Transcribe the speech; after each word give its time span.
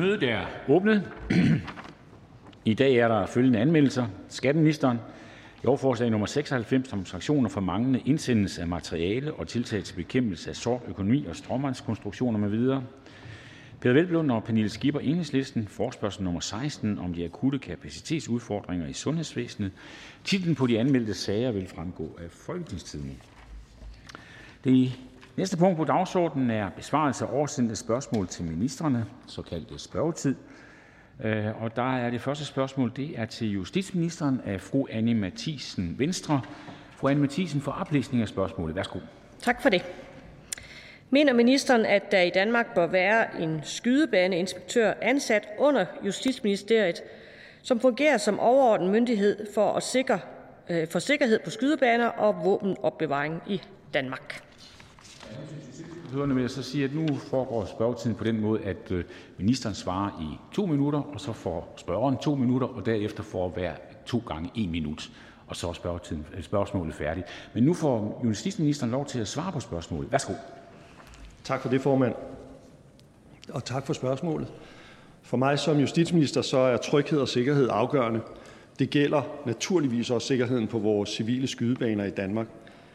Mødet 0.00 0.22
er 0.22 0.46
åbnet. 0.68 1.12
I 2.64 2.74
dag 2.74 2.94
er 2.96 3.08
der 3.08 3.26
følgende 3.26 3.58
anmeldelser: 3.58 4.06
Skatteministeren. 4.28 4.98
Lovforslag 5.62 6.10
nummer 6.10 6.26
96 6.26 6.92
om 6.92 7.06
sanktioner 7.06 7.48
for 7.48 7.60
manglende 7.60 8.00
indsendelse 8.04 8.60
af 8.60 8.68
materiale 8.68 9.34
og 9.34 9.48
tiltag 9.48 9.84
til 9.84 9.94
bekæmpelse 9.94 10.50
af 10.50 10.56
sort 10.56 10.82
økonomi 10.88 11.26
og 11.26 11.36
stråmandskonstruktioner 11.36 12.38
med 12.38 12.48
videre. 12.48 12.84
Peter 13.80 13.92
Velblund 13.92 14.30
og 14.30 14.44
Pernille 14.44 14.68
Skipper 14.68 15.00
enhedslisten. 15.00 15.68
Forspørgsel 15.68 16.24
nummer 16.24 16.40
16 16.40 16.98
om 16.98 17.14
de 17.14 17.24
akutte 17.24 17.58
kapacitetsudfordringer 17.58 18.86
i 18.86 18.92
sundhedsvæsenet. 18.92 19.72
Titlen 20.24 20.54
på 20.54 20.66
de 20.66 20.78
anmeldte 20.78 21.14
sager 21.14 21.52
vil 21.52 21.68
fremgå 21.68 22.18
af 22.24 22.30
Folketingstidende. 22.30 23.14
Det 24.64 24.92
næste 25.36 25.56
punkt 25.56 25.76
på 25.76 25.84
dagsordenen 25.84 26.50
er 26.50 26.70
besvarelse 26.70 27.24
af 27.24 27.32
oversendte 27.32 27.76
spørgsmål 27.76 28.26
til 28.28 28.44
ministerne, 28.44 29.06
såkaldt 29.26 29.80
spørgetid. 29.80 30.34
Øh, 31.24 31.62
og 31.62 31.76
der 31.76 31.96
er 31.96 32.10
det 32.10 32.20
første 32.20 32.44
spørgsmål, 32.44 32.92
det 32.96 33.18
er 33.18 33.24
til 33.24 33.50
justitsministeren 33.50 34.40
af 34.44 34.60
fru 34.60 34.86
Anne 34.90 35.14
Mathisen, 35.14 35.98
Venstre. 35.98 36.40
Fru 36.96 37.08
Anne 37.08 37.20
Mathisen 37.20 37.60
for 37.60 37.72
oplæsning 37.72 38.22
af 38.22 38.28
spørgsmålet. 38.28 38.76
Værsgo. 38.76 38.98
Tak 39.38 39.62
for 39.62 39.68
det. 39.68 39.84
Mener 41.10 41.32
ministeren, 41.32 41.86
at 41.86 42.12
der 42.12 42.20
i 42.20 42.30
Danmark 42.30 42.74
bør 42.74 42.86
være 42.86 43.42
en 43.42 43.60
skydebaneinspektør 43.62 44.92
ansat 45.02 45.48
under 45.58 45.84
Justitsministeriet, 46.06 47.02
som 47.62 47.80
fungerer 47.80 48.18
som 48.18 48.40
overordnet 48.40 48.90
myndighed 48.90 49.46
for 49.54 49.72
at 49.72 49.82
sikre 49.82 50.20
øh, 50.70 50.88
for 50.88 50.98
sikkerhed 50.98 51.38
på 51.44 51.50
skydebaner 51.50 52.06
og 52.06 52.44
våbenopbevaring 52.44 53.42
i 53.46 53.62
Danmark? 53.94 54.49
Hørende 56.12 56.34
vil 56.34 56.42
jeg 56.42 56.50
så 56.50 56.62
sige, 56.62 56.84
at 56.84 56.94
nu 56.94 57.16
foregår 57.16 57.64
spørgetiden 57.64 58.16
på 58.16 58.24
den 58.24 58.40
måde, 58.40 58.62
at 58.62 58.90
øh, 58.90 59.04
ministeren 59.38 59.74
svarer 59.74 60.20
i 60.22 60.54
to 60.54 60.66
minutter, 60.66 60.98
og 60.98 61.20
så 61.20 61.32
får 61.32 61.74
spørgeren 61.76 62.16
to 62.16 62.34
minutter, 62.34 62.66
og 62.66 62.86
derefter 62.86 63.22
får 63.22 63.48
hver 63.48 63.74
to 64.06 64.22
gange 64.26 64.50
en 64.54 64.70
minut, 64.70 65.10
og 65.46 65.56
så 65.56 65.68
er 65.68 65.72
spørgetiden, 65.72 66.26
øh, 66.36 66.42
spørgsmålet 66.42 66.94
færdigt. 66.94 67.26
Men 67.54 67.64
nu 67.64 67.74
får 67.74 68.22
justitsministeren 68.24 68.92
lov 68.92 69.06
til 69.06 69.18
at 69.18 69.28
svare 69.28 69.52
på 69.52 69.60
spørgsmålet. 69.60 70.12
Værsgo. 70.12 70.32
Tak 71.44 71.60
for 71.60 71.68
det, 71.68 71.80
formand. 71.80 72.14
Og 73.48 73.64
tak 73.64 73.86
for 73.86 73.92
spørgsmålet. 73.92 74.48
For 75.22 75.36
mig 75.36 75.58
som 75.58 75.78
justitsminister 75.78 76.42
så 76.42 76.58
er 76.58 76.76
tryghed 76.76 77.20
og 77.20 77.28
sikkerhed 77.28 77.68
afgørende. 77.72 78.20
Det 78.78 78.90
gælder 78.90 79.22
naturligvis 79.46 80.10
også 80.10 80.28
sikkerheden 80.28 80.66
på 80.66 80.78
vores 80.78 81.10
civile 81.10 81.46
skydebaner 81.46 82.04
i 82.04 82.10
Danmark. 82.10 82.46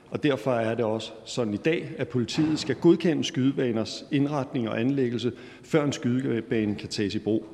Og 0.10 0.24
derfor 0.24 0.54
er 0.54 0.76
det 0.76 0.86
også 0.86 1.12
sådan 1.26 1.54
i 1.54 1.58
dag, 1.58 1.92
at 1.98 2.08
politiet 2.08 2.60
skal 2.60 2.76
godkende 2.76 3.24
skydebaners 3.24 4.06
indretning 4.12 4.70
og 4.70 4.80
anlæggelse, 4.80 5.32
før 5.64 5.84
en 5.84 5.92
skydebane 5.92 6.76
kan 6.76 6.90
tages 6.90 7.16
i 7.16 7.20
brug. 7.20 7.46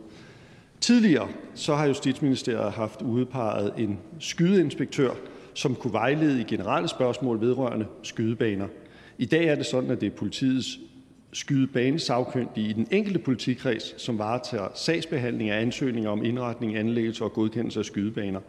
Tidligere 0.81 1.29
så 1.55 1.75
har 1.75 1.85
Justitsministeriet 1.85 2.71
haft 2.71 3.01
udpeget 3.01 3.73
en 3.77 3.99
skydeinspektør, 4.19 5.11
som 5.53 5.75
kunne 5.75 5.93
vejlede 5.93 6.41
i 6.41 6.43
generelle 6.43 6.89
spørgsmål 6.89 7.41
vedrørende 7.41 7.85
skydebaner. 8.03 8.67
I 9.17 9.25
dag 9.25 9.45
er 9.45 9.55
det 9.55 9.65
sådan, 9.65 9.91
at 9.91 10.01
det 10.01 10.07
er 10.07 10.15
politiets 10.17 10.79
skydebanesagkyndige 11.33 12.69
i 12.69 12.73
den 12.73 12.87
enkelte 12.91 13.19
politikreds, 13.19 14.01
som 14.01 14.17
varetager 14.17 14.67
sagsbehandling 14.75 15.49
af 15.49 15.61
ansøgninger 15.61 16.09
om 16.09 16.25
indretning, 16.25 16.77
anlæggelse 16.77 17.23
og 17.23 17.33
godkendelse 17.33 17.79
af 17.79 17.85
skydebaner. 17.85 18.39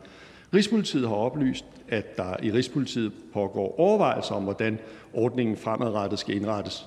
Rigspolitiet 0.54 1.08
har 1.08 1.14
oplyst, 1.14 1.64
at 1.88 2.16
der 2.16 2.36
i 2.42 2.52
Rigspolitiet 2.52 3.12
pågår 3.32 3.80
overvejelser 3.80 4.34
om, 4.34 4.42
hvordan 4.42 4.78
ordningen 5.12 5.56
fremadrettet 5.56 6.18
skal 6.18 6.36
indrettes. 6.36 6.86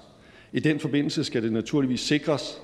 I 0.53 0.59
den 0.59 0.79
forbindelse 0.79 1.23
skal 1.23 1.43
det 1.43 1.53
naturligvis 1.53 1.99
sikres, 1.99 2.61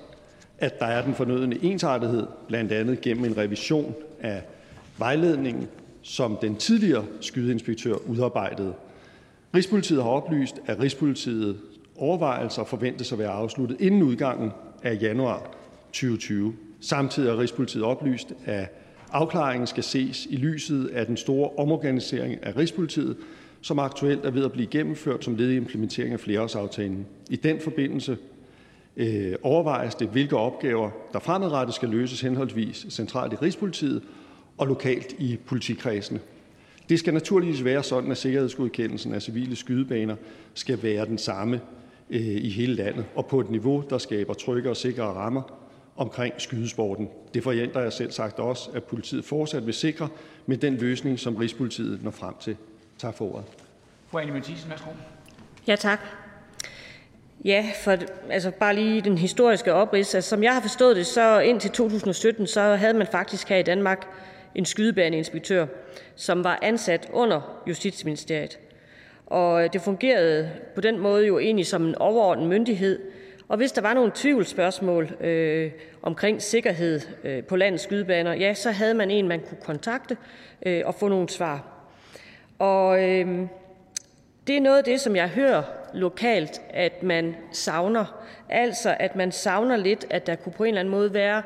at 0.58 0.80
der 0.80 0.86
er 0.86 1.06
den 1.06 1.16
fornødne 1.16 1.64
ensartethed, 1.64 2.28
blandt 2.48 2.72
andet 2.72 3.02
gennem 3.02 3.26
en 3.26 3.38
revision 3.38 3.96
af 4.20 4.44
vejledningen, 4.98 5.68
som 6.02 6.38
den 6.42 6.56
tidligere 6.56 7.06
skydeinspektør 7.22 7.96
udarbejdede. 8.10 8.74
Rigspolitiet 9.56 10.04
har 10.04 10.10
oplyst, 10.10 10.56
at 10.66 10.80
Rigspolitiet 10.80 11.58
overvejelser 11.98 12.64
forventes 12.64 13.12
at 13.12 13.20
være 13.20 13.30
afsluttet 13.30 13.82
inden 13.82 14.04
udgangen 14.04 14.52
af 14.84 14.98
januar 15.02 15.50
2020. 15.86 16.54
Samtidig 16.80 17.32
har 17.32 17.40
Rigspolitiet 17.40 17.84
oplyst, 17.84 18.34
at 18.46 18.81
afklaringen 19.12 19.68
skal 19.68 19.84
ses 19.84 20.28
i 20.30 20.36
lyset 20.36 20.88
af 20.88 21.06
den 21.06 21.18
store 21.18 21.50
omorganisering 21.58 22.44
af 22.44 22.58
Rigspolitiet, 22.58 23.18
som 23.62 23.80
aktuelt 23.80 24.26
er 24.26 24.32
ved 24.32 24.46
at 24.46 24.52
blive 24.52 24.68
gennemført 24.68 25.24
som 25.24 25.36
led 25.36 25.50
i 25.50 25.58
implementering 25.58 26.14
af 26.14 26.20
flereårsaftalen. 26.20 27.06
I 27.30 27.36
den 27.36 27.60
forbindelse 27.60 28.18
øh, 28.98 29.34
overvejes 29.44 29.96
det, 29.96 30.08
hvilke 30.08 30.38
opgaver 30.38 30.90
der 31.14 31.20
fremadrettet 31.20 31.76
skal 31.76 31.90
løses 31.90 32.22
henholdsvis 32.22 32.86
centralt 32.90 33.34
i 33.34 33.36
Rigspolitiet 33.36 34.04
og 34.58 34.68
lokalt 34.68 35.16
i 35.20 35.38
politikredsene. 35.46 36.20
Det 36.90 37.00
skal 37.00 37.14
naturligvis 37.14 37.64
være 37.64 37.84
sådan, 37.84 38.12
at 38.12 38.18
sikkerhedsgodkendelsen 38.18 39.14
af 39.14 39.22
civile 39.22 39.56
skydebaner 39.56 40.16
skal 40.54 40.84
være 40.84 41.06
den 41.06 41.18
samme 41.18 41.62
øh, 42.10 42.22
i 42.22 42.50
hele 42.50 42.76
landet 42.76 43.06
og 43.16 43.26
på 43.26 43.40
et 43.40 43.50
niveau, 43.50 43.84
der 43.90 43.98
skaber 43.98 44.34
trygge 44.34 44.70
og 44.70 44.78
sikre 44.78 45.04
rammer 45.04 45.42
omkring 45.96 46.34
skydesporten. 46.38 47.10
Det 47.34 47.44
forventer 47.44 47.82
jeg 47.82 47.94
selv 47.94 48.12
sagt 48.12 48.40
også, 48.40 48.70
at 48.74 48.84
politiet 48.84 49.26
fortsat 49.26 49.66
vil 49.66 49.74
sikre 49.74 50.10
med 50.46 50.58
den 50.58 50.78
løsning, 50.78 51.20
som 51.20 51.36
Rigspolitiet 51.36 52.04
når 52.04 52.12
frem 52.12 52.34
til. 52.42 52.58
Tak 52.98 53.16
for 53.16 53.34
ordet. 53.34 53.46
Fru 54.08 54.18
Anne 54.18 54.34
Mathisen, 54.34 54.70
værsgo. 54.70 54.90
Ja, 55.68 55.76
tak. 55.76 56.00
Ja, 57.46 57.66
for 57.84 57.98
altså 58.30 58.52
bare 58.52 58.76
lige 58.76 59.02
den 59.02 59.18
historiske 59.18 59.74
oprids. 59.74 60.16
Altså, 60.16 60.30
som 60.30 60.44
jeg 60.44 60.54
har 60.54 60.62
forstået 60.62 60.96
det, 60.96 61.06
så 61.06 61.40
indtil 61.40 61.72
2017, 61.72 62.48
så 62.48 62.62
havde 62.62 62.94
man 62.94 63.08
faktisk 63.08 63.50
her 63.50 63.58
i 63.58 63.64
Danmark 63.64 64.08
en 64.56 64.66
skydebaneinspektør, 64.66 65.66
som 66.16 66.44
var 66.44 66.60
ansat 66.62 67.10
under 67.14 67.62
Justitsministeriet. 67.68 68.60
Og 69.26 69.74
det 69.74 69.82
fungerede 69.82 70.50
på 70.76 70.82
den 70.82 71.00
måde 71.00 71.28
jo 71.28 71.40
egentlig 71.40 71.68
som 71.68 71.86
en 71.86 71.96
overordnet 71.96 72.48
myndighed. 72.48 73.00
Og 73.52 73.58
hvis 73.58 73.72
der 73.72 73.82
var 73.82 73.94
nogle 73.94 74.12
tvivlsspørgsmål 74.16 75.16
øh, 75.20 75.72
omkring 76.02 76.42
sikkerhed 76.42 77.02
øh, 77.24 77.44
på 77.44 77.56
landets 77.56 77.84
skydebaner, 77.84 78.34
ja, 78.34 78.54
så 78.54 78.72
havde 78.72 78.94
man 78.94 79.12
en, 79.12 79.28
man 79.28 79.40
kunne 79.40 79.58
kontakte 79.64 80.18
øh, 80.66 80.82
og 80.86 80.96
få 80.96 81.08
nogle 81.08 81.30
svar. 81.30 81.68
Og 82.60 83.10
øh, 83.10 83.48
det 84.48 84.58
er 84.58 84.62
noget 84.62 84.78
af 84.78 84.84
det, 84.84 85.02
som 85.02 85.16
jeg 85.16 85.30
hører 85.30 85.64
lokalt, 85.94 86.62
at 86.70 87.04
man 87.04 87.36
savner. 87.52 88.24
Altså, 88.50 88.96
at 89.00 89.16
man 89.16 89.32
savner 89.32 89.78
lidt, 89.78 90.06
at 90.10 90.28
der 90.28 90.36
kunne 90.36 90.54
på 90.54 90.64
en 90.64 90.68
eller 90.68 90.80
anden 90.80 90.92
måde 90.92 91.14
være 91.14 91.44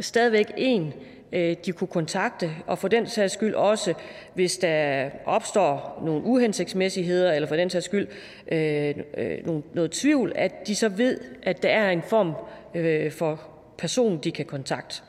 stadigvæk 0.00 0.52
en, 0.56 0.94
Øh, 1.32 1.56
de 1.66 1.72
kunne 1.72 1.88
kontakte, 1.88 2.50
og 2.66 2.78
for 2.78 2.88
den 2.88 3.06
sags 3.06 3.32
skyld 3.32 3.54
også, 3.54 3.94
hvis 4.34 4.58
der 4.58 5.10
opstår 5.24 6.02
nogle 6.04 6.24
uhensigtsmæssigheder, 6.24 7.32
eller 7.32 7.48
for 7.48 7.56
den 7.56 7.70
sags 7.70 7.84
skyld 7.84 8.06
øh, 8.52 8.94
øh, 9.16 9.38
noget 9.74 9.90
tvivl, 9.90 10.32
at 10.34 10.66
de 10.66 10.74
så 10.74 10.88
ved, 10.88 11.18
at 11.42 11.62
der 11.62 11.68
er 11.68 11.90
en 11.90 12.02
form 12.02 12.32
øh, 12.74 13.12
for 13.12 13.40
person, 13.78 14.18
de 14.18 14.32
kan 14.32 14.44
kontakte. 14.44 15.02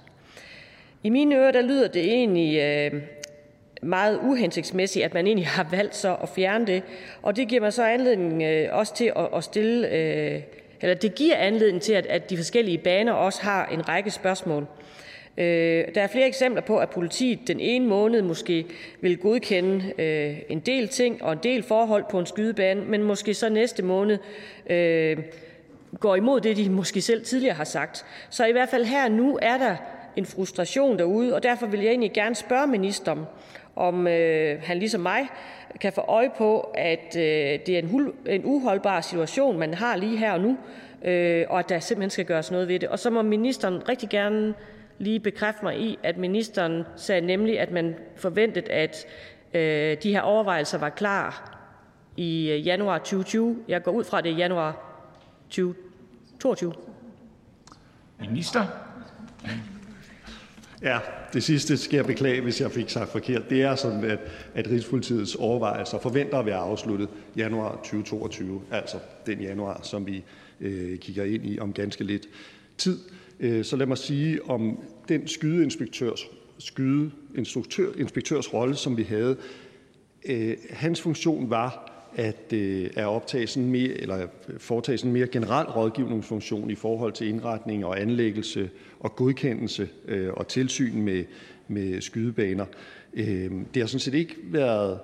I 1.03 1.09
mine 1.09 1.35
ører, 1.35 1.51
der 1.51 1.61
lyder 1.61 1.87
det 1.87 2.03
egentlig 2.03 2.59
øh, 2.59 3.01
meget 3.81 4.19
uhensigtsmæssigt, 4.23 5.05
at 5.05 5.13
man 5.13 5.27
egentlig 5.27 5.47
har 5.47 5.67
valgt 5.71 5.95
så 5.95 6.15
at 6.23 6.29
fjerne 6.29 6.67
det, 6.67 6.83
og 7.21 7.35
det 7.35 7.47
giver 7.47 7.61
mig 7.61 7.73
så 7.73 7.83
anledning 7.83 8.43
øh, 8.43 8.69
også 8.71 8.95
til 8.95 9.11
at, 9.15 9.27
at 9.35 9.43
stille, 9.43 9.87
øh, 9.87 10.41
eller 10.81 10.95
det 10.95 11.15
giver 11.15 11.35
anledning 11.35 11.81
til, 11.81 11.93
at, 11.93 12.05
at 12.05 12.29
de 12.29 12.37
forskellige 12.37 12.77
baner 12.77 13.13
også 13.13 13.41
har 13.41 13.65
en 13.65 13.89
række 13.89 14.11
spørgsmål. 14.11 14.67
Øh, 15.37 15.85
der 15.95 16.01
er 16.01 16.07
flere 16.07 16.27
eksempler 16.27 16.61
på, 16.61 16.77
at 16.77 16.89
politiet 16.89 17.47
den 17.47 17.59
ene 17.59 17.87
måned 17.87 18.21
måske 18.21 18.65
vil 19.01 19.17
godkende 19.17 19.93
øh, 19.97 20.37
en 20.49 20.59
del 20.59 20.87
ting 20.87 21.23
og 21.23 21.33
en 21.33 21.39
del 21.43 21.63
forhold 21.63 22.03
på 22.09 22.19
en 22.19 22.25
skydebane, 22.25 22.81
men 22.81 23.03
måske 23.03 23.33
så 23.33 23.49
næste 23.49 23.83
måned 23.83 24.17
øh, 24.69 25.17
går 25.99 26.15
imod 26.15 26.41
det, 26.41 26.57
de 26.57 26.69
måske 26.69 27.01
selv 27.01 27.25
tidligere 27.25 27.55
har 27.55 27.63
sagt. 27.63 28.05
Så 28.29 28.45
i 28.45 28.51
hvert 28.51 28.69
fald 28.69 28.85
her 28.85 29.09
nu 29.09 29.39
er 29.41 29.57
der 29.57 29.75
en 30.15 30.25
frustration 30.25 30.97
derude, 30.97 31.35
og 31.35 31.43
derfor 31.43 31.67
vil 31.67 31.79
jeg 31.79 31.89
egentlig 31.89 32.13
gerne 32.13 32.35
spørge 32.35 32.67
ministeren, 32.67 33.19
om 33.75 34.07
øh, 34.07 34.61
han 34.63 34.77
ligesom 34.77 35.01
mig 35.01 35.27
kan 35.81 35.93
få 35.93 36.01
øje 36.01 36.29
på, 36.37 36.59
at 36.73 37.15
øh, 37.17 37.59
det 37.65 37.69
er 37.69 37.79
en, 37.79 38.11
en 38.27 38.41
uholdbar 38.45 39.01
situation, 39.01 39.57
man 39.57 39.73
har 39.73 39.95
lige 39.95 40.17
her 40.17 40.31
og 40.31 40.41
nu, 40.41 40.57
øh, 41.03 41.45
og 41.49 41.59
at 41.59 41.69
der 41.69 41.79
simpelthen 41.79 42.09
skal 42.09 42.25
gøres 42.25 42.51
noget 42.51 42.67
ved 42.67 42.79
det. 42.79 42.89
Og 42.89 42.99
så 42.99 43.09
må 43.09 43.21
ministeren 43.21 43.89
rigtig 43.89 44.09
gerne 44.09 44.53
lige 45.01 45.19
bekræfte 45.19 45.63
mig 45.63 45.79
i, 45.79 45.99
at 46.03 46.17
ministeren 46.17 46.83
sagde 46.95 47.21
nemlig, 47.21 47.59
at 47.59 47.71
man 47.71 47.95
forventede, 48.15 48.71
at 48.71 49.05
øh, 49.53 49.97
de 50.03 50.11
her 50.11 50.21
overvejelser 50.21 50.77
var 50.77 50.89
klar 50.89 51.57
i 52.17 52.49
øh, 52.51 52.67
januar 52.67 52.97
2020. 52.97 53.57
Jeg 53.67 53.83
går 53.83 53.91
ud 53.91 54.03
fra, 54.03 54.21
det 54.21 54.29
i 54.29 54.33
januar 54.33 54.97
2022. 55.49 56.73
Minister? 58.19 58.65
Ja, 60.81 60.99
det 61.33 61.43
sidste 61.43 61.77
skal 61.77 61.97
jeg 61.97 62.05
beklage, 62.05 62.41
hvis 62.41 62.61
jeg 62.61 62.71
fik 62.71 62.89
sagt 62.89 63.09
forkert. 63.09 63.49
Det 63.49 63.61
er 63.61 63.75
sådan, 63.75 64.03
at, 64.03 64.19
at 64.55 64.67
Rigspolitiets 64.67 65.35
overvejelser 65.35 65.99
forventer 65.99 66.37
at 66.37 66.45
være 66.45 66.57
afsluttet 66.57 67.09
januar 67.35 67.75
2022, 67.75 68.61
altså 68.71 68.97
den 69.25 69.41
januar, 69.41 69.79
som 69.83 70.07
vi 70.07 70.23
øh, 70.61 70.97
kigger 70.97 71.23
ind 71.23 71.45
i 71.45 71.59
om 71.59 71.73
ganske 71.73 72.03
lidt 72.03 72.27
tid. 72.77 72.99
Øh, 73.41 73.65
så 73.65 73.75
lad 73.75 73.85
mig 73.85 73.97
sige 73.97 74.49
om 74.49 74.79
den 75.09 75.27
skydeinspektørs, 75.27 76.27
skydeinspektørs 76.57 78.53
rolle, 78.53 78.75
som 78.75 78.97
vi 78.97 79.03
havde. 79.03 79.37
Øh, 80.25 80.57
hans 80.69 81.01
funktion 81.01 81.49
var 81.49 81.87
at, 82.15 82.53
øh, 82.53 82.89
at 82.95 83.05
optage 83.05 83.47
sådan 83.47 83.69
mere, 83.69 83.93
eller 83.93 84.27
foretage 84.57 84.97
sådan 84.97 85.09
en 85.09 85.13
mere 85.13 85.27
generel 85.27 85.67
rådgivningsfunktion 85.67 86.71
i 86.71 86.75
forhold 86.75 87.13
til 87.13 87.27
indretning 87.27 87.85
og 87.85 88.01
anlæggelse 88.01 88.69
og 88.99 89.15
godkendelse 89.15 89.89
øh, 90.07 90.33
og 90.33 90.47
tilsyn 90.47 91.01
med, 91.01 91.23
med 91.67 92.01
skydebaner. 92.01 92.65
Det 93.73 93.77
har 93.77 93.85
sådan 93.85 93.99
set 93.99 94.13
ikke 94.13 94.35
været 94.43 94.99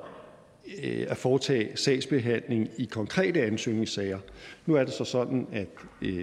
at 1.08 1.18
foretage 1.18 1.70
sagsbehandling 1.76 2.70
i 2.78 2.86
konkrete 2.86 3.42
ansøgningssager. 3.42 4.20
Nu 4.66 4.76
er 4.76 4.84
det 4.84 4.94
så 4.94 5.04
sådan, 5.04 5.48
at, 5.52 5.68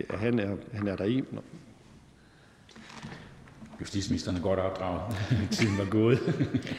at 0.08 0.18
han, 0.18 0.38
er, 0.38 0.56
han 0.72 0.88
er 0.88 0.96
der 0.96 1.04
i, 1.04 1.22
Justitsministeren 3.80 4.36
er 4.36 4.40
godt 4.40 4.58
opdraget. 4.58 5.02
Tiden 5.56 5.78
var 5.78 5.84
gået. 5.84 6.18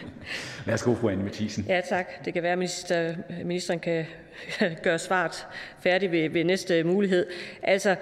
Værsgo, 0.65 0.95
fru 0.95 1.09
Anne 1.09 1.23
Mathisen. 1.23 1.65
Ja, 1.67 1.81
tak. 1.89 2.25
Det 2.25 2.33
kan 2.33 2.43
være, 2.43 2.51
at 2.51 2.57
minister, 2.57 3.15
ministeren 3.45 3.79
kan 3.79 4.05
gøre 4.83 4.99
svaret 4.99 5.47
færdigt 5.79 6.11
ved, 6.11 6.29
ved 6.29 6.43
næste 6.43 6.83
mulighed. 6.83 7.25
Altså, 7.63 7.95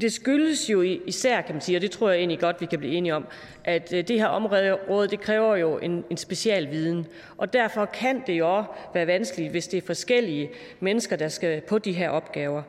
det 0.00 0.12
skyldes 0.12 0.70
jo 0.70 0.82
især, 1.06 1.40
kan 1.40 1.54
man 1.54 1.62
sige, 1.62 1.78
og 1.78 1.82
det 1.82 1.90
tror 1.90 2.10
jeg 2.10 2.18
egentlig 2.18 2.40
godt, 2.40 2.60
vi 2.60 2.66
kan 2.66 2.78
blive 2.78 2.94
enige 2.94 3.14
om, 3.14 3.26
at 3.64 3.92
øh, 3.92 4.08
det 4.08 4.18
her 4.18 4.26
område, 4.26 5.08
det 5.08 5.20
kræver 5.20 5.56
jo 5.56 5.78
en, 5.78 6.04
en 6.10 6.16
special 6.16 6.70
viden. 6.70 7.06
Og 7.36 7.52
derfor 7.52 7.84
kan 7.84 8.22
det 8.26 8.32
jo 8.32 8.56
også 8.56 8.70
være 8.94 9.06
vanskeligt, 9.06 9.50
hvis 9.50 9.68
det 9.68 9.78
er 9.78 9.86
forskellige 9.86 10.50
mennesker, 10.80 11.16
der 11.16 11.28
skal 11.28 11.60
på 11.60 11.78
de 11.78 11.92
her 11.92 12.08
opgaver. 12.08 12.62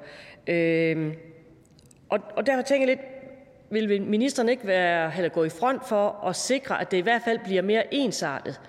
Øh, 0.48 1.14
og, 2.10 2.20
og 2.36 2.46
derfor 2.46 2.62
tænker 2.62 2.88
jeg 2.88 2.98
lidt, 2.98 3.13
vil 3.74 4.02
ministeren 4.02 4.50
ikke 4.50 4.68
være, 4.68 5.18
eller 5.18 5.30
gå 5.30 5.44
i 5.44 5.50
front 5.50 5.88
for 5.90 6.28
at 6.28 6.36
sikre, 6.36 6.82
at 6.82 6.92
det 6.92 6.98
i 6.98 7.02
hvert 7.02 7.22
fald 7.26 7.40
bliver 7.46 7.62
mere 7.62 7.94
ensartet, 7.94 8.62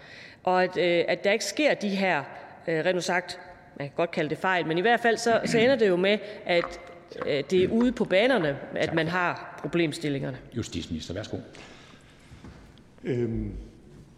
og 0.43 0.62
at, 0.62 0.77
øh, 0.77 1.05
at 1.09 1.25
der 1.25 1.33
ikke 1.33 1.45
sker 1.45 1.75
de 1.75 1.89
her, 1.89 2.23
øh, 2.69 2.85
rent 2.85 3.05
sagt, 3.05 3.41
man 3.79 3.89
kan 3.89 3.97
godt 3.97 4.11
kalde 4.11 4.31
det 4.31 4.39
fejl, 4.39 4.67
men 4.67 4.79
i 4.79 4.81
hvert 4.81 5.01
fald 5.01 5.17
så, 5.17 5.41
så 5.45 5.59
ender 5.59 5.77
det 5.77 5.89
jo 5.89 5.97
med, 5.97 6.19
at 6.47 6.81
øh, 7.27 7.45
det 7.51 7.65
er 7.65 7.69
ude 7.69 7.93
på 7.93 8.05
banerne, 8.05 8.59
at 8.75 8.95
man 8.95 9.09
har 9.09 9.59
problemstillingerne. 9.62 10.39
Justitsminister, 10.56 11.15
værsgo. 11.15 11.37
Øhm, 13.05 13.53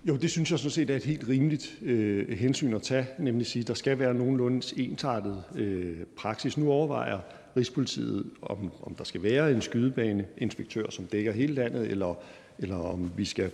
jo, 0.08 0.16
det 0.16 0.30
synes 0.30 0.50
jeg 0.50 0.58
sådan 0.58 0.70
set 0.70 0.90
er 0.90 0.96
et 0.96 1.04
helt 1.04 1.28
rimeligt 1.28 1.78
øh, 1.82 2.38
hensyn 2.38 2.74
at 2.74 2.82
tage, 2.82 3.06
nemlig 3.18 3.40
at 3.40 3.46
sige, 3.46 3.60
at 3.60 3.68
der 3.68 3.74
skal 3.74 3.98
være 3.98 4.14
nogenlunde 4.14 4.62
ensartet 4.76 5.42
øh, 5.54 5.96
praksis. 6.16 6.58
Nu 6.58 6.70
overvejer 6.70 7.18
Rigspolitiet, 7.56 8.26
om 8.42 8.72
om 8.82 8.94
der 8.94 9.04
skal 9.04 9.22
være 9.22 9.52
en 9.52 9.60
skydebaneinspektør, 9.60 10.90
som 10.90 11.04
dækker 11.04 11.32
hele 11.32 11.54
landet, 11.54 11.90
eller 11.90 12.14
eller 12.58 12.76
om 12.76 13.10
vi 13.16 13.24
skal 13.24 13.50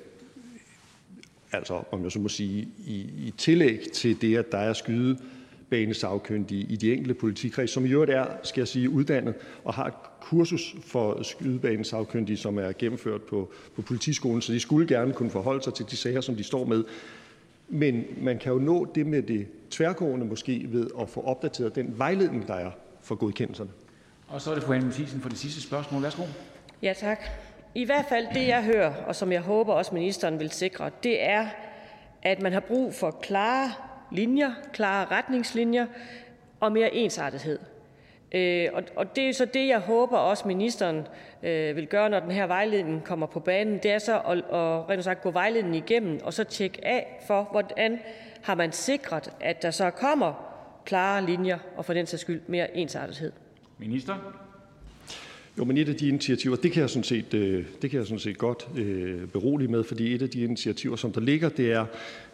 altså 1.52 1.82
om 1.90 2.02
jeg 2.02 2.12
så 2.12 2.18
må 2.18 2.28
sige, 2.28 2.68
i 2.86 2.96
i 3.00 3.34
tillæg 3.38 3.80
til 3.92 4.20
det, 4.20 4.36
at 4.36 4.52
der 4.52 4.58
er 4.58 4.72
skydebanesagkyndige 4.72 6.66
i 6.68 6.76
de 6.76 6.92
enkelte 6.92 7.14
politikreds, 7.14 7.70
som 7.70 7.86
i 7.86 7.90
øvrigt 7.90 8.10
er, 8.12 8.26
skal 8.42 8.60
jeg 8.60 8.68
sige, 8.68 8.90
uddannet 8.90 9.34
og 9.64 9.74
har 9.74 9.86
et 9.86 9.94
kursus 10.20 10.76
for 10.80 11.22
skydebanesagkyndige, 11.22 12.36
som 12.36 12.58
er 12.58 12.72
gennemført 12.78 13.22
på 13.22 13.50
på 13.74 13.82
politiskolen, 13.82 14.42
så 14.42 14.52
de 14.52 14.60
skulle 14.60 14.86
gerne 14.86 15.12
kunne 15.12 15.30
forholde 15.30 15.62
sig 15.62 15.74
til 15.74 15.86
de 15.90 15.96
sager, 15.96 16.20
som 16.20 16.36
de 16.36 16.42
står 16.44 16.64
med. 16.64 16.84
Men 17.68 18.04
man 18.20 18.38
kan 18.38 18.52
jo 18.52 18.58
nå 18.58 18.92
det 18.94 19.06
med 19.06 19.22
det 19.22 19.46
tværgående 19.70 20.26
måske 20.26 20.66
ved 20.70 20.86
at 21.00 21.08
få 21.08 21.20
opdateret 21.20 21.74
den 21.74 21.98
vejledning, 21.98 22.48
der 22.48 22.54
er 22.54 22.70
for 23.02 23.14
godkendelserne. 23.14 23.70
Og 24.32 24.40
så 24.40 24.50
er 24.50 24.54
det 24.54 24.64
fru 24.64 24.72
Anne 24.72 24.86
Mathisen 24.86 25.20
for 25.20 25.28
det 25.28 25.38
sidste 25.38 25.62
spørgsmål. 25.62 26.02
Værsgo. 26.02 26.22
Ja, 26.82 26.92
tak. 26.92 27.20
I 27.74 27.84
hvert 27.84 28.04
fald 28.08 28.26
det, 28.34 28.48
jeg 28.48 28.64
hører, 28.64 28.94
og 28.94 29.16
som 29.16 29.32
jeg 29.32 29.40
håber 29.40 29.72
også 29.72 29.94
ministeren 29.94 30.40
vil 30.40 30.50
sikre, 30.50 30.90
det 31.02 31.22
er, 31.22 31.46
at 32.22 32.42
man 32.42 32.52
har 32.52 32.60
brug 32.60 32.94
for 32.94 33.10
klare 33.10 33.72
linjer, 34.10 34.52
klare 34.72 35.06
retningslinjer 35.10 35.86
og 36.60 36.72
mere 36.72 36.94
ensartethed. 36.94 37.58
Øh, 38.32 38.68
og, 38.72 38.82
og 38.96 39.16
det 39.16 39.28
er 39.28 39.32
så 39.32 39.44
det, 39.44 39.68
jeg 39.68 39.78
håber 39.78 40.18
også 40.18 40.48
ministeren 40.48 41.06
øh, 41.42 41.76
vil 41.76 41.86
gøre, 41.86 42.10
når 42.10 42.20
den 42.20 42.30
her 42.30 42.46
vejledning 42.46 43.04
kommer 43.04 43.26
på 43.26 43.40
banen. 43.40 43.78
Det 43.78 43.92
er 43.92 43.98
så 43.98 44.18
at, 44.18 44.38
at 44.38 44.88
rent 44.88 45.04
sagt 45.04 45.22
gå 45.22 45.30
vejledningen 45.30 45.84
igennem 45.84 46.20
og 46.24 46.32
så 46.32 46.44
tjekke 46.44 46.86
af 46.86 47.22
for, 47.26 47.48
hvordan 47.50 48.00
har 48.42 48.54
man 48.54 48.72
sikret, 48.72 49.32
at 49.40 49.62
der 49.62 49.70
så 49.70 49.90
kommer 49.90 50.34
klare 50.84 51.26
linjer 51.26 51.58
og 51.76 51.84
for 51.84 51.94
den 51.94 52.06
sags 52.06 52.20
skyld 52.20 52.42
mere 52.46 52.76
ensartethed. 52.76 53.32
Minister? 53.82 54.16
Jo, 55.58 55.64
men 55.64 55.76
et 55.76 55.88
af 55.88 55.94
de 55.94 56.08
initiativer, 56.08 56.56
det 56.56 56.72
kan 56.72 56.80
jeg 56.80 56.90
sådan 56.90 57.04
set, 57.04 57.34
øh, 57.34 57.64
det 57.82 57.90
kan 57.90 57.98
jeg 57.98 58.06
sådan 58.06 58.18
set 58.18 58.38
godt 58.38 58.68
øh, 58.76 59.28
berolige 59.28 59.68
med, 59.68 59.84
fordi 59.84 60.14
et 60.14 60.22
af 60.22 60.30
de 60.30 60.40
initiativer, 60.40 60.96
som 60.96 61.12
der 61.12 61.20
ligger, 61.20 61.48
det 61.48 61.72
er, 61.72 61.86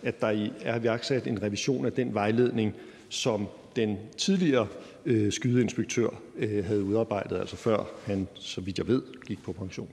at 0.03 0.21
der 0.21 0.51
er 0.63 0.81
iværksat 0.81 1.27
en 1.27 1.43
revision 1.43 1.87
af 1.87 1.93
den 1.93 2.15
vejledning, 2.15 2.75
som 3.09 3.49
den 3.77 3.97
tidligere 4.17 4.67
øh, 5.07 5.33
skydeinspektør 5.33 6.09
øh, 6.37 6.65
havde 6.65 6.83
udarbejdet, 6.83 7.39
altså 7.39 7.57
før 7.57 7.85
han, 8.07 8.29
så 8.35 8.61
vidt 8.61 8.79
jeg 8.79 8.87
ved, 8.87 9.03
gik 9.27 9.43
på 9.43 9.53
pension. 9.53 9.89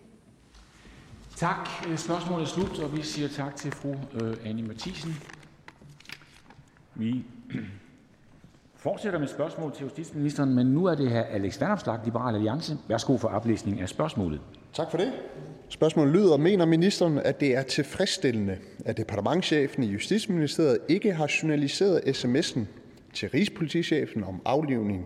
Tak. 1.35 1.69
Spørgsmålet 1.97 2.43
er 2.43 2.49
slut, 2.49 2.79
og 2.79 2.97
vi 2.97 3.01
siger 3.01 3.27
tak 3.27 3.55
til 3.55 3.71
fru 3.71 3.95
øh, 4.21 4.37
Annie 4.45 4.67
Mathisen. 4.67 5.15
Vi 6.95 7.23
fortsætter 8.85 9.19
med 9.19 9.27
spørgsmål 9.27 9.73
til 9.73 9.83
justitsministeren, 9.83 10.55
men 10.55 10.67
nu 10.67 10.85
er 10.85 10.95
det 10.95 11.09
her 11.09 11.21
Alex 11.21 11.61
Vanopslagh, 11.61 12.05
Liberal 12.05 12.35
Alliance. 12.35 12.77
Værsgo 12.87 13.17
for 13.17 13.27
oplæsning 13.27 13.81
af 13.81 13.89
spørgsmålet. 13.89 14.41
Tak 14.73 14.91
for 14.91 14.97
det. 14.97 15.13
Spørgsmålet 15.69 16.13
lyder, 16.13 16.37
mener 16.37 16.65
ministeren, 16.65 17.17
at 17.17 17.39
det 17.39 17.55
er 17.55 17.61
tilfredsstillende, 17.61 18.57
at 18.85 18.97
departementchefen 18.97 19.83
i 19.83 19.87
Justitsministeriet 19.87 20.77
ikke 20.89 21.13
har 21.13 21.31
journaliseret 21.43 21.99
sms'en 21.99 22.59
til 23.13 23.29
Rigspolitichefen 23.29 24.23
om 24.23 24.41
aflivning 24.45 25.05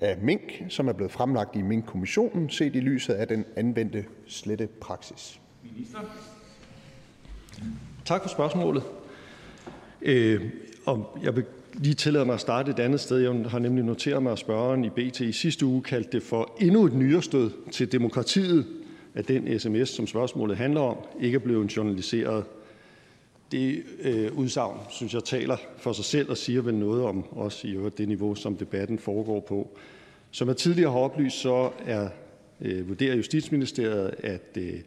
af 0.00 0.18
mink, 0.22 0.62
som 0.68 0.88
er 0.88 0.92
blevet 0.92 1.12
fremlagt 1.12 1.56
i 1.56 1.62
Mink-kommissionen, 1.62 2.50
set 2.50 2.76
i 2.76 2.80
lyset 2.80 3.14
af 3.14 3.28
den 3.28 3.44
anvendte 3.56 4.04
slette 4.26 4.66
praksis? 4.66 5.40
Minister. 5.62 5.98
Tak 8.04 8.22
for 8.22 8.28
spørgsmålet. 8.28 8.82
Øh, 10.02 10.50
jeg 11.22 11.36
vil 11.36 11.44
lige 11.74 11.94
tillade 11.94 12.24
mig 12.24 12.34
at 12.34 12.40
starte 12.40 12.70
et 12.70 12.78
andet 12.78 13.00
sted. 13.00 13.18
Jeg 13.18 13.50
har 13.50 13.58
nemlig 13.58 13.84
noteret 13.84 14.22
mig, 14.22 14.32
at 14.32 14.38
spørgeren 14.38 14.84
i 14.84 14.90
BT 14.90 15.20
i 15.20 15.32
sidste 15.32 15.66
uge 15.66 15.82
kaldte 15.82 16.10
det 16.12 16.22
for 16.22 16.56
endnu 16.60 16.86
et 16.86 16.92
nyrestød 16.92 17.50
til 17.70 17.92
demokratiet, 17.92 18.66
at 19.14 19.28
den 19.28 19.58
sms, 19.58 19.88
som 19.88 20.06
spørgsmålet 20.06 20.56
handler 20.56 20.80
om, 20.80 20.96
ikke 21.20 21.34
er 21.36 21.40
blevet 21.40 21.76
journaliseret. 21.76 22.44
Det 23.52 23.82
øh, 24.02 24.38
udsagn, 24.38 24.78
synes 24.90 25.14
jeg, 25.14 25.24
taler 25.24 25.56
for 25.76 25.92
sig 25.92 26.04
selv 26.04 26.30
og 26.30 26.36
siger 26.36 26.62
vel 26.62 26.74
noget 26.74 27.04
om 27.04 27.24
også 27.30 27.68
i 27.68 27.72
øvrigt 27.72 27.98
det 27.98 28.08
niveau, 28.08 28.34
som 28.34 28.56
debatten 28.56 28.98
foregår 28.98 29.40
på. 29.40 29.78
Som 30.30 30.48
jeg 30.48 30.56
tidligere 30.56 30.92
har 30.92 30.98
oplyst, 30.98 31.36
så 31.36 31.70
er, 31.86 32.08
øh, 32.60 32.88
vurderer 32.88 33.16
Justitsministeriet, 33.16 34.14
at 34.18 34.56
øh, 34.56 34.80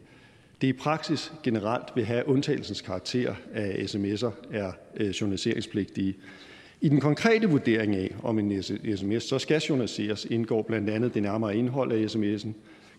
det 0.60 0.66
i 0.66 0.72
praksis 0.72 1.32
generelt 1.42 1.86
vil 1.94 2.04
have 2.04 2.28
undtagelsens 2.28 2.80
karakter 2.80 3.34
af 3.54 3.86
sms'er 3.86 4.30
er 4.52 4.72
øh, 4.96 5.08
journaliseringspligtige. 5.08 6.16
I 6.80 6.88
den 6.88 7.00
konkrete 7.00 7.50
vurdering 7.50 7.96
af, 7.96 8.14
om 8.22 8.38
en 8.38 8.62
sms 8.62 9.22
så 9.22 9.38
skal 9.38 9.60
journaliseres, 9.60 10.24
indgår 10.24 10.62
blandt 10.62 10.90
andet 10.90 11.14
det 11.14 11.22
nærmere 11.22 11.56
indhold 11.56 11.92
af 11.92 12.06
sms'en, 12.06 12.48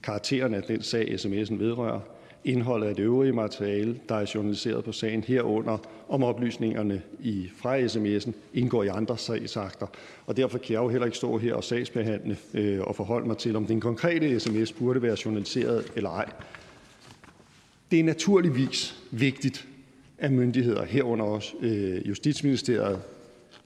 karakteren 0.04 0.54
af 0.54 0.64
den 0.64 0.82
sag, 0.82 1.06
sms'en 1.06 1.58
vedrører, 1.58 2.00
indholdet 2.46 2.88
af 2.88 2.96
det 2.96 3.04
øvrige 3.04 3.34
materiale, 3.34 4.00
der 4.10 4.16
er 4.16 4.32
journaliseret 4.36 4.84
på 4.84 4.92
sagen, 4.92 5.24
herunder 5.24 5.78
om 6.10 6.24
oplysningerne 6.24 7.02
i, 7.20 7.50
fra 7.56 7.80
sms'en 7.80 8.32
indgår 8.54 8.84
i 8.84 8.88
andre 8.88 9.18
sagsakter. 9.18 9.88
Og 10.26 10.38
derfor 10.38 10.58
kan 10.58 10.74
jeg 10.74 10.80
jo 10.80 10.90
heller 10.90 11.06
ikke 11.06 11.18
stå 11.18 11.38
her 11.38 11.54
og 11.54 11.64
sagsbehandle 11.64 12.38
øh, 12.54 12.82
og 12.82 12.96
forholde 12.96 13.28
mig 13.28 13.38
til, 13.38 13.56
om 13.56 13.66
den 13.66 13.82
konkrete 13.82 14.40
sms 14.40 14.72
burde 14.72 15.02
være 15.02 15.18
journaliseret 15.26 15.92
eller 15.96 16.10
ej. 16.10 16.30
Det 17.92 18.00
er 18.00 18.04
naturligvis 18.04 19.04
vigtigt, 19.12 19.68
at 20.18 20.32
myndigheder 20.32 20.86
herunder 20.86 21.26
også 21.26 21.54
øh, 21.62 22.08
Justitsministeriet 22.08 23.02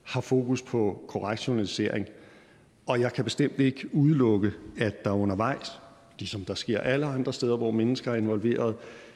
har 0.04 0.22
fokus 0.22 0.62
på 0.62 1.04
korrekt 1.08 1.48
journalisering, 1.48 2.06
og 2.86 3.02
jeg 3.02 3.14
kan 3.14 3.24
bestemt 3.24 3.60
ikke 3.60 3.96
udelukke, 3.96 4.52
at 4.78 5.04
der 5.06 5.12
undervejs, 5.12 5.72
ligesom 6.20 6.46
der 6.46 6.54
sker 6.54 6.80
alle 6.80 7.06
andre 7.06 7.34
steder, 7.34 7.58
hvor 7.58 7.72
mennesker 7.72 8.12
er 8.12 8.16
involveret, 8.16 8.76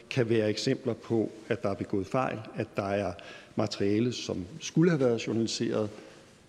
kan 0.10 0.30
være 0.30 0.50
eksempler 0.50 0.94
på, 0.94 1.32
at 1.50 1.64
der 1.64 1.70
er 1.70 1.74
begået 1.74 2.08
fejl, 2.08 2.40
at 2.56 2.68
der 2.78 2.86
er 2.86 3.14
materiale, 3.56 4.14
som 4.14 4.46
skulle 4.60 4.92
have 4.92 5.00
været 5.00 5.28
journaliseret, 5.28 5.90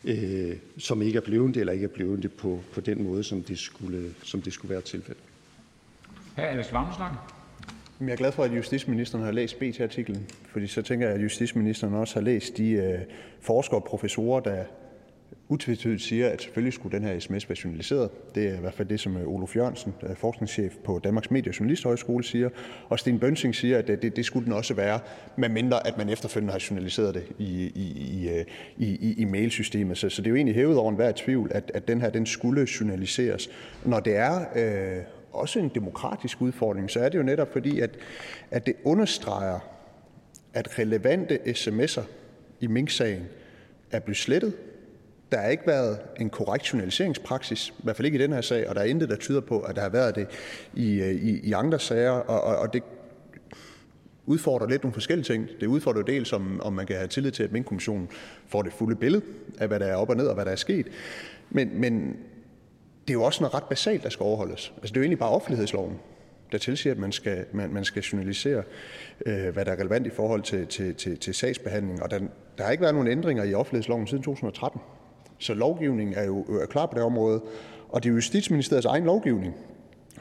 øh, 0.05 0.57
som 0.79 1.03
ikke 1.03 1.17
er 1.17 1.23
blevet 1.23 1.55
det, 1.55 1.61
eller 1.61 1.73
ikke 1.73 1.85
er 1.85 1.89
blevet 1.89 2.23
det 2.23 2.33
på, 2.33 2.61
på 2.75 2.81
den 2.81 3.05
måde, 3.05 3.25
som 3.25 3.43
det 3.43 3.59
skulle, 3.59 4.15
som 4.23 4.43
det 4.43 4.53
skulle 4.53 4.71
være 4.71 4.81
tilfældet. 4.81 5.23
Hr. 6.37 6.41
Alex 6.41 6.73
Vanopslagh. 6.73 7.36
Jeg 8.01 8.11
er 8.11 8.17
glad 8.17 8.33
for, 8.33 8.43
at 8.43 8.57
justitsministeren 8.57 9.25
har 9.25 9.33
læst 9.33 9.59
BT-artiklen, 9.59 10.27
fordi 10.49 10.67
så 10.67 10.83
tænker 10.83 11.07
jeg, 11.07 11.15
at 11.17 11.23
justitsministeren 11.23 11.95
også 11.95 12.15
har 12.15 12.21
læst 12.21 12.57
de 12.57 12.71
øh, 12.71 12.99
forskere 13.41 13.81
og 13.81 13.85
professorer, 13.85 14.41
der 14.41 14.65
utvetydigt 15.49 16.03
siger, 16.03 16.29
at 16.29 16.43
selvfølgelig 16.43 16.73
skulle 16.73 16.99
den 16.99 17.07
her 17.07 17.21
sms 17.21 17.49
være 17.49 17.57
journaliseret. 17.65 18.11
Det 18.35 18.49
er 18.49 18.57
i 18.57 18.61
hvert 18.61 18.75
fald 18.75 18.89
det, 18.89 19.01
som 19.01 19.17
øh, 19.17 19.29
Olof 19.29 19.57
Jørgensen, 19.57 19.95
øh, 20.03 20.17
forskningschef 20.17 20.75
på 20.85 21.01
Danmarks 21.05 21.31
Medie- 21.31 21.51
og 21.51 21.61
Journalisthøjskole, 21.61 22.25
siger. 22.25 22.49
Og 22.89 22.99
Sten 22.99 23.19
Bønsing 23.19 23.55
siger, 23.55 23.79
at 23.79 23.91
øh, 23.91 24.03
det, 24.03 24.17
det 24.17 24.25
skulle 24.25 24.45
den 24.45 24.53
også 24.53 24.75
være, 24.75 25.01
medmindre 25.37 25.87
at 25.87 25.99
man 25.99 26.09
efterfølgende 26.09 26.53
har 26.53 26.65
journaliseret 26.71 27.15
det 27.15 27.25
i, 27.39 27.73
i, 27.75 28.31
i, 28.77 28.87
i, 28.87 29.15
i 29.19 29.25
mailsystemet. 29.25 29.99
Så, 29.99 30.09
så 30.09 30.23
det 30.23 30.27
er 30.27 30.31
jo 30.31 30.37
egentlig 30.37 30.55
hævet 30.55 30.77
over 30.77 30.91
enhver 30.91 31.13
tvivl, 31.13 31.51
at, 31.55 31.71
at 31.75 31.89
den 31.89 32.01
her 32.01 32.11
den 32.11 32.27
skulle 32.27 32.67
journaliseres. 32.81 33.51
Når 33.85 34.01
det 34.01 34.17
er 34.17 34.41
øh, 34.57 35.03
også 35.37 35.59
en 35.59 35.69
demokratisk 35.69 36.43
udfordring, 36.43 36.91
så 36.91 37.01
er 37.01 37.09
det 37.09 37.19
jo 37.19 37.23
netop 37.23 37.53
fordi, 37.53 37.81
at, 37.81 37.91
at 38.51 38.67
det 38.67 38.75
understreger, 38.85 39.59
at 40.55 40.79
relevante 40.79 41.39
sms'er 41.47 42.03
i 42.61 42.67
Mink-sagen 42.67 43.25
er 43.91 44.01
blevet 44.01 44.17
slettet. 44.17 44.53
Der 45.33 45.39
har 45.39 45.49
ikke 45.49 45.67
været 45.67 45.99
en 46.21 46.31
korrekt 46.31 46.73
journaliseringspraksis, 46.73 47.69
i 47.69 47.83
hvert 47.83 47.97
fald 47.97 48.07
ikke 48.07 48.19
i 48.19 48.23
den 48.23 48.33
her 48.33 48.41
sag, 48.41 48.69
og 48.69 48.75
der 48.75 48.81
er 48.81 48.85
intet, 48.85 49.09
der 49.09 49.17
tyder 49.17 49.41
på, 49.41 49.61
at 49.61 49.77
der 49.77 49.83
har 49.83 49.89
været 49.89 50.15
det 50.15 50.27
i, 50.75 51.03
i, 51.03 51.41
i 51.43 51.53
andre 51.53 51.79
sager, 51.81 52.11
og, 52.11 52.41
og, 52.41 52.57
og 52.57 52.73
det 52.73 52.83
udfordrer 54.27 54.69
lidt 54.69 54.83
nogle 54.83 54.93
forskellige 54.93 55.25
ting. 55.25 55.49
Det 55.61 55.67
udfordrer 55.67 56.01
jo 56.01 56.05
dels, 56.05 56.33
om, 56.33 56.61
om 56.61 56.73
man 56.73 56.87
kan 56.87 56.97
have 56.97 57.09
tillid 57.09 57.31
til, 57.31 57.43
at 57.43 57.53
Mink-kommissionen 57.53 58.09
får 58.49 58.63
det 58.63 58.73
fulde 58.73 58.97
billede 58.97 59.23
af, 59.59 59.69
hvad 59.69 59.81
der 59.81 59.87
er 59.87 59.97
op 59.97 60.11
og 60.11 60.17
ned, 60.17 60.27
og 60.27 60.35
hvad 60.35 60.45
der 60.45 60.51
er 60.51 60.57
sket. 60.57 60.87
Men, 61.51 61.81
men 61.81 62.17
det 63.07 63.11
er 63.11 63.15
jo 63.15 63.23
også 63.23 63.43
noget 63.43 63.55
ret 63.55 63.65
basalt, 63.65 64.03
der 64.03 64.09
skal 64.09 64.25
overholdes. 64.25 64.73
Altså, 64.77 64.93
det 64.93 64.97
er 64.97 65.01
jo 65.01 65.03
egentlig 65.03 65.19
bare 65.19 65.31
offentlighedsloven, 65.31 65.99
der 66.53 66.59
tilsiger, 66.59 66.95
at 66.95 66.99
man 66.99 67.13
skal, 67.13 67.45
man, 67.53 67.73
man 67.73 67.85
skal 67.85 68.03
journalisere, 68.03 68.63
øh, 69.27 69.49
hvad 69.49 69.65
der 69.65 69.73
er 69.73 69.77
relevant 69.81 70.07
i 70.07 70.11
forhold 70.11 70.43
til, 70.43 70.67
til, 70.67 70.95
til, 70.95 71.19
til 71.19 71.35
sagsbehandling. 71.35 72.03
Og 72.03 72.11
der, 72.11 72.19
der 72.59 72.65
har 72.65 72.71
ikke 72.71 72.83
været 72.83 72.95
nogen 72.95 73.09
ændringer 73.09 73.45
i 73.45 73.55
offentlighedsloven 73.55 74.07
siden 74.07 74.23
2013. 74.23 74.81
Så 75.39 75.55
lovgivningen 75.55 76.15
er 76.15 76.25
jo 76.25 76.47
øh, 76.49 76.63
er 76.63 76.67
klar 76.67 76.87
på 76.87 76.95
det 76.95 77.03
område, 77.03 77.43
og 77.89 78.03
det 78.03 78.09
er 78.09 78.11
jo 78.11 78.17
Justitsministeriets 78.17 78.87
egen 78.87 79.05
lovgivning. 79.05 79.55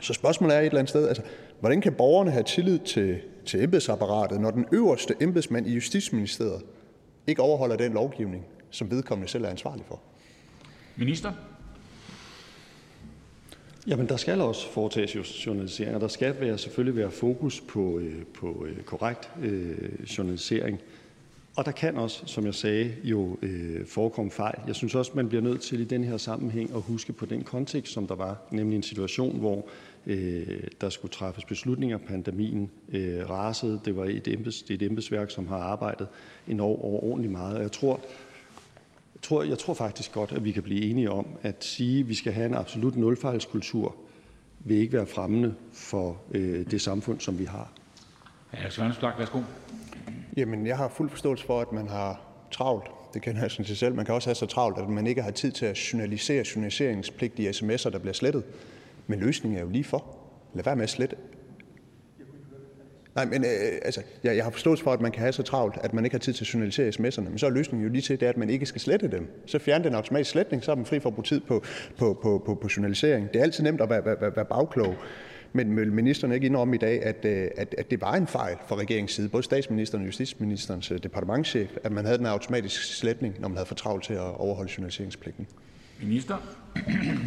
Så 0.01 0.13
spørgsmålet 0.13 0.55
er 0.55 0.59
et 0.59 0.65
eller 0.65 0.79
andet 0.79 0.89
sted, 0.89 1.07
altså, 1.07 1.23
hvordan 1.59 1.81
kan 1.81 1.93
borgerne 1.93 2.31
have 2.31 2.43
tillid 2.43 2.79
til, 2.79 3.21
til 3.45 3.63
embedsapparatet, 3.63 4.41
når 4.41 4.51
den 4.51 4.65
øverste 4.71 5.15
embedsmand 5.21 5.67
i 5.67 5.73
Justitsministeriet 5.73 6.61
ikke 7.27 7.41
overholder 7.41 7.75
den 7.75 7.93
lovgivning, 7.93 8.45
som 8.69 8.91
vedkommende 8.91 9.31
selv 9.31 9.43
er 9.43 9.49
ansvarlig 9.49 9.85
for? 9.87 10.01
Minister? 10.95 11.33
Jamen, 13.87 14.09
der 14.09 14.17
skal 14.17 14.41
også 14.41 14.69
foretages 14.69 15.45
journalisering, 15.45 15.95
og 15.95 16.01
der 16.01 16.07
skal 16.07 16.35
være, 16.39 16.57
selvfølgelig 16.57 16.95
være 16.95 17.11
fokus 17.11 17.61
på, 17.61 17.99
øh, 17.99 18.23
på 18.33 18.65
øh, 18.69 18.83
korrekt 18.83 19.29
øh, 19.41 19.77
journalisering. 20.17 20.79
Og 21.55 21.65
der 21.65 21.71
kan 21.71 21.97
også, 21.97 22.23
som 22.25 22.45
jeg 22.45 22.55
sagde, 22.55 22.95
jo 23.03 23.37
øh, 23.41 23.85
forekomme 23.87 24.31
fejl. 24.31 24.59
Jeg 24.67 24.75
synes 24.75 24.95
også, 24.95 25.11
man 25.15 25.27
bliver 25.29 25.41
nødt 25.41 25.61
til 25.61 25.79
i 25.79 25.83
den 25.83 26.03
her 26.03 26.17
sammenhæng 26.17 26.75
at 26.75 26.81
huske 26.81 27.13
på 27.13 27.25
den 27.25 27.43
kontekst, 27.43 27.93
som 27.93 28.07
der 28.07 28.15
var, 28.15 28.37
nemlig 28.51 28.75
en 28.75 28.83
situation, 28.83 29.39
hvor 29.39 29.65
øh, 30.05 30.59
der 30.81 30.89
skulle 30.89 31.11
træffes 31.11 31.45
beslutninger. 31.45 31.97
Pandemien 31.97 32.69
øh, 32.89 33.29
rasede. 33.29 33.79
Det 33.85 33.95
var 33.95 34.05
et, 34.05 34.27
embeds, 34.27 34.61
det 34.61 34.69
er 34.69 34.75
et 34.75 34.89
embedsværk, 34.89 35.31
som 35.31 35.47
har 35.47 35.57
arbejdet 35.57 36.07
en 36.47 36.59
år 36.59 36.85
overordentligt 36.85 37.31
meget. 37.31 37.55
Og 37.55 37.61
jeg 37.61 37.71
tror, 37.71 37.99
jeg 39.31 39.57
tror 39.59 39.73
faktisk 39.73 40.11
godt, 40.11 40.31
at 40.31 40.43
vi 40.43 40.51
kan 40.51 40.63
blive 40.63 40.81
enige 40.81 41.11
om 41.11 41.27
at 41.41 41.63
sige, 41.63 41.99
at 41.99 42.09
vi 42.09 42.15
skal 42.15 42.33
have 42.33 42.45
en 42.45 42.53
absolut 42.53 42.95
nulfejlskultur, 42.97 43.95
vil 44.59 44.77
ikke 44.77 44.93
være 44.93 45.05
fremmende 45.05 45.55
for 45.73 46.17
øh, 46.31 46.71
det 46.71 46.81
samfund, 46.81 47.19
som 47.19 47.39
vi 47.39 47.45
har. 47.45 47.71
Alex 48.53 48.79
Vanopslagh, 48.79 49.19
værsgo. 49.19 49.41
Jamen, 50.37 50.67
jeg 50.67 50.77
har 50.77 50.87
fuld 50.87 51.09
forståelse 51.09 51.45
for, 51.45 51.61
at 51.61 51.71
man 51.71 51.87
har 51.87 52.21
travlt. 52.51 52.85
Det 53.13 53.21
kender 53.21 53.41
jeg 53.41 53.51
sådan 53.51 53.65
til 53.65 53.77
selv. 53.77 53.95
Man 53.95 54.05
kan 54.05 54.15
også 54.15 54.29
have 54.29 54.35
så 54.35 54.45
travlt, 54.45 54.77
at 54.77 54.89
man 54.89 55.07
ikke 55.07 55.21
har 55.21 55.31
tid 55.31 55.51
til 55.51 55.65
at 55.65 55.93
journalisere 55.93 56.43
journaliseringspligtige 56.55 57.49
sms'er, 57.49 57.89
der 57.89 57.99
bliver 57.99 58.13
slettet. 58.13 58.43
Men 59.07 59.19
løsningen 59.19 59.57
er 59.57 59.63
jo 59.63 59.69
lige 59.69 59.83
for. 59.83 60.05
Lad 60.53 60.63
være 60.63 60.75
med 60.75 60.83
at 60.83 60.89
slette 60.89 61.15
Nej, 63.15 63.25
men 63.25 63.43
øh, 63.43 63.79
altså, 63.81 64.01
jeg, 64.23 64.35
jeg 64.35 64.43
har 64.43 64.51
forståelse 64.51 64.83
for, 64.83 64.91
at 64.91 65.01
man 65.01 65.11
kan 65.11 65.21
have 65.21 65.33
så 65.33 65.43
travlt, 65.43 65.77
at 65.83 65.93
man 65.93 66.05
ikke 66.05 66.13
har 66.13 66.19
tid 66.19 66.33
til 66.33 66.43
at 66.43 66.53
journalisere 66.53 66.89
sms'erne, 66.89 67.29
men 67.29 67.37
så 67.37 67.45
er 67.45 67.49
løsningen 67.49 67.87
jo 67.87 67.91
lige 67.91 68.01
til, 68.01 68.19
det 68.19 68.25
er, 68.25 68.29
at 68.29 68.37
man 68.37 68.49
ikke 68.49 68.65
skal 68.65 68.81
slette 68.81 69.07
dem. 69.07 69.27
Så 69.45 69.59
fjern 69.59 69.83
den 69.83 69.95
automatiske 69.95 70.31
sletning, 70.31 70.63
så 70.63 70.71
er 70.71 70.75
man 70.75 70.85
fri 70.85 70.99
for 70.99 71.09
at 71.09 71.15
bruge 71.15 71.23
tid 71.23 71.39
på, 71.39 71.63
på, 71.97 72.19
på, 72.21 72.43
på, 72.45 72.55
på 72.55 72.69
journalisering. 72.77 73.33
Det 73.33 73.39
er 73.39 73.43
altid 73.43 73.63
nemt 73.63 73.81
at 73.81 73.89
være, 73.89 74.05
være, 74.05 74.35
være 74.35 74.45
bagklog. 74.45 74.95
Men 75.53 75.77
vil 75.77 75.93
ministeren 75.93 76.33
ikke 76.33 76.47
indrømme 76.47 76.75
i 76.75 76.77
dag, 76.77 77.03
at, 77.03 77.25
øh, 77.25 77.47
at, 77.57 77.75
at 77.77 77.91
det 77.91 78.01
var 78.01 78.13
en 78.13 78.27
fejl 78.27 78.57
fra 78.67 78.75
regeringens 78.75 79.11
side, 79.11 79.29
både 79.29 79.43
statsministeren 79.43 80.03
og 80.03 80.07
justitsministerens 80.07 80.87
departementschef, 80.87 81.61
departementchef, 81.61 81.85
at 81.85 81.91
man 81.91 82.05
havde 82.05 82.17
den 82.17 82.25
automatiske 82.25 82.85
sletning, 82.85 83.35
når 83.39 83.47
man 83.47 83.57
havde 83.57 83.67
for 83.67 83.75
travlt 83.75 84.03
til 84.03 84.13
at 84.13 84.35
overholde 84.37 84.71
journaliseringspligten? 84.77 85.47
Minister? 86.01 86.37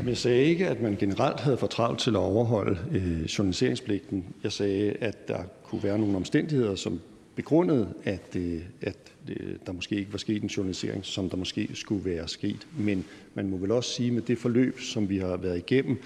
Jeg 0.06 0.16
sagde 0.16 0.44
ikke, 0.44 0.68
at 0.68 0.80
man 0.80 0.96
generelt 0.96 1.40
havde 1.40 1.56
for 1.56 1.66
travlt 1.66 1.98
til 1.98 2.10
at 2.10 2.16
overholde 2.16 2.78
øh, 2.90 3.22
journaliseringspligten. 3.22 4.24
Jeg 4.42 4.52
sagde, 4.52 4.92
at 5.00 5.28
der 5.28 5.42
kunne 5.64 5.82
være 5.82 5.98
nogle 5.98 6.16
omstændigheder, 6.16 6.74
som 6.74 7.00
begrundede, 7.34 7.88
at, 8.04 8.36
øh, 8.36 8.60
at 8.82 8.96
øh, 9.28 9.54
der 9.66 9.72
måske 9.72 9.96
ikke 9.96 10.12
var 10.12 10.18
sket 10.18 10.42
en 10.42 10.48
journalisering, 10.48 11.04
som 11.04 11.30
der 11.30 11.36
måske 11.36 11.70
skulle 11.74 12.04
være 12.04 12.28
sket. 12.28 12.66
Men 12.78 13.04
man 13.34 13.50
må 13.50 13.56
vel 13.56 13.70
også 13.70 13.90
sige, 13.90 14.10
med 14.10 14.22
det 14.22 14.38
forløb, 14.38 14.80
som 14.80 15.08
vi 15.08 15.18
har 15.18 15.36
været 15.36 15.58
igennem, 15.58 16.02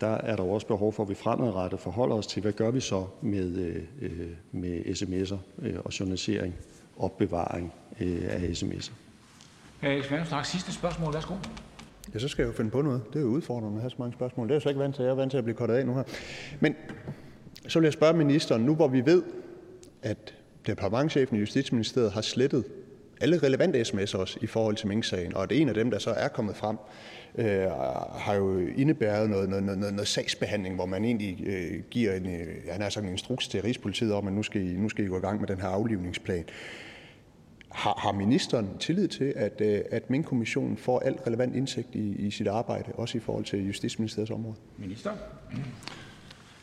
der 0.00 0.14
er 0.14 0.36
der 0.36 0.42
også 0.42 0.66
behov 0.66 0.92
for, 0.92 1.02
at 1.02 1.08
vi 1.08 1.14
fremadrettet 1.14 1.80
forholder 1.80 2.16
os 2.16 2.26
til, 2.26 2.42
hvad 2.42 2.52
gør 2.52 2.70
vi 2.70 2.80
så 2.80 3.06
med, 3.22 3.80
med 4.52 4.80
sms'er 4.80 5.36
og 5.84 6.00
journalisering, 6.00 6.54
opbevaring 6.96 7.72
af 8.00 8.50
sms'er. 8.52 8.92
Alex 9.82 10.10
Vanopslagh, 10.10 10.46
sidste 10.46 10.72
spørgsmål. 10.72 11.14
Værsgo. 11.14 11.34
Ja, 12.16 12.20
så 12.20 12.28
skal 12.28 12.42
jeg 12.42 12.48
jo 12.48 12.56
finde 12.56 12.70
på 12.70 12.82
noget. 12.82 13.02
Det 13.12 13.16
er 13.16 13.22
jo 13.22 13.26
udfordrende 13.26 13.76
at 13.76 13.80
have 13.80 13.90
så 13.90 13.96
mange 13.98 14.12
spørgsmål. 14.12 14.46
Det 14.46 14.52
er 14.52 14.54
jeg 14.54 14.62
så 14.62 14.68
ikke 14.68 14.80
vant 14.80 14.94
til. 14.94 15.02
Jeg 15.02 15.10
er 15.10 15.14
vant 15.14 15.30
til 15.30 15.38
at 15.38 15.44
blive 15.44 15.56
kortet 15.56 15.74
af 15.74 15.86
nu 15.86 15.94
her. 15.94 16.02
Men 16.60 16.74
så 17.68 17.78
vil 17.78 17.86
jeg 17.86 17.92
spørge 17.92 18.16
ministeren, 18.16 18.62
nu 18.62 18.74
hvor 18.74 18.88
vi 18.88 19.06
ved, 19.06 19.22
at 20.02 20.34
departementchefen 20.66 21.36
i 21.36 21.40
Justitsministeriet 21.40 22.12
har 22.12 22.20
slettet 22.20 22.64
alle 23.20 23.38
relevante 23.38 23.80
sms'er 23.80 24.18
også 24.18 24.38
i 24.42 24.46
forhold 24.46 24.76
til 24.76 24.88
Mink-sagen, 24.88 25.34
og 25.34 25.42
at 25.42 25.52
en 25.52 25.68
af 25.68 25.74
dem, 25.74 25.90
der 25.90 25.98
så 25.98 26.10
er 26.10 26.28
kommet 26.28 26.56
frem, 26.56 26.76
øh, 27.38 27.70
har 28.18 28.34
jo 28.34 28.58
indebæret 28.58 29.30
noget, 29.30 29.48
noget, 29.48 29.64
noget, 29.64 29.94
noget 29.94 30.08
sagsbehandling, 30.08 30.74
hvor 30.74 30.86
man 30.86 31.04
egentlig 31.04 31.44
øh, 31.46 31.82
giver 31.90 32.12
en, 32.12 32.26
øh, 32.26 32.46
han 32.70 32.82
har 32.82 32.88
sådan 32.88 33.08
en 33.08 33.12
instruks 33.12 33.48
til 33.48 33.62
Rigspolitiet 33.62 34.12
om, 34.12 34.26
at 34.26 34.32
nu 34.32 34.42
skal, 34.42 34.62
I, 34.62 34.76
nu 34.76 34.88
skal 34.88 35.04
I 35.04 35.08
gå 35.08 35.16
i 35.16 35.20
gang 35.20 35.40
med 35.40 35.48
den 35.48 35.60
her 35.60 35.68
aflivningsplan. 35.68 36.44
Har, 37.76 37.94
har 37.98 38.12
ministeren 38.12 38.68
tillid 38.80 39.08
til, 39.08 39.32
at, 39.36 39.60
øh, 39.60 39.80
at 39.90 40.10
Mink-kommissionen 40.10 40.76
får 40.76 40.98
al 40.98 41.14
relevant 41.26 41.56
indsigt 41.56 41.94
i, 41.94 42.26
i 42.26 42.30
sit 42.30 42.46
arbejde, 42.46 42.92
også 42.94 43.18
i 43.18 43.20
forhold 43.20 43.44
til 43.44 43.66
Justitsministeriets 43.66 44.30
område? 44.30 44.54
Minister? 44.78 45.10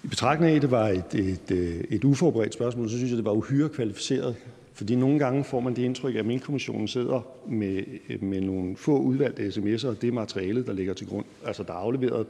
I 0.03 0.07
betragtning 0.07 0.51
af, 0.51 0.55
at 0.55 0.61
det 0.61 0.71
var 0.71 0.87
et, 0.87 1.15
et, 1.15 1.51
øh, 1.51 1.83
et 1.89 2.03
uforberedt 2.03 2.53
spørgsmål, 2.53 2.89
så 2.89 2.97
synes 2.97 3.11
jeg, 3.11 3.17
det 3.17 3.25
var 3.25 3.31
uhyre 3.31 3.69
kvalificeret. 3.69 4.35
Fordi 4.73 4.95
nogle 4.95 5.19
gange 5.19 5.43
får 5.43 5.59
man 5.59 5.75
det 5.75 5.81
indtryk, 5.81 6.15
at 6.15 6.25
Mink-kommissionen 6.25 6.87
sidder 6.87 7.27
med, 7.47 7.83
med 8.19 8.41
nogle 8.41 8.77
få 8.77 8.97
udvalgte 8.97 9.47
sms'er, 9.47 9.87
og 9.87 10.01
det 10.01 10.13
materiale, 10.13 10.65
der 10.65 10.73
ligger 10.73 10.93
til 10.93 11.07
grund. 11.07 11.25
Altså, 11.45 11.63
der 11.63 11.73
er 11.73 11.77
afleveret 11.77 12.27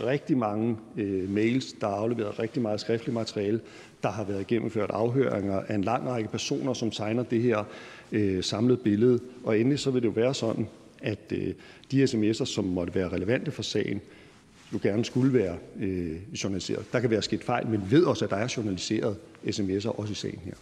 rigtig 0.00 0.36
mange 0.38 0.76
øh, 0.96 1.30
mails, 1.30 1.72
der 1.72 1.86
er 1.86 1.92
afleveret 1.92 2.38
rigtig 2.38 2.62
meget 2.62 2.80
skriftligt 2.80 3.14
materiale, 3.14 3.60
der 4.02 4.08
har 4.08 4.24
været 4.24 4.46
gennemført 4.46 4.90
afhøringer 4.90 5.60
af 5.60 5.74
en 5.74 5.84
lang 5.84 6.08
række 6.08 6.28
personer, 6.28 6.74
som 6.74 6.90
tegner 6.90 7.22
det 7.22 7.42
her 7.42 7.64
øh, 8.12 8.44
samlede 8.44 8.76
billede. 8.76 9.20
Og 9.44 9.58
endelig 9.58 9.78
så 9.78 9.90
vil 9.90 10.02
det 10.02 10.08
jo 10.08 10.12
være 10.12 10.34
sådan, 10.34 10.68
at 11.02 11.32
øh, 11.32 11.54
de 11.90 12.04
sms'er, 12.04 12.44
som 12.44 12.64
måtte 12.64 12.94
være 12.94 13.08
relevante 13.08 13.50
for 13.50 13.62
sagen, 13.62 14.00
jo 14.72 14.78
gerne 14.82 15.04
skulle 15.04 15.32
være 15.32 15.56
øh, 15.80 16.16
journaliseret. 16.44 16.92
Der 16.92 17.00
kan 17.00 17.10
være 17.10 17.22
sket 17.22 17.44
fejl, 17.44 17.66
men 17.66 17.82
vi 17.90 17.96
ved 17.96 18.04
også, 18.04 18.24
at 18.24 18.30
der 18.30 18.36
er 18.36 18.54
journaliseret 18.56 19.16
sms'er 19.46 19.98
også 19.98 20.12
i 20.12 20.14
sagen 20.14 20.40
her. 20.44 20.54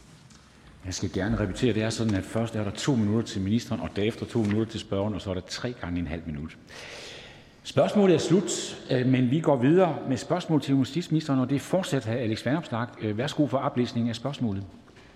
Jeg 0.87 0.95
skal 0.95 1.13
gerne 1.13 1.41
repetere, 1.41 1.75
det 1.75 1.83
er 1.83 1.91
sådan, 1.91 2.15
at 2.15 2.25
først 2.25 2.55
er 2.55 2.65
der 2.65 2.71
to 2.71 2.95
minutter 2.95 3.29
til 3.29 3.41
ministeren, 3.41 3.81
og 3.81 3.89
derefter 3.97 4.27
to 4.27 4.43
minutter 4.43 4.71
til 4.73 4.81
spørgeren, 4.81 5.15
og 5.15 5.21
så 5.21 5.31
er 5.31 5.35
der 5.35 5.41
tre 5.41 5.75
gange 5.81 6.01
en 6.01 6.07
halv 6.07 6.23
minut. 6.27 6.57
Spørgsmålet 7.67 8.15
er 8.15 8.19
slut, 8.19 8.79
øh, 8.91 9.07
men 9.07 9.31
vi 9.31 9.41
går 9.41 9.57
videre 9.57 9.99
med 10.09 10.17
spørgsmål 10.17 10.61
til 10.61 10.75
justitsministeren, 10.75 11.41
og 11.41 11.51
det 11.51 11.57
er 11.57 11.61
fortsat 11.61 12.05
her 12.05 12.17
Alex 12.17 12.47
Vanopslagh. 12.47 12.91
Øh, 13.03 13.19
værsgo 13.19 13.47
for 13.47 13.59
oplæsning 13.59 14.09
af 14.09 14.17
spørgsmålet. 14.17 14.65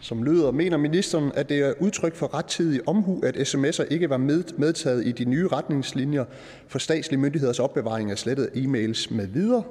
Som 0.01 0.25
lyder, 0.25 0.51
mener 0.51 0.77
ministeren, 0.77 1.33
at 1.35 1.49
det 1.49 1.59
er 1.59 1.73
udtryk 1.81 2.15
for 2.15 2.35
rettidig 2.35 2.89
omhu, 2.89 3.21
at 3.25 3.37
sms'er 3.37 3.85
ikke 3.91 4.11
var 4.11 4.17
medtaget 4.59 5.07
i 5.07 5.13
de 5.13 5.25
nye 5.25 5.49
retningslinjer 5.49 6.25
for 6.69 6.79
statslige 6.79 7.21
myndigheders 7.21 7.59
opbevaring 7.59 8.11
af 8.11 8.19
slettede 8.19 8.49
e-mails 8.49 9.15
med 9.15 9.27
videre, 9.27 9.63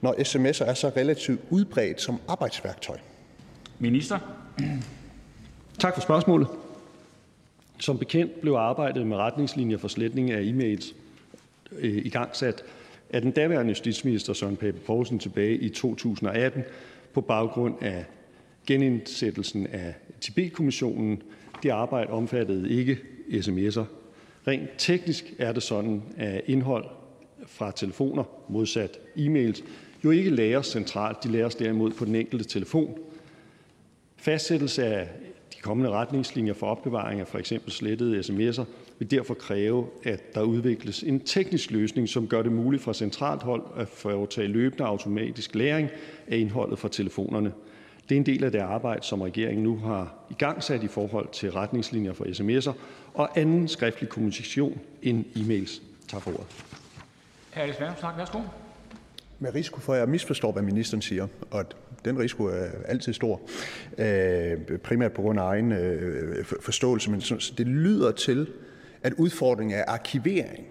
når 0.00 0.12
sms'er 0.12 0.70
er 0.70 0.74
så 0.74 0.90
relativt 0.96 1.40
udbredt 1.50 2.00
som 2.00 2.20
arbejdsværktøj? 2.28 2.96
Minister? 3.78 4.18
Tak 5.78 5.94
for 5.94 6.00
spørgsmålet. 6.00 6.48
Som 7.78 7.98
bekendt 7.98 8.40
blev 8.40 8.52
arbejdet 8.52 9.06
med 9.06 9.16
retningslinjer 9.16 9.78
for 9.78 9.88
sletning 9.88 10.30
af 10.30 10.42
e-mails 10.42 10.94
øh, 11.78 11.96
i 11.96 12.08
gang 12.08 12.36
sat 12.36 12.64
af 13.10 13.22
den 13.22 13.30
daværende 13.30 13.68
justitsminister 13.68 14.32
Søren 14.32 14.56
Pape 14.56 14.78
Poulsen 14.78 15.18
tilbage 15.18 15.56
i 15.56 15.68
2018 15.68 16.62
på 17.12 17.20
baggrund 17.20 17.74
af 17.80 18.04
genindsættelsen 18.66 19.66
af 19.66 19.94
Tibet-kommissionen. 20.20 21.22
Det 21.62 21.70
arbejde 21.70 22.10
omfattede 22.10 22.70
ikke 22.70 22.98
sms'er. 23.30 23.84
Rent 24.46 24.70
teknisk 24.78 25.34
er 25.38 25.52
det 25.52 25.62
sådan, 25.62 26.02
at 26.16 26.42
indhold 26.46 26.84
fra 27.46 27.72
telefoner, 27.76 28.24
modsat 28.48 28.98
e-mails, 29.16 29.64
jo 30.04 30.10
ikke 30.10 30.30
lagres 30.30 30.66
centralt. 30.66 31.24
De 31.24 31.28
lagres 31.28 31.54
derimod 31.54 31.90
på 31.90 32.04
den 32.04 32.14
enkelte 32.14 32.44
telefon. 32.44 32.98
Fastsættelse 34.16 34.84
af 34.84 35.08
de 35.54 35.60
kommende 35.60 35.90
retningslinjer 35.90 36.54
for 36.54 36.66
opbevaring 36.66 37.20
af 37.20 37.28
f.eks. 37.28 37.52
slettede 37.68 38.20
sms'er 38.20 38.64
vil 38.98 39.10
derfor 39.10 39.34
kræve, 39.34 39.86
at 40.04 40.34
der 40.34 40.42
udvikles 40.42 41.02
en 41.02 41.20
teknisk 41.20 41.70
løsning, 41.70 42.08
som 42.08 42.28
gør 42.28 42.42
det 42.42 42.52
muligt 42.52 42.82
fra 42.82 42.94
centralt 42.94 43.42
hold 43.42 43.62
at 43.76 43.88
foretage 43.88 44.48
løbende 44.48 44.84
automatisk 44.84 45.54
læring 45.54 45.88
af 46.26 46.36
indholdet 46.36 46.78
fra 46.78 46.88
telefonerne. 46.88 47.52
Det 48.08 48.14
er 48.14 48.16
en 48.16 48.26
del 48.26 48.44
af 48.44 48.52
det 48.52 48.58
arbejde, 48.58 49.02
som 49.02 49.20
regeringen 49.20 49.62
nu 49.64 49.76
har 49.76 50.14
i 50.30 50.34
gang 50.34 50.62
sat 50.62 50.82
i 50.82 50.88
forhold 50.88 51.28
til 51.32 51.52
retningslinjer 51.52 52.12
for 52.12 52.24
sms'er 52.24 52.72
og 53.14 53.38
anden 53.38 53.68
skriftlig 53.68 54.08
kommunikation 54.08 54.80
end 55.02 55.24
e-mails. 55.36 55.82
Tak 56.08 56.22
for 56.22 56.30
ordet. 56.30 56.46
Med 59.38 59.54
risiko 59.54 59.80
for, 59.80 59.92
at 59.92 60.00
jeg 60.00 60.08
misforstår, 60.08 60.52
hvad 60.52 60.62
ministeren 60.62 61.02
siger, 61.02 61.26
og 61.50 61.64
den 62.04 62.18
risiko 62.18 62.44
er 62.44 62.68
altid 62.84 63.12
stor, 63.12 63.40
øh, 63.98 64.78
primært 64.78 65.12
på 65.12 65.22
grund 65.22 65.40
af 65.40 65.44
egen 65.44 65.72
øh, 65.72 66.44
forståelse, 66.44 67.10
men 67.10 67.20
det 67.58 67.66
lyder 67.66 68.12
til, 68.12 68.46
at 69.06 69.12
udfordringen 69.12 69.78
er 69.78 69.84
arkivering. 69.88 70.66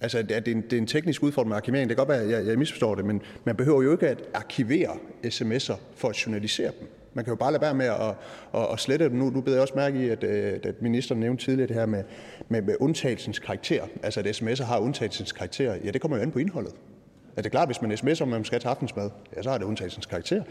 Altså, 0.00 0.18
at 0.18 0.28
det 0.28 0.48
er, 0.48 0.52
en, 0.52 0.60
det 0.62 0.72
er 0.72 0.78
en 0.78 0.86
teknisk 0.86 1.22
udfordring 1.22 1.48
med 1.48 1.56
arkivering. 1.56 1.88
Det 1.88 1.96
kan 1.96 2.06
godt 2.06 2.18
være, 2.18 2.22
at 2.22 2.30
jeg, 2.30 2.46
jeg 2.46 2.58
misforstår 2.58 2.94
det, 2.94 3.04
men 3.04 3.22
man 3.44 3.56
behøver 3.56 3.82
jo 3.82 3.92
ikke 3.92 4.08
at 4.08 4.22
arkivere 4.34 4.96
sms'er 5.24 5.74
for 5.94 6.08
at 6.08 6.26
journalisere 6.26 6.72
dem. 6.80 6.88
Man 7.14 7.24
kan 7.24 7.32
jo 7.32 7.36
bare 7.36 7.52
lade 7.52 7.62
være 7.62 7.74
med 7.74 7.86
at, 7.86 8.14
at, 8.54 8.72
at 8.72 8.80
slette 8.80 9.04
dem 9.04 9.16
nu. 9.16 9.30
Nu 9.30 9.40
beder 9.40 9.56
jeg 9.56 9.62
også 9.62 9.74
mærke 9.76 10.06
i, 10.06 10.08
at, 10.08 10.24
øh, 10.24 10.60
at 10.62 10.82
ministeren 10.82 11.20
nævnte 11.20 11.44
tidligere 11.44 11.68
det 11.68 11.76
her 11.76 11.86
med, 11.86 12.04
med, 12.48 12.62
med 12.62 12.76
undtagelsens 12.80 13.38
karakter. 13.38 13.82
Altså, 14.02 14.20
at 14.20 14.26
sms'er 14.26 14.64
har 14.64 14.78
undtagelsens 14.78 15.32
karakter. 15.32 15.74
Ja, 15.84 15.90
det 15.90 16.00
kommer 16.00 16.16
jo 16.16 16.22
an 16.22 16.30
på 16.30 16.38
indholdet. 16.38 16.72
Altså, 16.72 17.34
er 17.36 17.42
det 17.42 17.50
klart, 17.50 17.68
hvis 17.68 17.82
man 17.82 17.92
sms'er 17.92 18.22
om, 18.22 18.28
man 18.28 18.44
skal 18.44 18.60
til 18.60 18.68
aftensmad, 18.68 19.10
ja, 19.36 19.42
så 19.42 19.50
har 19.50 19.58
det 19.58 19.64
undtagelsens 19.64 20.06
karakter. 20.06 20.42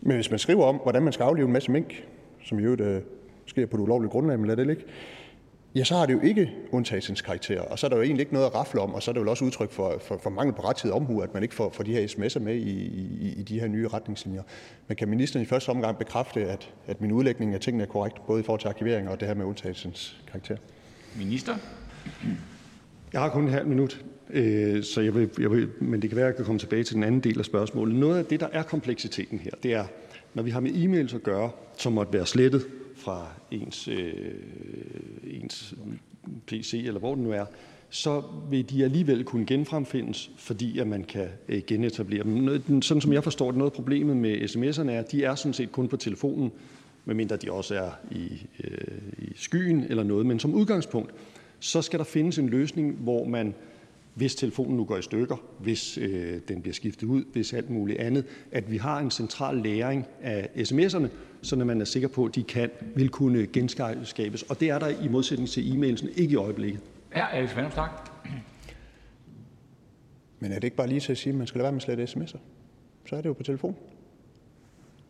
Men 0.00 0.14
hvis 0.14 0.30
man 0.30 0.38
skriver 0.38 0.64
om, 0.64 0.76
hvordan 0.76 1.02
man 1.02 1.12
skal 1.12 1.24
aflive 1.24 1.46
en 1.46 1.52
masse 1.52 1.70
mink, 1.70 2.04
som 2.44 2.58
jo 2.58 2.74
det 2.74 2.84
øh, 2.84 3.02
sker 3.46 3.66
på 3.66 3.76
et 3.76 3.80
ulovligt 3.80 4.12
grundlag, 4.12 4.38
men 4.38 4.46
lad 4.46 4.56
det 4.56 4.66
ligge, 4.66 4.84
ja, 5.74 5.84
så 5.84 5.94
har 5.94 6.06
det 6.06 6.12
jo 6.12 6.20
ikke 6.20 6.50
undtagelsens 6.72 7.22
karakter. 7.22 7.60
Og 7.60 7.78
så 7.78 7.86
er 7.86 7.88
der 7.88 7.96
jo 7.96 8.02
egentlig 8.02 8.20
ikke 8.20 8.32
noget 8.32 8.46
at 8.46 8.54
rafle 8.54 8.80
om, 8.80 8.94
og 8.94 9.02
så 9.02 9.10
er 9.10 9.12
det 9.12 9.20
jo 9.20 9.30
også 9.30 9.44
udtryk 9.44 9.72
for, 9.72 9.98
for, 10.00 10.18
for 10.22 10.30
mangel 10.30 10.54
på 10.54 10.62
rettidig 10.62 10.94
omhu, 10.94 11.20
at 11.20 11.34
man 11.34 11.42
ikke 11.42 11.54
får, 11.54 11.70
får 11.70 11.84
de 11.84 11.92
her 11.92 12.06
sms'er 12.06 12.38
med 12.38 12.54
i, 12.54 12.70
i, 13.20 13.34
i 13.38 13.42
de 13.42 13.60
her 13.60 13.68
nye 13.68 13.88
retningslinjer. 13.88 14.42
Men 14.88 14.96
kan 14.96 15.08
ministeren 15.08 15.42
i 15.42 15.46
første 15.46 15.68
omgang 15.68 15.98
bekræfte, 15.98 16.44
at, 16.44 16.72
at 16.86 17.00
min 17.00 17.12
udlægning 17.12 17.54
af 17.54 17.60
tingene 17.60 17.84
er 17.84 17.88
korrekt, 17.88 18.26
både 18.26 18.40
i 18.40 18.42
forhold 18.42 18.60
til 18.60 18.68
arkivering 18.68 19.08
og 19.08 19.20
det 19.20 19.28
her 19.28 19.34
med 19.34 19.44
undtagelsens 19.44 20.20
karakter? 20.30 20.56
Minister? 21.18 21.54
Jeg 23.12 23.20
har 23.20 23.28
kun 23.28 23.42
en 23.42 23.50
halv 23.50 23.66
minut, 23.66 24.04
øh, 24.30 24.82
så 24.82 25.00
jeg 25.00 25.14
vil, 25.14 25.30
jeg 25.40 25.50
vil, 25.50 25.68
men 25.80 26.02
det 26.02 26.10
kan 26.10 26.16
være, 26.16 26.26
at 26.26 26.30
jeg 26.30 26.36
kan 26.36 26.44
komme 26.44 26.58
tilbage 26.58 26.84
til 26.84 26.94
den 26.94 27.04
anden 27.04 27.20
del 27.20 27.38
af 27.38 27.44
spørgsmålet. 27.44 27.94
Noget 27.94 28.18
af 28.18 28.24
det, 28.24 28.40
der 28.40 28.48
er 28.52 28.62
kompleksiteten 28.62 29.38
her, 29.38 29.50
det 29.62 29.74
er, 29.74 29.84
når 30.34 30.42
vi 30.42 30.50
har 30.50 30.60
med 30.60 30.70
e-mails 30.70 31.14
at 31.14 31.22
gøre, 31.22 31.50
som 31.76 31.92
måtte 31.92 32.12
være 32.12 32.26
slettet 32.26 32.66
fra 33.08 33.26
ens, 33.50 33.88
øh, 33.88 34.34
ens 35.24 35.74
PC, 36.46 36.82
eller 36.86 37.00
hvor 37.00 37.14
den 37.14 37.24
nu 37.24 37.30
er, 37.30 37.44
så 37.90 38.22
vil 38.50 38.70
de 38.70 38.84
alligevel 38.84 39.24
kunne 39.24 39.46
genfremfindes, 39.46 40.30
fordi 40.36 40.78
at 40.78 40.86
man 40.86 41.04
kan 41.04 41.28
øh, 41.48 41.62
genetablere 41.66 42.22
dem. 42.22 42.82
Sådan 42.82 43.00
som 43.00 43.12
jeg 43.12 43.24
forstår 43.24 43.50
det, 43.50 43.58
noget 43.58 43.70
af 43.70 43.74
problemet 43.74 44.16
med 44.16 44.36
sms'erne 44.36 44.90
er, 44.90 44.98
at 44.98 45.12
de 45.12 45.24
er 45.24 45.34
sådan 45.34 45.52
set 45.52 45.72
kun 45.72 45.88
på 45.88 45.96
telefonen, 45.96 46.52
medmindre 47.04 47.36
de 47.36 47.52
også 47.52 47.74
er 47.74 47.90
i, 48.10 48.46
øh, 48.64 48.98
i 49.18 49.32
skyen 49.36 49.84
eller 49.88 50.02
noget. 50.02 50.26
Men 50.26 50.38
som 50.38 50.54
udgangspunkt, 50.54 51.10
så 51.60 51.82
skal 51.82 51.98
der 51.98 52.04
findes 52.04 52.38
en 52.38 52.48
løsning, 52.48 52.94
hvor 52.94 53.24
man 53.24 53.54
hvis 54.18 54.34
telefonen 54.34 54.76
nu 54.76 54.84
går 54.84 54.96
i 54.96 55.02
stykker, 55.02 55.36
hvis 55.58 55.98
øh, 55.98 56.40
den 56.48 56.60
bliver 56.62 56.74
skiftet 56.74 57.06
ud, 57.06 57.24
hvis 57.32 57.52
alt 57.52 57.70
muligt 57.70 57.98
andet, 57.98 58.24
at 58.52 58.70
vi 58.70 58.76
har 58.76 58.98
en 58.98 59.10
central 59.10 59.56
læring 59.56 60.06
af 60.22 60.48
sms'erne, 60.56 61.06
så 61.42 61.56
man 61.56 61.80
er 61.80 61.84
sikker 61.84 62.08
på, 62.08 62.24
at 62.24 62.34
de 62.34 62.42
kan, 62.42 62.70
vil 62.94 63.08
kunne 63.08 63.46
genskabes. 63.46 64.42
Og 64.42 64.60
det 64.60 64.70
er 64.70 64.78
der 64.78 64.88
i 64.88 65.08
modsætning 65.08 65.48
til 65.48 65.72
e-mailsen 65.72 66.08
ikke 66.16 66.32
i 66.32 66.36
øjeblikket. 66.36 66.80
Ja, 67.16 67.26
Alex 67.32 67.56
Vanopslagh. 67.56 67.90
Men 70.40 70.52
er 70.52 70.54
det 70.54 70.64
ikke 70.64 70.76
bare 70.76 70.88
lige 70.88 71.00
til 71.00 71.12
at 71.12 71.18
sige, 71.18 71.32
at 71.32 71.38
man 71.38 71.46
skal 71.46 71.58
lade 71.58 71.64
være 71.64 71.72
med 71.72 71.80
at 71.80 71.82
slette 71.82 72.04
sms'er? 72.04 72.38
Så 73.06 73.16
er 73.16 73.20
det 73.20 73.28
jo 73.28 73.32
på 73.32 73.42
telefon. 73.42 73.76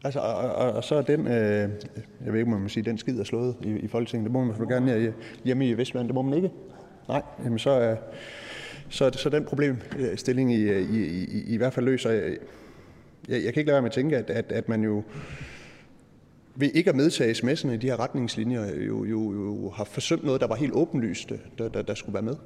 Altså, 0.04 0.20
og, 0.20 0.34
og, 0.34 0.72
og 0.72 0.84
så 0.84 0.94
er 0.94 1.02
den, 1.02 1.20
øh, 1.20 1.32
jeg 2.24 2.32
ved 2.32 2.38
ikke, 2.40 2.52
om 2.52 2.60
man 2.60 2.68
sige, 2.68 2.84
den 2.84 2.98
skid 2.98 3.18
er 3.18 3.24
slået 3.24 3.56
i, 3.62 3.68
i 3.68 3.88
Folketinget. 3.88 4.24
Det 4.24 4.32
må 4.32 4.44
man 4.44 4.56
i 4.56 4.72
gerne 4.72 5.14
hjemme 5.44 5.68
i 5.68 5.74
Vestland. 5.74 6.06
Det 6.06 6.14
må 6.14 6.22
man 6.22 6.34
ikke. 6.34 6.50
Nej, 7.08 7.22
jamen 7.44 7.58
så, 7.58 7.80
øh, 7.80 7.96
så, 8.90 9.10
så 9.10 9.28
den 9.28 9.44
problemstilling 9.44 10.52
i, 10.52 10.72
i, 10.72 11.24
i, 11.24 11.44
i 11.46 11.56
hvert 11.56 11.72
fald 11.72 11.86
løser. 11.86 12.10
Jeg, 12.10 12.36
jeg, 13.28 13.44
jeg 13.44 13.52
kan 13.54 13.60
ikke 13.60 13.68
lade 13.68 13.74
være 13.74 13.82
med 13.82 13.90
at 13.90 13.94
tænke, 13.94 14.16
at, 14.16 14.30
at, 14.30 14.52
at 14.52 14.68
man 14.68 14.84
jo 14.84 15.02
ved 16.54 16.70
ikke 16.74 16.90
at 16.90 16.96
medtage 16.96 17.34
sms'erne 17.34 17.70
i 17.70 17.76
de 17.76 17.86
her 17.86 18.00
retningslinjer 18.00 18.74
jo, 18.74 19.04
jo, 19.04 19.32
jo 19.32 19.70
har 19.70 19.84
forsømt 19.84 20.24
noget, 20.24 20.40
der 20.40 20.46
var 20.46 20.54
helt 20.54 20.72
åbenlyst, 20.72 21.32
der, 21.58 21.68
der, 21.68 21.82
der 21.82 21.94
skulle 21.94 22.14
være 22.14 22.22
med. 22.22 22.36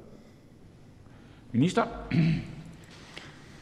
Minister? 1.51 1.85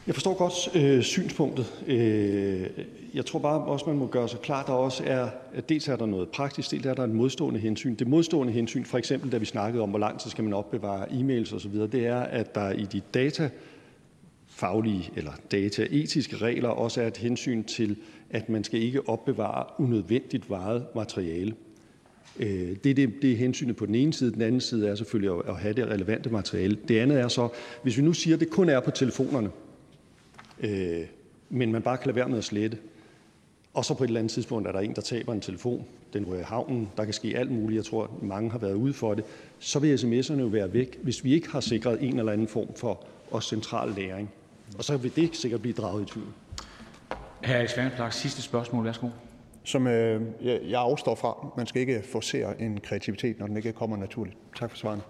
Jeg 0.06 0.14
forstår 0.14 0.34
godt 0.34 0.76
øh, 0.76 1.02
synspunktet. 1.02 1.66
Øh, 1.86 2.66
jeg 3.14 3.26
tror 3.26 3.38
bare 3.38 3.64
også, 3.64 3.84
man 3.86 3.96
må 3.96 4.06
gøre 4.06 4.28
sig 4.28 4.40
klart, 4.40 4.66
der 4.66 4.72
også 4.72 5.02
er, 5.06 5.28
at 5.54 5.68
dels 5.68 5.88
er 5.88 5.96
der 5.96 6.06
noget 6.06 6.28
praktisk, 6.28 6.70
dels 6.70 6.86
er 6.86 6.94
der 6.94 7.04
et 7.04 7.10
modstående 7.10 7.60
hensyn. 7.60 7.94
Det 7.94 8.06
modstående 8.06 8.52
hensyn, 8.52 8.84
for 8.84 8.98
eksempel 8.98 9.32
da 9.32 9.38
vi 9.38 9.44
snakkede 9.44 9.82
om, 9.82 9.90
hvor 9.90 9.98
lang 9.98 10.20
tid 10.20 10.30
skal 10.30 10.44
man 10.44 10.52
opbevare 10.52 11.06
e-mails 11.08 11.54
osv., 11.54 11.74
det 11.74 12.06
er, 12.06 12.20
at 12.20 12.54
der 12.54 12.70
i 12.70 12.84
de 12.84 13.00
data 13.14 13.50
faglige 14.48 15.10
eller 15.16 15.32
dataetiske 15.50 16.36
regler 16.36 16.68
også 16.68 17.02
er 17.02 17.06
et 17.06 17.16
hensyn 17.16 17.64
til, 17.64 17.96
at 18.30 18.48
man 18.48 18.64
skal 18.64 18.82
ikke 18.82 19.08
opbevare 19.08 19.64
unødvendigt 19.78 20.50
varet 20.50 20.86
materiale. 20.94 21.54
Øh, 22.38 22.76
det 22.84 22.90
er 22.90 22.94
det, 22.94 23.12
det 23.22 23.32
er 23.32 23.36
hensynet 23.36 23.76
på 23.76 23.86
den 23.86 23.94
ene 23.94 24.12
side. 24.12 24.32
Den 24.32 24.42
anden 24.42 24.60
side 24.60 24.88
er 24.88 24.94
selvfølgelig 24.94 25.48
at 25.48 25.56
have 25.56 25.74
det 25.74 25.86
relevante 25.86 26.30
materiale. 26.30 26.78
Det 26.88 26.98
andet 26.98 27.20
er 27.20 27.28
så, 27.28 27.48
hvis 27.82 27.96
vi 27.96 28.02
nu 28.02 28.12
siger, 28.12 28.36
at 28.36 28.40
det 28.40 28.50
kun 28.50 28.68
er 28.68 28.80
på 28.80 28.90
telefonerne, 28.90 29.50
øh, 30.60 31.00
men 31.50 31.72
man 31.72 31.82
bare 31.82 31.96
kan 31.96 32.06
lade 32.06 32.16
være 32.16 32.28
med 32.28 32.38
at 32.38 32.44
slette, 32.44 32.78
og 33.74 33.84
så 33.84 33.94
på 33.94 34.04
et 34.04 34.08
eller 34.08 34.20
andet 34.20 34.32
tidspunkt 34.32 34.68
er 34.68 34.72
der 34.72 34.80
en, 34.80 34.94
der 34.94 35.00
taber 35.00 35.32
en 35.32 35.40
telefon, 35.40 35.84
den 36.12 36.24
rører 36.28 36.40
i 36.40 36.42
havnen, 36.42 36.88
der 36.96 37.04
kan 37.04 37.14
ske 37.14 37.34
alt 37.36 37.50
muligt, 37.50 37.76
jeg 37.76 37.84
tror, 37.84 38.10
mange 38.22 38.50
har 38.50 38.58
været 38.58 38.74
ude 38.74 38.92
for 38.92 39.14
det, 39.14 39.24
så 39.58 39.78
vil 39.78 39.96
sms'erne 39.96 40.40
jo 40.40 40.46
være 40.46 40.72
væk, 40.72 40.98
hvis 41.02 41.24
vi 41.24 41.34
ikke 41.34 41.50
har 41.50 41.60
sikret 41.60 42.02
en 42.02 42.18
eller 42.18 42.32
anden 42.32 42.48
form 42.48 42.74
for 42.76 43.04
også 43.30 43.48
central 43.48 43.92
læring. 43.96 44.30
Og 44.78 44.84
så 44.84 44.96
vil 44.96 45.16
det 45.16 45.36
sikkert 45.36 45.60
blive 45.60 45.72
draget 45.72 46.02
i 46.02 46.12
tvivl. 46.12 46.26
Hr. 47.44 47.52
Alex 47.52 47.76
Vanopslagh, 47.76 48.12
sidste 48.12 48.42
spørgsmål. 48.42 48.84
Værsgo. 48.84 49.08
Som 49.64 49.86
øh, 49.86 50.22
jeg 50.42 50.80
afstår 50.80 51.14
fra. 51.14 51.46
Man 51.56 51.66
skal 51.66 51.80
ikke 51.80 52.02
forcere 52.12 52.60
en 52.60 52.80
kreativitet, 52.80 53.38
når 53.38 53.46
den 53.46 53.56
ikke 53.56 53.72
kommer 53.72 53.96
naturligt. 53.96 54.36
Tak 54.58 54.70
for 54.70 54.76
svarene. 54.76 55.02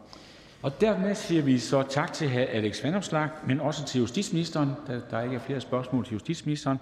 Og 0.62 0.81
dermed 0.81 1.14
siger 1.14 1.42
vi 1.42 1.59
så 1.59 1.83
tak 1.90 2.12
til 2.12 2.31
hr. 2.31 2.38
Alex 2.38 2.85
Vanopslagh, 2.85 3.31
men 3.46 3.61
også 3.61 3.87
til 3.87 4.01
justitsministeren, 4.01 4.70
da 4.88 5.01
der 5.11 5.22
ikke 5.22 5.37
er 5.37 5.40
flere 5.40 5.61
spørgsmål 5.61 6.05
til 6.05 6.12
justitsministeren. 6.12 6.79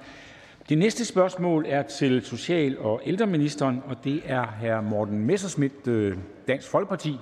Det 0.71 0.79
næste 0.79 1.05
spørgsmål 1.05 1.65
er 1.69 1.83
til 1.83 2.23
social- 2.23 2.79
og 2.79 3.01
ældreministeren, 3.05 3.83
og 3.87 3.97
det 4.05 4.23
er 4.27 4.47
hr. 4.47 4.81
Morten 4.81 5.27
Messerschmidt, 5.27 5.89
øh, 5.89 6.17
Dansk 6.49 6.71
Folkeparti. 6.71 7.17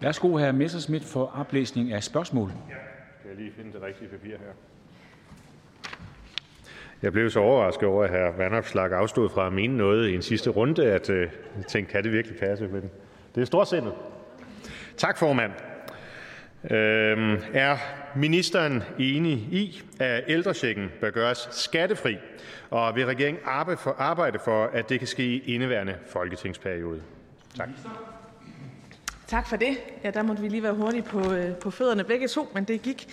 Værsgo, 0.00 0.38
hr. 0.38 0.52
Messerschmidt, 0.52 1.04
for 1.04 1.32
oplæsning 1.40 1.92
af 1.92 2.02
spørgsmål. 2.02 2.48
Ja, 2.48 2.74
skal 3.18 3.28
jeg 3.28 3.36
lige 3.36 3.52
finde 3.56 3.72
det 3.72 3.82
rigtige 3.82 4.08
papir 4.08 4.30
her. 4.30 4.52
Jeg 7.02 7.12
blev 7.12 7.30
så 7.30 7.40
overrasket 7.40 7.88
over, 7.88 8.04
at 8.04 8.10
hr. 8.10 8.36
Vandopslag 8.36 8.92
afstod 8.92 9.28
fra 9.28 9.46
at 9.46 9.52
mene 9.52 9.76
noget 9.76 10.08
i 10.08 10.14
en 10.14 10.22
sidste 10.22 10.50
runde, 10.50 10.92
at 10.92 11.10
øh, 11.10 11.28
jeg 11.56 11.66
tænkte, 11.66 11.92
kan 11.92 12.04
det 12.04 12.12
virkelig 12.12 12.38
passe? 12.38 12.68
Men 12.68 12.90
det 13.34 13.40
er 13.40 13.44
storsindet. 13.44 13.92
Tak, 14.96 15.18
formand. 15.18 15.52
Øhm, 16.70 17.36
er 17.54 17.76
ministeren 18.16 18.82
enig 18.98 19.32
i, 19.32 19.82
at 19.98 20.24
ældrechecken 20.28 20.90
bør 21.00 21.10
gøres 21.10 21.48
skattefri, 21.50 22.16
og 22.70 22.96
vil 22.96 23.06
regeringen 23.06 23.42
arbejde 23.98 24.38
for, 24.44 24.70
at 24.72 24.88
det 24.88 24.98
kan 24.98 25.08
ske 25.08 25.24
i 25.24 25.54
indeværende 25.54 25.94
folketingsperiode? 26.06 27.02
Tak. 27.56 27.68
Tak 29.26 29.48
for 29.48 29.56
det. 29.56 29.76
Ja, 30.04 30.10
der 30.10 30.22
måtte 30.22 30.42
vi 30.42 30.48
lige 30.48 30.62
være 30.62 30.74
hurtige 30.74 31.02
på, 31.02 31.32
øh, 31.32 31.54
på 31.54 31.70
fødderne 31.70 32.04
begge 32.04 32.28
to, 32.28 32.48
men 32.54 32.64
det 32.64 32.82
gik. 32.82 33.08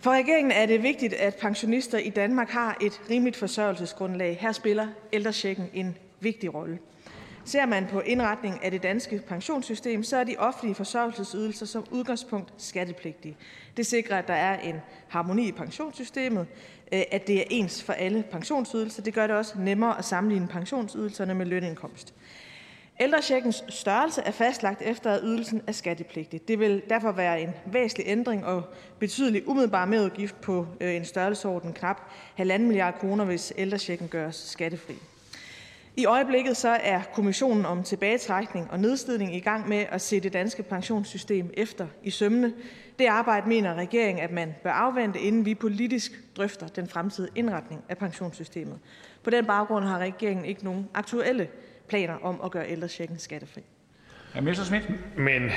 For 0.00 0.10
regeringen 0.10 0.52
er 0.52 0.66
det 0.66 0.82
vigtigt, 0.82 1.14
at 1.14 1.34
pensionister 1.34 1.98
i 1.98 2.10
Danmark 2.10 2.50
har 2.50 2.76
et 2.80 3.00
rimeligt 3.10 3.36
forsørgelsesgrundlag. 3.36 4.38
Her 4.40 4.52
spiller 4.52 4.86
ældrechecken 5.12 5.70
en 5.74 5.96
vigtig 6.20 6.54
rolle. 6.54 6.78
Ser 7.48 7.66
man 7.66 7.86
på 7.86 8.00
indretning 8.00 8.64
af 8.64 8.70
det 8.70 8.82
danske 8.82 9.22
pensionssystem, 9.28 10.02
så 10.02 10.16
er 10.16 10.24
de 10.24 10.36
offentlige 10.38 10.74
forsørgelsesydelser 10.74 11.66
som 11.66 11.84
udgangspunkt 11.90 12.52
skattepligtige. 12.58 13.36
Det 13.76 13.86
sikrer, 13.86 14.18
at 14.18 14.28
der 14.28 14.34
er 14.34 14.60
en 14.60 14.74
harmoni 15.08 15.48
i 15.48 15.52
pensionssystemet, 15.52 16.46
øh, 16.92 17.02
at 17.10 17.26
det 17.26 17.38
er 17.38 17.44
ens 17.50 17.82
for 17.82 17.92
alle 17.92 18.24
pensionsydelser. 18.30 19.02
Det 19.02 19.14
gør 19.14 19.26
det 19.26 19.36
også 19.36 19.58
nemmere 19.58 19.98
at 19.98 20.04
sammenligne 20.04 20.48
pensionsydelserne 20.48 21.34
med 21.34 21.46
lønindkomst. 21.46 22.14
Ældrecheckens 23.00 23.64
størrelse 23.68 24.22
er 24.22 24.30
fastlagt 24.30 24.82
efter, 24.82 25.10
at 25.12 25.20
ydelsen 25.24 25.62
er 25.66 25.72
skattepligtig. 25.72 26.48
Det 26.48 26.58
vil 26.58 26.82
derfor 26.88 27.12
være 27.12 27.40
en 27.40 27.50
væsentlig 27.66 28.06
ændring 28.08 28.46
og 28.46 28.62
betydelig 28.98 29.48
umiddelbar 29.48 29.84
merudgift 29.84 30.40
på 30.40 30.66
øh, 30.80 30.94
en 30.94 31.04
størrelsesorden 31.04 31.72
knap 31.72 32.00
1,5 32.40 32.58
milliard 32.58 32.98
kroner, 32.98 33.24
hvis 33.24 33.52
ældrechecken 33.56 34.08
gøres 34.08 34.36
skattefri. 34.36 34.94
I 35.98 36.04
øjeblikket 36.04 36.56
så 36.56 36.68
er 36.68 37.00
Kommissionen 37.14 37.66
om 37.66 37.82
tilbagetrækning 37.82 38.70
og 38.70 38.80
nedslidning 38.80 39.36
i 39.36 39.40
gang 39.40 39.68
med 39.68 39.84
at 39.88 40.00
se 40.00 40.20
det 40.20 40.32
danske 40.32 40.62
pensionssystem 40.62 41.50
efter 41.54 41.86
i 42.02 42.10
sømmene. 42.10 42.52
Det 42.98 43.06
arbejde 43.06 43.48
mener 43.48 43.74
regeringen, 43.74 44.24
at 44.24 44.30
man 44.30 44.54
bør 44.62 44.70
afvente, 44.70 45.20
inden 45.20 45.44
vi 45.44 45.54
politisk 45.54 46.12
drøfter 46.36 46.68
den 46.68 46.88
fremtidige 46.88 47.32
indretning 47.34 47.84
af 47.88 47.98
pensionssystemet. 47.98 48.78
På 49.24 49.30
den 49.30 49.46
baggrund 49.46 49.84
har 49.84 49.98
regeringen 49.98 50.44
ikke 50.44 50.64
nogen 50.64 50.88
aktuelle 50.94 51.48
planer 51.88 52.14
om 52.22 52.40
at 52.44 52.50
gøre 52.50 52.68
ældrechecken 52.70 53.18
skattefri. 53.18 53.62
Men 55.16 55.50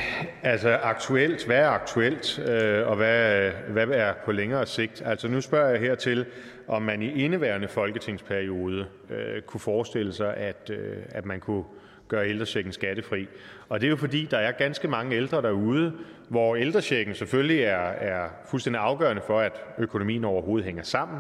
altså 0.44 0.70
aktuelt, 0.70 1.46
hvad 1.46 1.58
er 1.58 1.70
aktuelt, 1.70 2.40
øh, 2.40 2.88
og 2.88 2.96
hvad, 2.96 3.52
hvad 3.70 3.88
er 3.88 4.14
på 4.26 4.32
længere 4.32 4.66
sigt? 4.66 5.02
Altså 5.06 5.28
nu 5.28 5.42
spørger 5.42 5.70
jeg 5.70 5.80
her 5.80 5.96
til, 5.96 6.26
om 6.72 6.82
man 6.82 7.02
i 7.02 7.24
indeværende 7.24 7.68
folketingsperiode 7.68 8.86
øh, 9.10 9.42
kunne 9.42 9.60
forestille 9.60 10.14
sig, 10.14 10.38
at, 10.38 10.70
øh, 10.74 10.98
at 11.10 11.26
man 11.26 11.40
kunne 11.40 11.64
gøre 12.08 12.30
ældrechecken 12.30 12.74
skattefri. 12.74 13.28
Og 13.70 13.82
det 13.82 13.88
er 13.88 13.90
jo 13.90 13.96
fordi, 13.96 14.28
der 14.32 14.38
er 14.38 14.52
ganske 14.52 14.88
mange 14.88 15.16
ældre 15.16 15.42
derude, 15.42 15.94
hvor 16.32 16.56
ældrechecken 16.56 17.16
selvfølgelig 17.16 17.62
er, 17.64 17.88
er 17.88 18.30
fuldstændig 18.46 18.82
afgørende 18.82 19.22
for, 19.28 19.40
at 19.40 19.62
økonomien 19.78 20.26
overhovedet 20.26 20.66
hænger 20.66 20.84
sammen. 20.84 21.20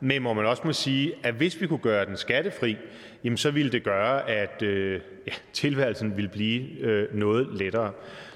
Men 0.00 0.22
hvor 0.22 0.32
man 0.32 0.46
også 0.46 0.62
må 0.64 0.72
sige, 0.72 1.12
at 1.22 1.34
hvis 1.34 1.60
vi 1.60 1.66
kunne 1.66 1.78
gøre 1.78 2.06
den 2.06 2.16
skattefri, 2.16 2.76
jamen 3.24 3.36
så 3.36 3.50
ville 3.50 3.72
det 3.72 3.84
gøre, 3.84 4.30
at 4.30 4.62
øh, 4.62 5.00
ja, 5.26 5.32
tilværelsen 5.52 6.16
ville 6.16 6.30
blive 6.30 6.80
øh, 6.80 7.14
noget 7.14 7.48
lettere. 7.52 7.92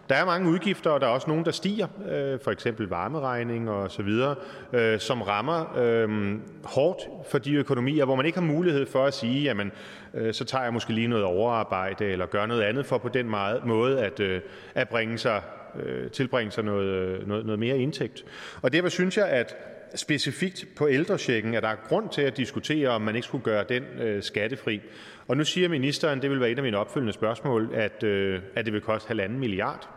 Der 0.08 0.14
er 0.14 0.24
mange 0.24 0.50
udgifter, 0.50 0.90
og 0.90 1.00
der 1.00 1.06
er 1.06 1.10
også 1.10 1.28
nogle, 1.28 1.44
der 1.44 1.50
stiger, 1.50 1.86
øh, 2.10 2.40
for 2.40 2.50
eksempel 2.50 2.88
varmeregning 2.88 3.70
og 3.70 3.90
så 3.90 4.02
videre, 4.02 4.34
øh, 4.72 5.00
som 5.00 5.22
rammer 5.22 5.78
øh, 5.78 6.38
hårdt 6.64 7.28
for 7.30 7.38
de 7.38 7.54
økonomier, 7.54 8.04
hvor 8.04 8.14
man 8.14 8.26
ikke 8.26 8.38
har 8.38 8.46
mulighed 8.46 8.86
for 8.86 9.04
at 9.04 9.14
sige, 9.14 9.42
jamen, 9.42 9.72
øh, 10.14 10.34
så 10.34 10.44
tager 10.44 10.64
jeg 10.64 10.72
måske 10.72 10.92
lige 10.92 11.08
noget 11.08 11.24
overarbejde, 11.24 12.04
eller 12.04 12.26
gør 12.26 12.46
noget 12.46 12.62
andet 12.62 12.86
for 12.86 12.98
på 12.98 13.08
den 13.08 13.30
meget, 13.30 13.64
måde 13.66 14.04
at, 14.04 14.20
øh, 14.20 14.40
at 14.74 14.88
bringe 14.88 15.18
sig, 15.18 15.42
øh, 15.82 16.10
tilbringe 16.10 16.50
sig 16.50 16.64
noget, 16.64 16.86
øh, 16.86 17.28
noget, 17.28 17.46
noget 17.46 17.58
mere 17.58 17.78
indtægt. 17.78 18.24
Og 18.62 18.72
derfor 18.72 18.88
synes 18.88 19.16
jeg, 19.16 19.28
at 19.28 19.56
specifikt 19.94 20.64
på 20.76 20.88
ældrechecken, 20.88 21.54
at 21.54 21.62
der 21.62 21.68
er 21.68 21.76
grund 21.88 22.08
til 22.08 22.22
at 22.22 22.36
diskutere, 22.36 22.88
om 22.88 23.02
man 23.02 23.14
ikke 23.14 23.26
skulle 23.26 23.44
gøre 23.44 23.64
den 23.68 23.82
øh, 23.82 24.22
skattefri. 24.22 24.80
Og 25.28 25.36
nu 25.36 25.44
siger 25.44 25.68
ministeren, 25.68 26.22
det 26.22 26.30
vil 26.30 26.40
være 26.40 26.50
et 26.50 26.58
af 26.58 26.62
mine 26.62 26.78
opfølgende 26.78 27.12
spørgsmål, 27.12 27.70
at, 27.74 28.02
øh, 28.02 28.40
at 28.54 28.64
det 28.64 28.72
vil 28.72 28.80
koste 28.80 29.08
halvanden 29.08 29.38
milliard. 29.38 29.88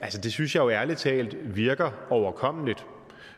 Altså 0.00 0.20
det 0.20 0.32
synes 0.32 0.54
jeg 0.54 0.60
jo 0.60 0.70
ærligt 0.70 0.98
talt 0.98 1.56
virker 1.56 1.90
overkommeligt. 2.10 2.86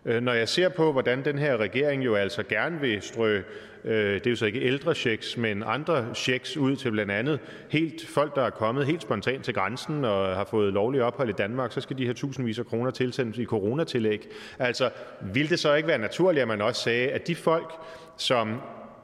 Øh, 0.07 0.23
når 0.23 0.33
jeg 0.33 0.49
ser 0.49 0.69
på, 0.69 0.93
hvordan 0.93 1.25
den 1.25 1.39
her 1.39 1.57
regering 1.57 2.05
jo 2.05 2.15
altså 2.15 2.43
gerne 2.43 2.81
vil 2.81 3.03
strø, 3.03 3.43
øh, 3.85 4.15
det 4.15 4.27
er 4.27 4.31
jo 4.31 4.37
så 4.37 4.47
ikke 4.47 4.61
ældre 4.61 4.95
checks, 4.95 5.37
men 5.37 5.63
andre 5.67 6.07
checks 6.15 6.57
ud 6.57 6.77
til 6.77 6.91
blandt 6.91 7.13
andet 7.13 7.41
helt 7.69 8.07
folk, 8.09 8.35
der 8.35 8.43
er 8.43 8.51
kommet 8.51 8.87
helt 8.87 9.03
spontant 9.03 9.45
til 9.45 9.55
grænsen 9.55 10.05
og 10.05 10.37
har 10.37 10.45
fået 10.45 10.73
lovlig 10.73 11.03
ophold 11.03 11.29
i 11.29 11.33
Danmark, 11.33 11.73
så 11.73 11.81
skal 11.81 11.99
de 11.99 12.05
have 12.05 12.15
tusindvis 12.15 12.59
af 12.59 12.67
kroner 12.67 12.91
tilsendt 12.91 13.37
i 13.37 13.45
coronatillæg. 13.45 14.29
Altså, 14.59 14.91
vil 15.21 15.51
det 15.51 15.59
så 15.59 15.75
ikke 15.75 15.89
være 15.89 15.99
naturligt, 15.99 16.43
at 16.43 16.49
man 16.49 16.61
også 16.61 16.83
sagde, 16.83 17.09
at 17.09 17.27
de 17.27 17.35
folk, 17.35 17.73
som 18.17 18.61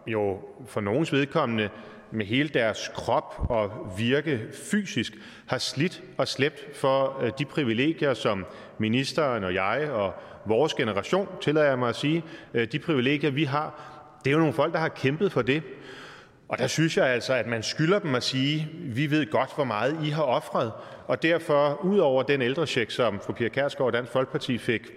jo 0.07 0.39
for 0.67 0.81
nogens 0.81 1.13
vedkommende 1.13 1.69
med 2.11 2.27
hele 2.27 2.49
deres 2.49 2.91
krop 2.95 3.35
og 3.39 3.93
virke 3.99 4.41
fysisk 4.71 5.13
har 5.47 5.59
slidt 5.59 6.03
og 6.19 6.29
slæbt 6.29 6.77
for 6.77 7.23
øh, 7.23 7.33
de 7.39 7.45
privilegier, 7.45 8.15
som 8.15 8.47
ministeren 8.79 9.45
og 9.45 9.55
jeg 9.55 9.91
og 9.91 10.15
vores 10.45 10.75
generation, 10.75 11.29
tillader 11.41 11.69
jeg 11.69 11.79
mig 11.79 11.89
at 11.89 11.97
sige, 11.97 12.25
øh, 12.55 12.73
de 12.73 12.79
privilegier, 12.79 13.31
vi 13.31 13.45
har, 13.45 13.81
det 14.25 14.31
er 14.31 14.33
jo 14.33 14.39
nogle 14.39 14.53
folk, 14.53 14.73
der 14.73 14.79
har 14.79 14.89
kæmpet 14.89 15.33
for 15.33 15.43
det. 15.43 15.63
Og 16.49 16.59
der 16.59 16.67
synes 16.67 16.97
jeg 16.97 17.07
altså, 17.07 17.35
at 17.35 17.47
man 17.47 17.63
skylder 17.63 17.99
dem 17.99 18.15
at 18.15 18.23
sige, 18.23 18.69
vi 18.73 19.11
ved 19.11 19.31
godt, 19.31 19.55
hvor 19.55 19.65
meget 19.65 19.99
I 20.05 20.11
har 20.11 20.23
offret, 20.23 20.73
og 21.07 21.23
derfor, 21.23 21.85
ud 21.85 21.99
over 21.99 22.23
den 22.23 22.43
ældrecheck, 22.43 22.91
som 22.91 23.21
fru 23.21 23.33
Pia 23.33 23.49
Kærsgaard 23.49 23.87
og 23.87 23.93
Dansk 23.93 24.13
Folkeparti 24.13 24.59
fik 24.59 24.93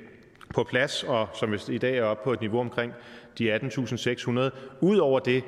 på 0.53 0.63
plads, 0.63 1.03
og 1.03 1.27
som 1.33 1.53
i 1.69 1.77
dag 1.77 1.97
er 1.97 2.03
oppe 2.03 2.23
på 2.23 2.33
et 2.33 2.41
niveau 2.41 2.59
omkring 2.59 2.93
de 3.37 3.55
18.600, 3.55 4.31
ud 4.81 4.97
over 4.97 5.19
det, 5.19 5.43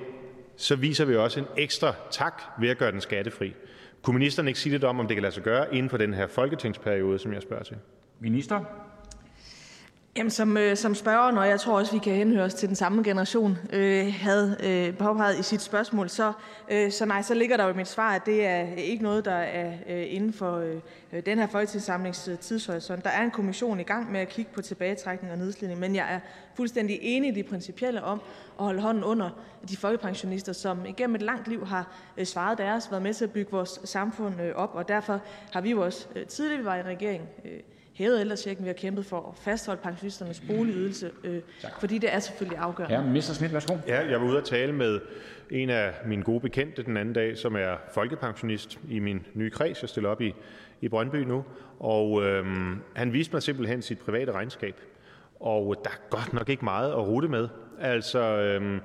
så 0.58 0.76
viser 0.76 1.06
vi 1.06 1.16
også 1.16 1.40
en 1.40 1.46
ekstra 1.58 1.94
tak 2.12 2.44
ved 2.60 2.70
at 2.70 2.78
gøre 2.78 2.92
den 2.92 3.02
skattefri. 3.02 3.54
Kunne 4.02 4.14
ministeren 4.14 4.48
ikke 4.48 4.60
sige 4.60 4.72
lidt 4.72 4.84
om, 4.84 5.00
om 5.00 5.08
det 5.08 5.16
kan 5.16 5.22
lade 5.22 5.34
sig 5.34 5.44
gøre 5.44 5.76
inden 5.76 5.90
for 5.90 5.98
den 5.98 6.14
her 6.14 6.28
folketingsperiode, 6.28 7.20
som 7.20 7.34
jeg 7.34 7.42
spørger 7.42 7.64
til? 7.64 7.78
Minister? 8.20 8.60
Jamen, 10.18 10.32
som, 10.32 10.58
øh, 10.58 10.78
som 10.78 10.96
spørgeren, 10.96 11.38
og 11.38 11.48
jeg 11.48 11.60
tror 11.60 11.80
også, 11.80 11.92
vi 11.94 12.00
kan 12.00 12.14
henhøre 12.14 12.46
os 12.46 12.54
til 12.54 12.68
den 12.68 12.76
samme 12.76 13.04
generation, 13.04 13.58
øh, 13.74 14.14
havde 14.20 14.58
øh, 14.64 14.98
påpeget 14.98 15.40
i 15.40 15.44
sit 15.44 15.62
spørgsmål, 15.62 16.10
så, 16.10 16.34
øh, 16.72 16.92
så 16.92 17.06
nej, 17.06 17.22
så 17.22 17.34
ligger 17.34 17.58
der 17.58 17.64
jo 17.64 17.74
i 17.74 17.78
mit 17.78 17.88
svar, 17.88 18.16
at 18.16 18.26
det 18.26 18.46
er 18.46 18.62
ikke 18.76 19.04
noget, 19.04 19.26
der 19.26 19.36
er 19.36 19.74
øh, 19.90 20.06
inden 20.10 20.34
for 20.34 20.58
øh, 21.14 21.26
den 21.26 21.40
her 21.40 21.48
folketingssamlings 21.48 22.28
øh, 22.28 22.38
tidshorisont. 22.38 23.04
Der 23.04 23.10
er 23.10 23.24
en 23.24 23.32
kommission 23.32 23.80
i 23.80 23.84
gang 23.84 24.12
med 24.12 24.20
at 24.20 24.30
kigge 24.30 24.52
på 24.54 24.62
tilbagetrækning 24.62 25.34
og 25.34 25.40
nedslidning, 25.40 25.80
men 25.80 25.96
jeg 25.96 26.14
er 26.14 26.20
fuldstændig 26.56 27.00
enig 27.02 27.32
i 27.32 27.36
det 27.36 27.46
principielle 27.46 28.04
om 28.04 28.22
at 28.60 28.66
holde 28.66 28.82
hånden 28.82 29.04
under 29.04 29.30
de 29.70 29.78
folkepensionister, 29.78 30.54
som 30.54 30.86
igennem 30.86 31.16
et 31.16 31.22
langt 31.22 31.48
liv 31.48 31.66
har 31.66 31.92
øh, 32.18 32.26
svaret 32.26 32.58
deres, 32.58 32.92
været 32.92 33.04
med 33.04 33.14
til 33.14 33.24
at 33.24 33.32
bygge 33.32 33.52
vores 33.52 33.80
samfund 33.84 34.42
øh, 34.42 34.56
op, 34.56 34.72
og 34.74 34.88
derfor 34.88 35.22
har 35.52 35.62
vi 35.62 35.72
jo 35.72 35.86
også 35.86 36.08
øh, 36.16 36.26
tidligere, 36.26 36.60
vi 36.60 36.66
var 36.66 36.76
i 36.76 36.82
regering, 36.82 37.24
øh, 37.46 37.60
hævet 37.98 38.20
ældrechecken, 38.20 38.66
vi 38.66 38.70
har 38.70 38.74
kæmpet 38.74 39.06
for 39.06 39.18
at 39.18 39.44
fastholde 39.44 39.82
pensionisternes 39.84 40.44
boligydelse, 40.48 41.12
øh, 41.24 41.42
fordi 41.80 41.98
det 41.98 42.14
er 42.14 42.20
selvfølgelig 42.20 42.58
afgørende. 42.58 42.96
Ja, 42.96 43.02
Mr. 43.02 43.20
Schmidt, 43.20 43.54
værsgo. 43.54 43.78
Ja, 43.88 44.10
jeg 44.10 44.22
var 44.22 44.28
ude 44.28 44.38
at 44.38 44.44
tale 44.44 44.74
med 44.74 45.00
en 45.50 45.70
af 45.70 45.94
mine 46.06 46.24
gode 46.24 46.40
bekendte 46.40 46.84
den 46.84 46.98
anden 46.98 47.14
dag, 47.14 47.38
som 47.38 47.56
er 47.56 47.76
folkepensionist 47.94 48.80
i 48.90 49.00
min 49.00 49.26
nye 49.34 49.50
kreds. 49.50 49.82
Jeg 49.82 49.90
stiller 49.90 50.10
op 50.10 50.22
i, 50.22 50.34
i 50.82 50.90
Brøndby 50.90 51.16
nu, 51.16 51.46
og 51.80 52.24
øhm, 52.24 52.82
han 52.94 53.14
viste 53.14 53.34
mig 53.34 53.44
simpelthen 53.44 53.82
sit 53.82 54.00
private 54.00 54.32
regnskab. 54.32 54.76
Og 55.40 55.76
der 55.84 55.90
er 55.90 56.10
godt 56.10 56.34
nok 56.34 56.50
ikke 56.50 56.64
meget 56.64 56.92
at 56.92 57.08
rute 57.08 57.28
med. 57.28 57.48
Altså, 57.80 58.20
øhm, 58.20 58.80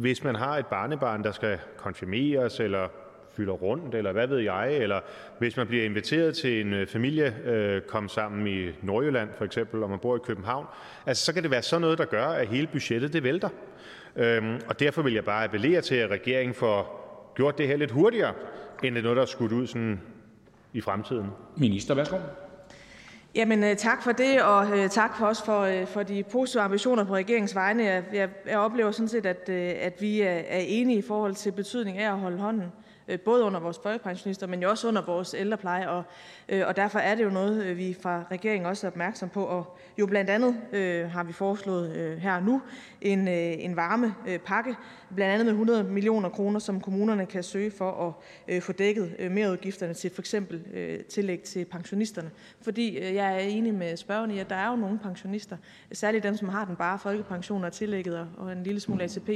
hvis 0.00 0.24
man 0.24 0.34
har 0.34 0.58
et 0.58 0.66
barnebarn, 0.66 1.24
der 1.24 1.32
skal 1.32 1.58
konfirmeres, 1.76 2.60
eller 2.60 2.88
fylder 3.36 3.52
rundt, 3.52 3.94
eller 3.94 4.12
hvad 4.12 4.26
ved 4.26 4.38
jeg, 4.38 4.76
eller 4.76 5.00
hvis 5.38 5.56
man 5.56 5.66
bliver 5.66 5.84
inviteret 5.84 6.36
til 6.36 6.60
en 6.60 6.72
øh, 6.72 6.86
familie 6.86 7.36
øh, 7.44 7.82
kom 7.82 8.08
sammen 8.08 8.46
i 8.46 8.70
Nordjylland 8.82 9.28
for 9.38 9.44
eksempel, 9.44 9.82
og 9.82 9.90
man 9.90 9.98
bor 9.98 10.16
i 10.16 10.20
København, 10.24 10.66
altså 11.06 11.24
så 11.24 11.32
kan 11.32 11.42
det 11.42 11.50
være 11.50 11.62
sådan 11.62 11.80
noget, 11.80 11.98
der 11.98 12.04
gør, 12.04 12.26
at 12.26 12.48
hele 12.48 12.66
budgettet 12.66 13.12
det 13.12 13.22
vælter. 13.22 13.48
Øhm, 14.16 14.60
og 14.68 14.80
derfor 14.80 15.02
vil 15.02 15.14
jeg 15.14 15.24
bare 15.24 15.44
appellere 15.44 15.80
til, 15.80 15.94
at 15.94 16.10
regeringen 16.10 16.54
får 16.54 17.00
gjort 17.36 17.58
det 17.58 17.68
her 17.68 17.76
lidt 17.76 17.90
hurtigere, 17.90 18.34
end 18.84 18.94
det 18.94 19.00
er 19.00 19.02
noget, 19.02 19.16
der 19.16 19.22
er 19.22 19.26
skudt 19.26 19.52
ud 19.52 19.66
sådan 19.66 20.00
i 20.72 20.80
fremtiden. 20.80 21.26
Minister, 21.56 21.94
værsgo. 21.94 22.16
Jamen 23.34 23.64
øh, 23.64 23.76
tak 23.76 24.02
for 24.02 24.12
det, 24.12 24.42
og 24.42 24.78
øh, 24.78 24.88
tak 24.88 25.18
for 25.18 25.26
også 25.26 25.44
for, 25.44 25.84
for 25.86 26.02
de 26.02 26.22
positive 26.32 26.62
ambitioner 26.62 27.04
på 27.04 27.14
regeringens 27.14 27.54
vegne. 27.54 27.84
Jeg, 27.84 28.04
jeg, 28.12 28.28
jeg 28.46 28.58
oplever 28.58 28.90
sådan 28.90 29.08
set, 29.08 29.26
at, 29.26 29.48
at 29.48 30.00
vi 30.00 30.20
er, 30.20 30.40
er 30.48 30.60
enige 30.66 30.98
i 30.98 31.02
forhold 31.02 31.34
til 31.34 31.52
betydning 31.52 31.98
af 31.98 32.12
at 32.12 32.18
holde 32.18 32.38
hånden 32.38 32.62
Øh, 32.62 32.83
Øh, 33.08 33.20
både 33.20 33.44
under 33.44 33.60
vores 33.60 33.80
folkepensionister, 33.82 34.46
men 34.46 34.62
jo 34.62 34.70
også 34.70 34.88
under 34.88 35.02
vores 35.02 35.34
ældrepleje. 35.38 35.88
Og, 35.88 36.02
øh, 36.48 36.66
og 36.66 36.76
derfor 36.76 36.98
er 36.98 37.14
det 37.14 37.24
jo 37.24 37.30
noget, 37.30 37.64
øh, 37.64 37.76
vi 37.76 37.96
fra 38.02 38.24
regeringen 38.30 38.66
også 38.66 38.86
er 38.86 38.90
opmærksom 38.90 39.28
på. 39.28 39.44
Og 39.44 39.76
jo 39.98 40.06
blandt 40.06 40.30
andet 40.30 40.56
øh, 40.72 41.10
har 41.10 41.24
vi 41.24 41.32
foreslået 41.32 41.96
øh, 41.96 42.18
her 42.18 42.40
nu 42.40 42.62
en, 43.00 43.28
øh, 43.28 43.34
en 43.34 43.76
varmepakke, 43.76 44.76
blandt 45.14 45.32
andet 45.32 45.46
med 45.46 45.52
100 45.52 45.84
millioner 45.84 46.28
kroner, 46.28 46.58
som 46.58 46.80
kommunerne 46.80 47.26
kan 47.26 47.42
søge 47.42 47.70
for 47.70 48.06
at 48.08 48.12
øh, 48.54 48.62
få 48.62 48.72
dækket 48.72 49.16
øh, 49.18 49.30
merudgifterne 49.30 49.94
til 49.94 50.10
for 50.14 50.22
eksempel 50.22 50.62
øh, 50.72 51.00
tillæg 51.00 51.42
til 51.42 51.64
pensionisterne. 51.64 52.30
Fordi 52.62 52.98
øh, 52.98 53.14
jeg 53.14 53.34
er 53.34 53.38
enig 53.38 53.74
med 53.74 53.96
spørgeren 53.96 54.30
i, 54.30 54.38
at 54.38 54.50
der 54.50 54.56
er 54.56 54.70
jo 54.70 54.76
nogle 54.76 54.98
pensionister, 54.98 55.56
særligt 55.92 56.24
dem, 56.24 56.36
som 56.36 56.48
har 56.48 56.64
den 56.64 56.76
bare 56.76 56.98
folkepension 56.98 57.64
og 57.64 57.72
tillægget 57.72 58.18
og, 58.18 58.26
og 58.36 58.52
en 58.52 58.62
lille 58.62 58.80
smule 58.80 59.04
ATP, 59.04 59.30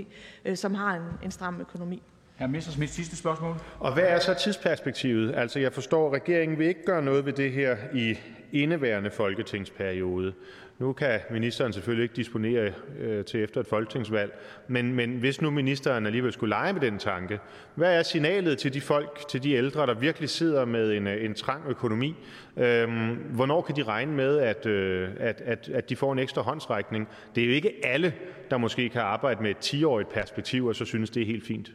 øh, 0.45 0.57
som 0.57 0.75
har 0.75 0.95
en, 0.95 1.03
en 1.25 1.31
stram 1.31 1.61
økonomi. 1.61 2.03
Hr. 2.39 2.47
Messerschmidt, 2.47 2.91
sidste 2.91 3.17
spørgsmål. 3.17 3.55
Og 3.81 3.95
hvad 3.95 4.05
er 4.05 4.19
så 4.19 4.35
tidsperspektivet? 4.35 5.35
Altså, 5.37 5.59
jeg 5.59 5.73
forstår, 5.73 6.07
at 6.07 6.13
regeringen 6.13 6.59
vil 6.59 6.67
ikke 6.67 6.85
gøre 6.85 7.03
noget 7.03 7.27
ved 7.27 7.33
det 7.33 7.53
her 7.53 7.77
i 7.95 8.15
indeværende 8.53 9.11
folketingsperiode. 9.11 10.33
Nu 10.79 10.93
kan 10.93 11.21
ministeren 11.31 11.73
selvfølgelig 11.73 12.03
ikke 12.03 12.17
disponere 12.17 12.73
øh, 12.99 13.25
til 13.25 13.43
efter 13.43 13.61
et 13.61 13.67
folketingsvalg, 13.67 14.33
men, 14.69 14.93
men 14.93 15.11
hvis 15.11 15.41
nu 15.41 15.51
ministeren 15.51 16.07
alligevel 16.07 16.33
skulle 16.33 16.51
lege 16.51 16.73
med 16.73 16.81
den 16.81 16.99
tanke, 16.99 17.39
hvad 17.75 17.99
er 17.99 18.03
signalet 18.03 18.59
til 18.59 18.75
de 18.75 18.81
folk, 18.81 19.29
til 19.29 19.43
de 19.43 19.53
ældre, 19.53 19.87
der 19.87 19.95
virkelig 19.95 20.29
sidder 20.29 20.65
med 20.65 20.93
en, 20.93 21.07
øh, 21.07 21.25
en 21.25 21.35
trang 21.35 21.63
økonomi? 21.69 22.15
Øhm, 22.57 23.15
hvornår 23.15 23.63
kan 23.63 23.77
de 23.77 23.83
regne 23.83 24.13
med, 24.13 24.39
at, 24.39 24.67
øh, 24.67 25.09
at, 25.21 25.41
at, 25.45 25.69
at 25.69 25.91
de 25.91 25.97
får 25.97 26.13
en 26.13 26.19
ekstra 26.19 26.43
håndsrækning? 26.43 27.09
Det 27.35 27.43
er 27.43 27.47
jo 27.47 27.53
ikke 27.53 27.73
alle, 27.85 28.15
der 28.51 28.59
måske 28.59 28.89
kan 28.89 29.01
arbejde 29.01 29.43
med 29.43 29.51
et 29.51 29.75
10-årigt 29.75 30.15
perspektiv, 30.15 30.67
og 30.67 30.75
så 30.75 30.85
synes, 30.85 31.11
det 31.11 31.23
er 31.23 31.27
helt 31.27 31.47
fint. 31.47 31.73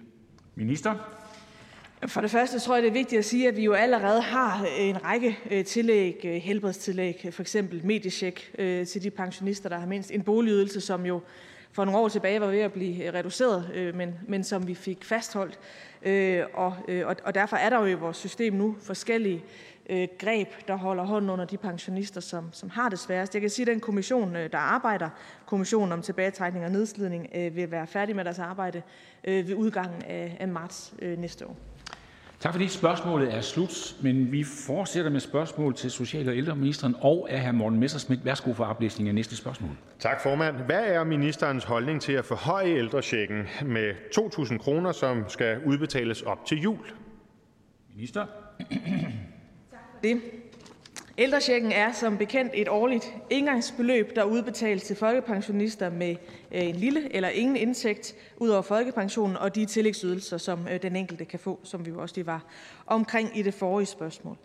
Minister? 0.56 0.96
For 2.08 2.22
det 2.22 2.32
første 2.32 2.60
tror 2.60 2.76
jeg, 2.76 2.84
det 2.84 2.90
er 2.90 2.94
vigtigt 2.94 3.20
at 3.20 3.26
sige, 3.26 3.48
at 3.48 3.58
vi 3.58 3.64
jo 3.64 3.74
allerede 3.74 4.22
har 4.22 4.62
øh, 4.64 4.88
en 4.88 5.06
række 5.06 5.40
øh, 5.52 5.66
tillæg, 5.66 6.22
øh, 6.24 6.34
helbredstillæg, 6.34 7.30
for 7.32 7.42
eksempel 7.42 7.86
mediesjek 7.86 8.52
til 8.88 9.04
de 9.04 9.10
pensionister, 9.10 9.70
der 9.70 9.78
har 9.78 9.88
mindst 9.88 10.12
en 10.12 10.22
boligydelse, 10.22 10.82
som 10.82 11.06
jo 11.06 11.22
for 11.72 11.86
nogle 11.86 12.00
år 12.00 12.08
tilbage 12.08 12.42
var 12.42 12.48
ved 12.48 12.60
at 12.60 12.74
blive 12.74 13.12
reduceret, 13.12 13.96
men, 13.96 14.16
men 14.28 14.44
som 14.44 14.68
vi 14.68 14.76
fik 14.76 15.04
fastholdt. 15.04 15.60
Og, 16.54 16.76
og, 17.06 17.16
og 17.24 17.36
derfor 17.36 17.58
er 17.58 17.70
der 17.70 17.80
jo 17.80 17.86
i 17.86 17.94
vores 17.94 18.18
system 18.18 18.54
nu 18.54 18.76
forskellige 18.82 19.44
øh, 19.90 20.08
greb, 20.20 20.48
der 20.68 20.76
holder 20.76 21.04
hånden 21.04 21.30
under 21.30 21.46
de 21.46 21.58
pensionister, 21.58 22.22
som, 22.22 22.50
som 22.52 22.70
har 22.70 22.90
det 22.90 23.00
sværest. 23.00 23.34
Jeg 23.34 23.42
kan 23.42 23.50
sige, 23.50 23.64
at 23.64 23.74
den 23.74 23.80
kommission, 23.80 24.36
der 24.36 24.58
arbejder, 24.58 25.10
kommissionen 25.46 25.92
om 25.92 26.02
tilbagetrækning 26.02 26.66
og 26.66 26.72
nedslidning, 26.72 27.28
øh, 27.36 27.56
vil 27.56 27.72
være 27.72 27.88
færdig 27.88 28.16
med 28.16 28.26
deres 28.26 28.40
arbejde 28.40 28.82
øh, 29.24 29.48
ved 29.48 29.56
udgangen 29.56 30.04
af, 30.04 30.38
af 30.40 30.48
marts 30.48 30.94
øh, 31.00 31.18
næste 31.18 31.48
år. 31.48 31.58
Tak 32.44 32.54
for 32.54 32.60
det. 32.60 32.72
Spørgsmålet 32.72 33.34
er 33.34 33.42
slut, 33.42 33.96
men 34.02 34.32
vi 34.32 34.44
fortsætter 34.44 35.12
med 35.12 35.20
spørgsmål 35.20 35.76
til 35.76 35.92
social- 35.92 36.30
og 36.30 36.38
ældreministeren 36.38 36.96
og 37.02 37.28
af 37.30 37.46
hr. 37.48 37.52
Morten 37.52 37.80
Messerschmidt. 37.80 38.26
Værsgo 38.26 38.54
for 38.54 38.66
oplæsning 38.66 39.10
af 39.10 39.16
næste 39.16 39.36
spørgsmål. 39.36 39.72
Tak, 40.00 40.22
formand. 40.22 40.56
Hvad 40.56 40.84
er 40.84 41.04
ministerens 41.04 41.64
holdning 41.64 42.02
til 42.02 42.14
at 42.14 42.26
forhøje 42.26 42.68
ældrechecken 42.68 43.48
med 43.66 43.92
2.000 44.18 44.58
kroner, 44.58 44.92
som 44.92 45.30
skal 45.30 45.60
udbetales 45.66 46.22
op 46.22 46.46
til 46.46 46.62
jul? 46.62 46.86
Minister 47.96 48.26
det. 50.04 50.22
Ældrechecken 51.18 51.72
er 51.72 51.92
som 51.92 52.18
bekendt 52.18 52.52
et 52.56 52.70
årligt 52.70 53.14
indgangsbeløb, 53.30 54.16
der 54.16 54.24
udbetales 54.24 54.84
til 54.84 54.96
folkepensionister 54.96 55.90
med 55.90 56.16
øh, 56.52 56.64
en 56.64 56.76
lille 56.76 57.16
eller 57.16 57.30
ingen 57.30 57.56
indtægt 57.56 58.16
ud 58.38 58.50
over 58.50 58.62
folkepensionen 58.62 59.38
og 59.38 59.56
de 59.56 59.66
tillægsydelser, 59.66 60.38
som 60.38 60.68
øh, 60.68 60.82
den 60.82 60.96
enkelte 60.96 61.26
kan 61.26 61.40
få, 61.40 61.60
som 61.64 61.86
vi 61.86 61.90
jo 61.90 62.02
også 62.02 62.16
lige 62.16 62.26
var 62.26 62.46
omkring 62.86 63.38
i 63.38 63.42
det 63.42 63.54
forrige 63.54 63.86
spørgsmål. 63.86 64.38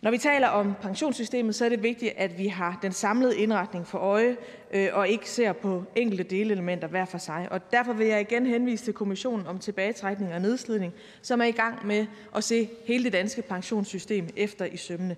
Når 0.00 0.10
vi 0.10 0.18
taler 0.18 0.48
om 0.48 0.74
pensionssystemet, 0.82 1.54
så 1.54 1.64
er 1.64 1.68
det 1.68 1.82
vigtigt, 1.82 2.12
at 2.16 2.38
vi 2.38 2.46
har 2.46 2.78
den 2.82 2.92
samlede 2.92 3.36
indretning 3.36 3.86
for 3.86 3.98
øje 3.98 4.36
øh, 4.70 4.88
og 4.92 5.08
ikke 5.08 5.30
ser 5.30 5.52
på 5.52 5.84
enkelte 5.96 6.24
delelementer 6.24 6.88
hver 6.88 7.04
for 7.04 7.18
sig. 7.18 7.48
Og 7.50 7.72
derfor 7.72 7.92
vil 7.92 8.06
jeg 8.06 8.20
igen 8.20 8.46
henvise 8.46 8.84
til 8.84 8.94
Kommissionen 8.94 9.46
om 9.46 9.58
tilbagetrækning 9.58 10.34
og 10.34 10.40
nedslidning, 10.40 10.92
som 11.22 11.40
er 11.40 11.44
i 11.44 11.50
gang 11.50 11.86
med 11.86 12.06
at 12.36 12.44
se 12.44 12.68
hele 12.84 13.04
det 13.04 13.12
danske 13.12 13.42
pensionssystem 13.42 14.28
efter 14.36 14.64
i 14.64 14.76
sømmene. 14.76 15.16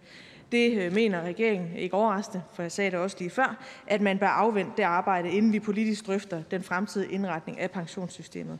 Det 0.52 0.78
øh, 0.78 0.92
mener 0.92 1.22
regeringen 1.22 1.76
ikke 1.76 1.94
overraskende, 1.94 2.42
for 2.52 2.62
jeg 2.62 2.72
sagde 2.72 2.90
det 2.90 2.98
også 2.98 3.16
lige 3.18 3.30
før, 3.30 3.64
at 3.86 4.00
man 4.00 4.18
bør 4.18 4.26
afvente 4.26 4.72
det 4.76 4.82
arbejde, 4.82 5.30
inden 5.30 5.52
vi 5.52 5.60
politisk 5.60 6.06
drøfter 6.06 6.42
den 6.50 6.62
fremtidige 6.62 7.12
indretning 7.12 7.60
af 7.60 7.70
pensionssystemet. 7.70 8.58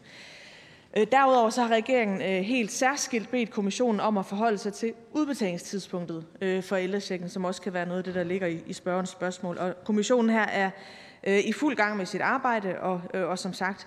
Øh, 0.97 1.07
derudover 1.13 1.51
så 1.51 1.63
har 1.63 1.69
regeringen 1.69 2.23
øh, 2.23 2.45
helt 2.45 2.73
særskilt 2.73 3.31
bedt 3.31 3.51
kommissionen 3.51 4.01
om 4.01 4.19
at 4.19 4.27
forholde 4.27 4.59
sig 4.59 4.73
til 4.73 4.93
udbetalingstidspunktet 5.13 6.27
øh, 6.41 6.63
for 6.63 6.77
ældrechecken, 6.77 7.29
som 7.29 7.45
også 7.45 7.63
kan 7.63 7.73
være 7.73 7.87
noget 7.87 7.99
af 7.99 8.05
det, 8.05 8.15
der 8.15 8.23
ligger 8.23 8.47
i 8.47 8.73
spørgerens 8.73 9.11
spørgsmål. 9.11 9.59
Og 9.59 9.75
kommissionen 9.85 10.31
her 10.31 10.43
er 10.47 10.71
i 11.25 11.53
fuld 11.53 11.77
gang 11.77 11.97
med 11.97 12.07
sit 12.07 12.21
arbejde, 12.21 12.81
og, 12.81 13.03
og 13.15 13.39
som 13.39 13.53
sagt 13.53 13.87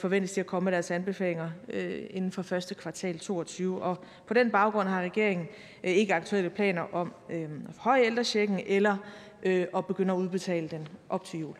forventes 0.00 0.32
de 0.32 0.40
at 0.40 0.46
komme 0.46 0.64
med 0.64 0.72
deres 0.72 0.90
anbefalinger 0.90 1.50
inden 2.10 2.32
for 2.32 2.42
første 2.42 2.74
kvartal 2.74 3.18
22. 3.18 3.82
Og 3.82 4.04
på 4.26 4.34
den 4.34 4.50
baggrund 4.50 4.88
har 4.88 5.02
regeringen 5.02 5.46
ikke 5.82 6.14
aktuelle 6.14 6.50
planer 6.50 6.82
om 6.94 7.12
at 7.28 7.48
forhøje 7.74 8.04
ældrechecken 8.04 8.60
eller 8.66 8.96
at 9.76 9.86
begynde 9.86 10.12
at 10.12 10.18
udbetale 10.18 10.68
den 10.68 10.88
op 11.08 11.24
til 11.24 11.40
jul. 11.40 11.54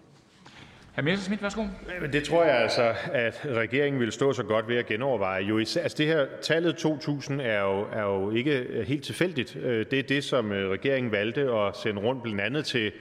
Hr. 0.99 1.03
Messerschmidt, 1.03 1.43
værsgo. 1.43 1.65
Det 2.13 2.25
tror 2.25 2.45
jeg 2.45 2.57
altså, 2.57 2.95
at 3.13 3.47
regeringen 3.55 4.01
vil 4.01 4.13
stå 4.13 4.33
så 4.33 4.43
godt 4.43 4.69
ved 4.69 4.77
at 4.77 4.87
genoverveje. 4.87 5.43
Jo 5.43 5.59
altså 5.59 5.95
det 5.99 6.07
her 6.07 6.27
tallet 6.43 6.87
2.000 6.87 7.43
er 7.43 7.61
jo, 7.61 7.87
er 7.93 8.03
jo 8.03 8.31
ikke 8.31 8.59
øh, 8.59 8.87
helt 8.87 9.05
tilfældigt. 9.05 9.57
Øh, 9.57 9.87
det 9.91 9.99
er 9.99 10.03
det, 10.03 10.25
som 10.25 10.53
øh, 10.53 10.71
regeringen 10.71 11.13
valgte 11.13 11.41
at 11.41 11.77
sende 11.77 12.01
rundt 12.01 12.23
blandt 12.23 12.41
andet 12.41 12.65
til 12.65 12.93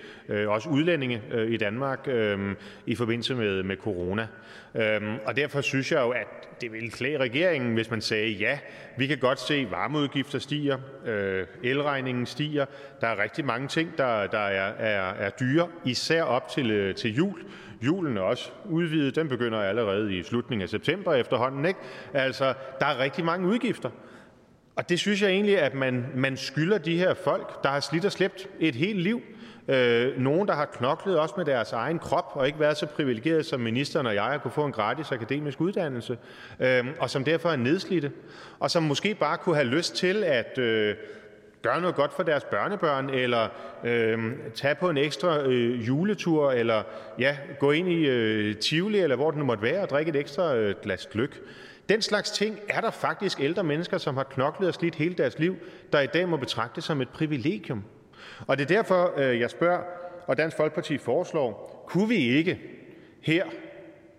også 0.48 0.70
udlændinge 0.70 1.22
i 1.48 1.58
Danmark 1.58 2.08
i 2.86 2.96
forbindelse 2.96 3.36
med, 3.36 3.64
med 3.64 3.76
corona. 3.78 4.28
Og 5.26 5.36
derfor 5.36 5.62
synes 5.62 5.92
jeg 5.92 6.02
jo, 6.02 6.10
at 6.10 6.28
det 6.62 6.72
ville 6.72 6.90
klæde 6.90 7.18
regeringen, 7.18 7.74
hvis 7.74 7.92
man 7.92 8.02
sagde, 8.02 8.32
ja, 8.32 8.60
vi 8.98 9.08
kan 9.08 9.18
godt 9.18 9.40
se, 9.40 9.56
at 9.56 9.72
varmeudgifter 9.72 10.40
stiger, 10.40 10.78
elregningen 11.64 12.26
stiger, 12.26 12.66
der 13.02 13.08
er 13.08 13.24
rigtig 13.24 13.46
mange 13.46 13.68
ting, 13.68 13.98
der, 13.98 14.28
der 14.28 14.40
er, 14.40 14.74
er, 14.74 15.14
er 15.14 15.30
dyre, 15.30 15.68
især 15.86 16.24
op 16.24 16.50
til, 16.50 16.94
til 16.94 17.16
jul. 17.16 17.44
Julen 17.82 18.18
er 18.18 18.22
også 18.22 18.52
udvidet. 18.66 19.16
Den 19.16 19.30
begynder 19.30 19.60
allerede 19.60 20.18
i 20.18 20.24
slutningen 20.24 20.64
af 20.64 20.70
september 20.70 21.14
efterhånden. 21.14 21.66
Ikke? 21.66 21.80
Altså, 22.14 22.54
der 22.80 22.86
er 22.86 23.00
rigtig 23.00 23.26
mange 23.26 23.48
udgifter. 23.48 23.90
Og 24.76 24.90
det 24.90 25.00
synes 25.00 25.22
jeg 25.22 25.30
egentlig, 25.30 25.60
at 25.60 25.74
man, 25.74 26.06
man 26.16 26.38
skylder 26.38 26.78
de 26.78 26.98
her 26.98 27.14
folk, 27.14 27.64
der 27.64 27.70
har 27.70 27.80
slidt 27.80 28.06
og 28.06 28.12
slæbt 28.12 28.48
et 28.60 28.76
helt 28.76 29.00
liv. 29.00 29.22
Øh, 29.68 30.18
nogen, 30.18 30.48
der 30.48 30.54
har 30.54 30.66
knoklet 30.66 31.20
også 31.20 31.34
med 31.38 31.46
deres 31.46 31.72
egen 31.72 32.00
krop 32.00 32.32
og 32.34 32.48
ikke 32.48 32.60
været 32.60 32.78
så 32.78 32.86
privilegeret 32.86 33.46
som 33.46 33.60
ministeren 33.60 34.08
og 34.08 34.16
jeg 34.16 34.26
at 34.26 34.42
kunne 34.42 34.52
få 34.52 34.66
en 34.66 34.72
gratis 34.72 35.12
akademisk 35.12 35.62
uddannelse, 35.62 36.18
øh, 36.60 36.86
og 37.00 37.10
som 37.10 37.24
derfor 37.24 37.50
er 37.50 37.56
nedslidte, 37.56 38.12
og 38.60 38.72
som 38.72 38.84
måske 38.84 39.16
bare 39.16 39.38
kunne 39.38 39.56
have 39.56 39.68
lyst 39.68 39.96
til 39.96 40.24
at 40.24 40.58
øh, 40.58 40.96
gøre 41.62 41.82
noget 41.82 41.96
godt 41.96 42.14
for 42.14 42.24
deres 42.24 42.44
børnebørn, 42.44 43.10
eller 43.10 43.48
øh, 43.84 44.32
tage 44.56 44.76
på 44.76 44.90
en 44.90 44.98
ekstra 44.98 45.42
øh, 45.42 45.88
juletur, 45.88 46.52
eller 46.52 46.84
ja, 47.20 47.38
gå 47.60 47.72
ind 47.72 47.90
i 47.90 48.08
øh, 48.08 48.56
Tivoli, 48.56 49.00
eller 49.00 49.16
hvor 49.16 49.32
det 49.32 49.40
nu 49.40 49.46
måtte 49.46 49.64
være, 49.64 49.82
og 49.82 49.90
drikke 49.90 50.10
et 50.10 50.16
ekstra 50.16 50.56
øh, 50.56 50.76
glas 50.84 51.08
gløk. 51.12 51.40
Den 51.90 52.02
slags 52.02 52.32
ting 52.32 52.60
er 52.70 52.82
der 52.82 52.92
faktisk 52.92 53.40
ældre 53.42 53.64
mennesker, 53.64 53.98
som 53.98 54.18
har 54.18 54.24
knoklet 54.24 54.68
og 54.68 54.74
slidt 54.74 54.96
hele 54.96 55.16
deres 55.16 55.40
liv, 55.40 55.56
der 55.94 56.00
i 56.00 56.08
dag 56.08 56.30
må 56.30 56.38
betragte 56.38 56.82
som 56.82 57.02
et 57.02 57.10
privilegium. 57.10 57.84
Og 58.48 58.58
det 58.58 58.64
er 58.64 58.76
derfor, 58.76 59.14
øh, 59.18 59.40
jeg 59.40 59.50
spørger, 59.50 59.82
og 60.28 60.38
Dansk 60.38 60.58
Folkeparti 60.58 60.98
foreslår, 60.98 61.84
kunne 61.88 62.10
vi 62.10 62.16
ikke 62.16 62.60
her 63.22 63.46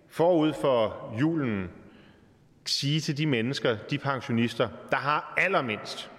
forud 0.09 0.53
for 0.53 1.13
julen 1.19 1.69
sige 2.65 2.99
til 2.99 3.17
de 3.17 3.25
mennesker, 3.25 3.77
de 3.89 3.97
pensionister, 3.97 4.67
der 4.91 4.97
har 4.97 5.33
allermindst, 5.37 6.11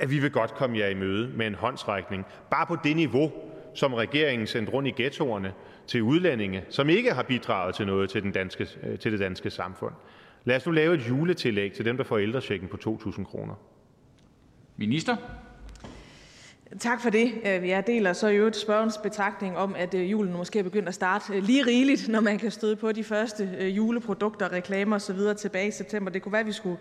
at 0.00 0.10
vi 0.10 0.18
vil 0.18 0.30
godt 0.30 0.54
komme 0.54 0.78
jer 0.78 0.88
i 0.88 0.94
møde 0.94 1.28
med 1.28 1.46
en 1.46 1.54
håndsrækning, 1.54 2.26
bare 2.50 2.66
på 2.66 2.76
det 2.84 2.96
niveau, 2.96 3.32
som 3.74 3.94
regeringen 3.94 4.46
sendte 4.46 4.72
rundt 4.72 4.88
i 4.88 5.02
ghettoerne 5.02 5.52
til 5.86 6.02
udlændinge, 6.02 6.64
som 6.68 6.88
ikke 6.88 7.12
har 7.12 7.22
bidraget 7.22 7.74
til 7.74 7.86
noget 7.86 8.10
til, 8.10 8.22
den 8.22 8.32
danske, 8.32 8.68
øh, 8.82 8.98
til 8.98 9.12
det 9.12 9.20
danske 9.20 9.50
samfund. 9.50 9.94
Lad 10.44 10.56
os 10.56 10.66
nu 10.66 10.72
lave 10.72 10.94
et 10.94 11.08
juletillæg 11.08 11.72
til 11.72 11.84
dem, 11.84 11.96
der 11.96 12.04
får 12.04 12.18
ældrechecken 12.18 12.68
på 12.68 12.98
2.000 13.06 13.24
kroner. 13.24 13.54
Minister? 14.76 15.16
Tak 16.78 17.02
for 17.02 17.10
det. 17.10 17.32
Øh, 17.46 17.68
jeg 17.68 17.86
deler 17.86 18.12
så 18.12 18.28
i 18.28 18.36
øvrigt 18.36 18.56
spørgerens 18.56 18.98
betragtning 18.98 19.56
om, 19.56 19.74
at 19.78 19.94
øh, 19.94 20.10
julen 20.10 20.32
måske 20.32 20.58
er 20.58 20.62
begyndt 20.62 20.88
at 20.88 20.94
starte 20.94 21.34
øh, 21.34 21.42
lige 21.42 21.66
rigeligt, 21.66 22.08
når 22.08 22.20
man 22.20 22.38
kan 22.38 22.50
støde 22.50 22.76
på 22.76 22.92
de 22.92 23.04
første 23.04 23.44
juleprodukter, 23.76 24.52
reklamer 24.52 24.96
osv. 24.96 25.18
tilbage 25.38 25.68
i 25.68 25.70
september. 25.70 26.10
Det 26.10 26.22
kunne 26.22 26.32
være, 26.32 26.40
at 26.40 26.46
vi 26.46 26.52
skulle, 26.52 26.76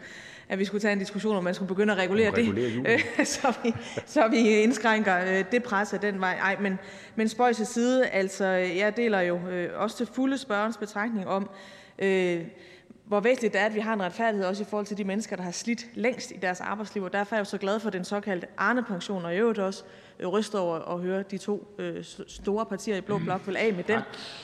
at 0.49 0.59
vi 0.59 0.65
skulle 0.65 0.81
tage 0.81 0.91
en 0.93 0.99
diskussion, 0.99 1.35
om 1.35 1.43
man 1.43 1.53
skulle 1.53 1.67
begynde 1.67 1.93
at 1.93 1.99
regulere, 1.99 2.31
regulere 2.31 2.97
det, 3.17 3.27
så 3.37 3.53
vi, 3.63 3.73
så 4.05 4.27
vi 4.27 4.37
indskrænker 4.37 5.43
det 5.43 5.63
pres 5.63 5.93
af 5.93 5.99
den 5.99 6.19
vej. 6.19 6.33
Ej, 6.33 6.57
men, 6.61 6.79
men 7.15 7.29
spøj 7.29 7.53
til 7.53 7.65
side, 7.65 8.07
altså 8.07 8.45
jeg 8.45 8.97
deler 8.97 9.19
jo 9.19 9.39
også 9.75 9.97
til 9.97 10.07
fulde 10.13 10.37
spørgerens 10.37 10.77
betragtning 10.77 11.27
om, 11.27 11.49
øh, 11.99 12.41
hvor 13.09 13.19
væsentligt 13.19 13.53
det 13.53 13.61
er, 13.61 13.65
at 13.65 13.75
vi 13.75 13.79
har 13.79 13.93
en 13.93 14.01
retfærdighed 14.01 14.47
også 14.47 14.63
i 14.63 14.65
forhold 14.69 14.85
til 14.85 14.97
de 14.97 15.03
mennesker, 15.03 15.35
der 15.35 15.43
har 15.43 15.51
slidt 15.51 15.85
længst 15.93 16.31
i 16.31 16.37
deres 16.41 16.61
arbejdsliv. 16.61 17.03
Og 17.03 17.13
derfor 17.13 17.35
er 17.35 17.39
jeg 17.39 17.47
så 17.47 17.57
glad 17.57 17.79
for 17.79 17.89
den 17.89 18.03
såkaldte 18.03 18.47
Arne-pension, 18.57 19.25
og 19.25 19.35
i 19.35 19.37
øvrigt 19.37 19.59
også 19.59 19.83
øh, 20.19 20.27
ryster 20.27 20.59
over 20.59 20.95
at 20.95 21.01
høre 21.01 21.23
de 21.31 21.37
to 21.37 21.75
øh, 21.79 22.03
store 22.27 22.65
partier 22.65 22.97
i 22.97 23.01
Blå 23.01 23.17
mm. 23.17 23.23
Blok 23.23 23.47
vil 23.47 23.57
af 23.57 23.73
med 23.73 23.83
den. 23.83 23.99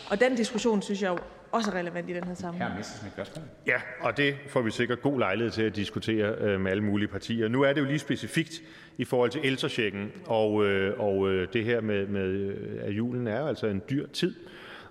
Og 0.10 0.20
den 0.20 0.36
diskussion 0.36 0.82
synes 0.82 1.02
jeg 1.02 1.10
jo 1.10 1.18
også 1.52 1.72
er 1.72 1.76
relevant 1.76 2.10
i 2.10 2.14
den 2.14 2.24
her 2.24 2.34
sammenhæng. 2.34 2.72
Ja, 3.68 3.82
og 4.02 4.18
det 4.18 4.36
får 4.48 4.62
vi 4.62 4.72
sikkert 4.72 5.02
god 5.02 5.20
lejlighed 5.20 5.52
til 5.52 5.64
at 5.64 5.76
diskutere 5.76 6.36
øh, 6.40 6.62
med 6.62 6.72
alle 6.72 6.84
mulige 6.84 7.08
partier. 7.08 7.48
Nu 7.48 7.62
er 7.62 7.74
det 7.74 7.82
jo 7.82 7.86
lige 7.86 8.00
specifikt 8.00 8.62
i 8.98 9.06
forhold 9.06 9.30
til 9.30 9.42
ældrechecken, 9.44 10.12
og, 10.26 10.66
øh, 10.66 11.00
og 11.00 11.30
øh, 11.30 11.48
det 11.54 11.64
her 11.64 11.82
med, 11.82 12.08
med 12.08 12.28
øh, 12.28 12.88
at 12.88 12.92
julen 12.92 13.28
er 13.28 13.40
jo 13.40 13.48
altså 13.48 13.68
en 13.68 13.82
dyr 13.90 14.08
tid. 14.08 14.36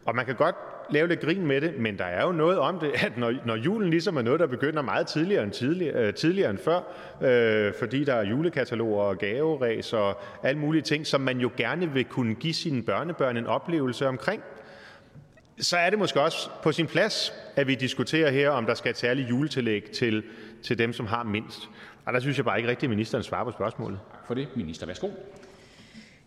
Og 0.04 0.16
man 0.16 0.26
kan 0.26 0.34
godt 0.34 0.56
lave 0.90 1.08
lidt 1.08 1.20
grin 1.20 1.46
med 1.46 1.60
det, 1.60 1.78
men 1.78 1.98
der 1.98 2.04
er 2.04 2.26
jo 2.26 2.32
noget 2.32 2.58
om 2.58 2.78
det, 2.78 2.90
at 2.94 3.18
når, 3.18 3.32
når 3.44 3.56
julen 3.56 3.90
ligesom 3.90 4.16
er 4.16 4.22
noget, 4.22 4.40
der 4.40 4.46
begynder 4.46 4.82
meget 4.82 5.06
tidligere 5.06 5.42
end, 5.42 5.52
tidligere, 5.52 6.06
øh, 6.06 6.14
tidligere 6.14 6.50
end 6.50 6.58
før, 6.58 6.80
øh, 7.22 7.72
fordi 7.78 8.04
der 8.04 8.14
er 8.14 8.24
julekataloger 8.24 9.02
og 9.02 9.18
gaveræs 9.18 9.92
og 9.92 10.20
alle 10.42 10.58
mulige 10.58 10.82
ting, 10.82 11.06
som 11.06 11.20
man 11.20 11.38
jo 11.38 11.50
gerne 11.56 11.92
vil 11.92 12.04
kunne 12.04 12.34
give 12.34 12.54
sine 12.54 12.82
børnebørn 12.82 13.36
en 13.36 13.46
oplevelse 13.46 14.08
omkring, 14.08 14.42
så 15.58 15.76
er 15.76 15.90
det 15.90 15.98
måske 15.98 16.20
også 16.20 16.50
på 16.62 16.72
sin 16.72 16.86
plads, 16.86 17.32
at 17.56 17.66
vi 17.66 17.74
diskuterer 17.74 18.30
her, 18.30 18.50
om 18.50 18.66
der 18.66 18.74
skal 18.74 18.90
et 18.90 18.98
særligt 18.98 19.30
juletillæg 19.30 19.90
til, 19.90 20.22
til 20.62 20.78
dem, 20.78 20.92
som 20.92 21.06
har 21.06 21.22
mindst. 21.22 21.68
Og 22.04 22.12
der 22.12 22.20
synes 22.20 22.36
jeg 22.36 22.44
bare 22.44 22.58
ikke 22.58 22.70
rigtigt, 22.70 22.88
at 22.88 22.90
ministeren 22.90 23.24
svarer 23.24 23.44
på 23.44 23.50
spørgsmålet. 23.50 23.98
For 24.26 24.34
det, 24.34 24.48
minister. 24.56 24.86
Værsgo. 24.86 25.08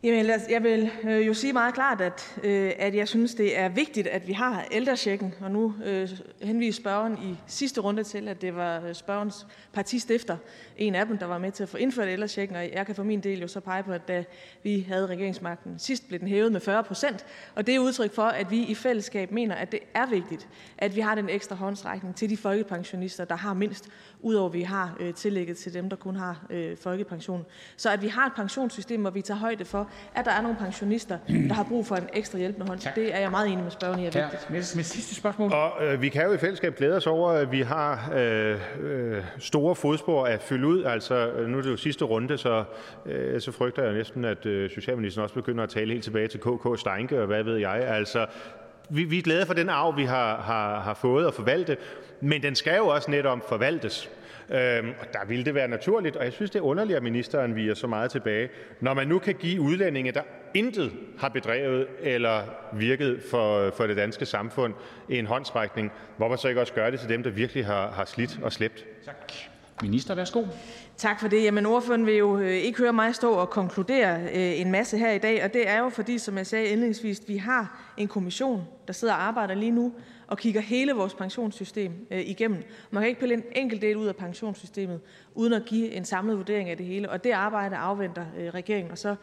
Jamen, 0.03 0.25
jeg 0.49 0.63
vil 0.63 0.91
øh, 1.03 1.27
jo 1.27 1.33
sige 1.33 1.53
meget 1.53 1.73
klart, 1.73 2.01
at, 2.01 2.39
øh, 2.43 2.71
at 2.77 2.95
jeg 2.95 3.07
synes, 3.07 3.35
det 3.35 3.59
er 3.59 3.69
vigtigt, 3.69 4.07
at 4.07 4.27
vi 4.27 4.33
har 4.33 4.65
ældrechecken. 4.71 5.33
Og 5.41 5.51
nu 5.51 5.73
øh, 5.85 6.09
henviser 6.41 6.81
spørgeren 6.81 7.13
i 7.13 7.37
sidste 7.47 7.81
runde 7.81 8.03
til, 8.03 8.27
at 8.27 8.41
det 8.41 8.55
var 8.55 8.79
spørgens 8.79 8.97
spørgerens 8.97 9.47
partistifter, 9.73 10.37
en 10.77 10.95
af 10.95 11.05
dem, 11.05 11.17
der 11.17 11.25
var 11.25 11.37
med 11.37 11.51
til 11.51 11.63
at 11.63 11.69
få 11.69 11.77
indført 11.77 12.09
ældrechecken. 12.09 12.57
Og 12.57 12.71
jeg 12.73 12.85
kan 12.85 12.95
for 12.95 13.03
min 13.03 13.19
del 13.19 13.41
jo 13.41 13.47
så 13.47 13.59
pege 13.59 13.83
på, 13.83 13.91
at 13.91 14.07
da 14.07 14.23
vi 14.63 14.85
havde 14.87 15.07
regeringsmagten 15.07 15.79
sidst, 15.79 16.07
blev 16.07 16.19
den 16.19 16.27
hævet 16.27 16.51
med 16.51 16.61
40 16.61 16.83
procent. 16.83 17.25
Og 17.55 17.67
det 17.67 17.75
er 17.75 17.79
udtryk 17.79 18.13
for, 18.13 18.23
at 18.23 18.51
vi 18.51 18.63
i 18.63 18.75
fællesskab 18.75 19.31
mener, 19.31 19.55
at 19.55 19.71
det 19.71 19.79
er 19.93 20.05
vigtigt, 20.05 20.47
at 20.77 20.95
vi 20.95 21.01
har 21.01 21.15
den 21.15 21.29
ekstra 21.29 21.55
håndsrækning 21.55 22.15
til 22.15 22.29
de 22.29 22.37
folkepensionister, 22.37 23.25
der 23.25 23.35
har 23.35 23.53
mindst, 23.53 23.89
udover 24.21 24.49
at 24.49 24.53
vi 24.53 24.61
har 24.61 24.97
øh, 24.99 25.13
tillægget 25.13 25.57
til 25.57 25.73
dem, 25.73 25.89
der 25.89 25.95
kun 25.95 26.15
har 26.15 26.45
øh, 26.49 26.77
folkepension. 26.77 27.45
Så 27.77 27.89
at 27.89 28.01
vi 28.01 28.07
har 28.07 28.25
et 28.25 28.33
pensionssystem, 28.35 29.01
hvor 29.01 29.09
vi 29.09 29.21
tager 29.21 29.37
højde 29.37 29.65
for, 29.65 29.89
at 30.15 30.25
der 30.25 30.31
er 30.31 30.41
nogle 30.41 30.57
pensionister, 30.57 31.17
der 31.47 31.53
har 31.53 31.63
brug 31.63 31.85
for 31.85 31.95
en 31.95 32.09
ekstra 32.13 32.37
hjælpende 32.37 32.67
hånd. 32.67 32.79
Det 32.95 33.15
er 33.15 33.19
jeg 33.19 33.31
meget 33.31 33.47
enig 33.47 33.63
med 33.63 33.71
spørgeren 33.71 33.99
i 33.99 34.05
er 34.05 34.11
vigtigt. 34.11 34.49
Med, 34.49 34.75
med 34.75 34.83
sidste 34.83 35.15
spørgsmål. 35.15 35.53
Og 35.53 35.71
øh, 35.85 36.01
vi 36.01 36.09
kan 36.09 36.25
jo 36.25 36.33
i 36.33 36.37
fællesskab 36.37 36.75
glæde 36.75 36.95
os 36.95 37.07
over, 37.07 37.29
at 37.31 37.51
vi 37.51 37.61
har 37.61 38.11
øh, 38.15 38.59
øh, 38.79 39.23
store 39.39 39.75
fodspor 39.75 40.25
at 40.25 40.41
fylde 40.41 40.67
ud. 40.67 40.83
Altså, 40.83 41.15
øh, 41.31 41.47
nu 41.49 41.57
er 41.57 41.61
det 41.61 41.69
jo 41.69 41.77
sidste 41.77 42.05
runde, 42.05 42.37
så, 42.37 42.63
øh, 43.05 43.41
så 43.41 43.51
frygter 43.51 43.83
jeg 43.83 43.93
næsten, 43.93 44.25
at 44.25 44.45
øh, 44.45 44.69
Socialministeren 44.69 45.23
også 45.23 45.35
begynder 45.35 45.63
at 45.63 45.69
tale 45.69 45.91
helt 45.91 46.03
tilbage 46.03 46.27
til 46.27 46.39
KK 46.39 46.79
Steinke, 46.79 47.21
og 47.21 47.27
hvad 47.27 47.43
ved 47.43 47.57
jeg. 47.57 47.87
Altså, 47.87 48.25
vi, 48.89 49.03
vi 49.03 49.17
er 49.17 49.21
glade 49.21 49.45
for 49.45 49.53
den 49.53 49.69
arv, 49.69 49.97
vi 49.97 50.03
har, 50.03 50.41
har, 50.41 50.79
har 50.79 50.93
fået 50.93 51.27
og 51.27 51.33
forvalte, 51.33 51.77
men 52.21 52.43
den 52.43 52.55
skal 52.55 52.77
jo 52.77 52.87
også 52.87 53.11
netop 53.11 53.49
forvaltes. 53.49 54.09
Øhm, 54.49 54.89
og 54.99 55.13
der 55.13 55.25
ville 55.27 55.45
det 55.45 55.55
være 55.55 55.67
naturligt, 55.67 56.15
og 56.15 56.25
jeg 56.25 56.33
synes, 56.33 56.51
det 56.51 56.59
er 56.59 56.63
underligt, 56.63 56.97
at 56.97 57.03
ministeren 57.03 57.55
viger 57.55 57.73
så 57.73 57.87
meget 57.87 58.11
tilbage, 58.11 58.49
når 58.81 58.93
man 58.93 59.07
nu 59.07 59.19
kan 59.19 59.35
give 59.35 59.61
udlændinge, 59.61 60.11
der 60.11 60.21
intet 60.53 60.91
har 61.19 61.29
bedrevet 61.29 61.87
eller 62.01 62.41
virket 62.73 63.21
for, 63.31 63.71
for 63.77 63.87
det 63.87 63.97
danske 63.97 64.25
samfund, 64.25 64.73
en 65.09 65.25
håndsrækning. 65.25 65.91
Hvorfor 66.17 66.35
så 66.35 66.47
ikke 66.47 66.61
også 66.61 66.73
gøre 66.73 66.91
det 66.91 66.99
til 66.99 67.09
dem, 67.09 67.23
der 67.23 67.29
virkelig 67.29 67.65
har, 67.65 67.91
har 67.91 68.05
slidt 68.05 68.39
og 68.43 68.53
slæbt? 68.53 68.85
Tak. 69.05 69.33
Minister, 69.81 70.15
værsgo. 70.15 70.43
Tak 70.97 71.19
for 71.19 71.27
det. 71.27 71.43
Jamen, 71.43 71.65
ordføreren 71.65 72.05
vil 72.05 72.15
jo 72.15 72.37
øh, 72.39 72.51
ikke 72.51 72.77
høre 72.77 72.93
mig 72.93 73.15
stå 73.15 73.31
og 73.31 73.49
konkludere 73.49 74.21
øh, 74.23 74.59
en 74.59 74.71
masse 74.71 74.97
her 74.97 75.11
i 75.11 75.17
dag, 75.17 75.43
og 75.43 75.53
det 75.53 75.69
er 75.69 75.79
jo 75.79 75.89
fordi, 75.89 76.17
som 76.17 76.37
jeg 76.37 76.47
sagde 76.47 76.65
indledningsvis, 76.65 77.21
vi 77.27 77.37
har 77.37 77.93
en 77.97 78.07
kommission, 78.07 78.67
der 78.87 78.93
sidder 78.93 79.13
og 79.13 79.23
arbejder 79.23 79.53
lige 79.53 79.71
nu 79.71 79.93
og 80.27 80.37
kigger 80.37 80.61
hele 80.61 80.93
vores 80.93 81.13
pensionssystem 81.13 82.07
øh, 82.11 82.19
igennem. 82.19 82.63
Man 82.91 83.01
kan 83.01 83.07
ikke 83.09 83.19
pille 83.19 83.33
en 83.35 83.43
enkelt 83.51 83.81
del 83.81 83.97
ud 83.97 84.07
af 84.07 84.15
pensionssystemet, 84.15 84.99
uden 85.35 85.53
at 85.53 85.65
give 85.65 85.91
en 85.91 86.05
samlet 86.05 86.37
vurdering 86.37 86.69
af 86.69 86.77
det 86.77 86.85
hele, 86.85 87.09
og 87.09 87.23
det 87.23 87.31
arbejde 87.31 87.75
afventer 87.75 88.25
regeringen, 88.53 88.91
og 88.91 88.97
så 88.97 89.15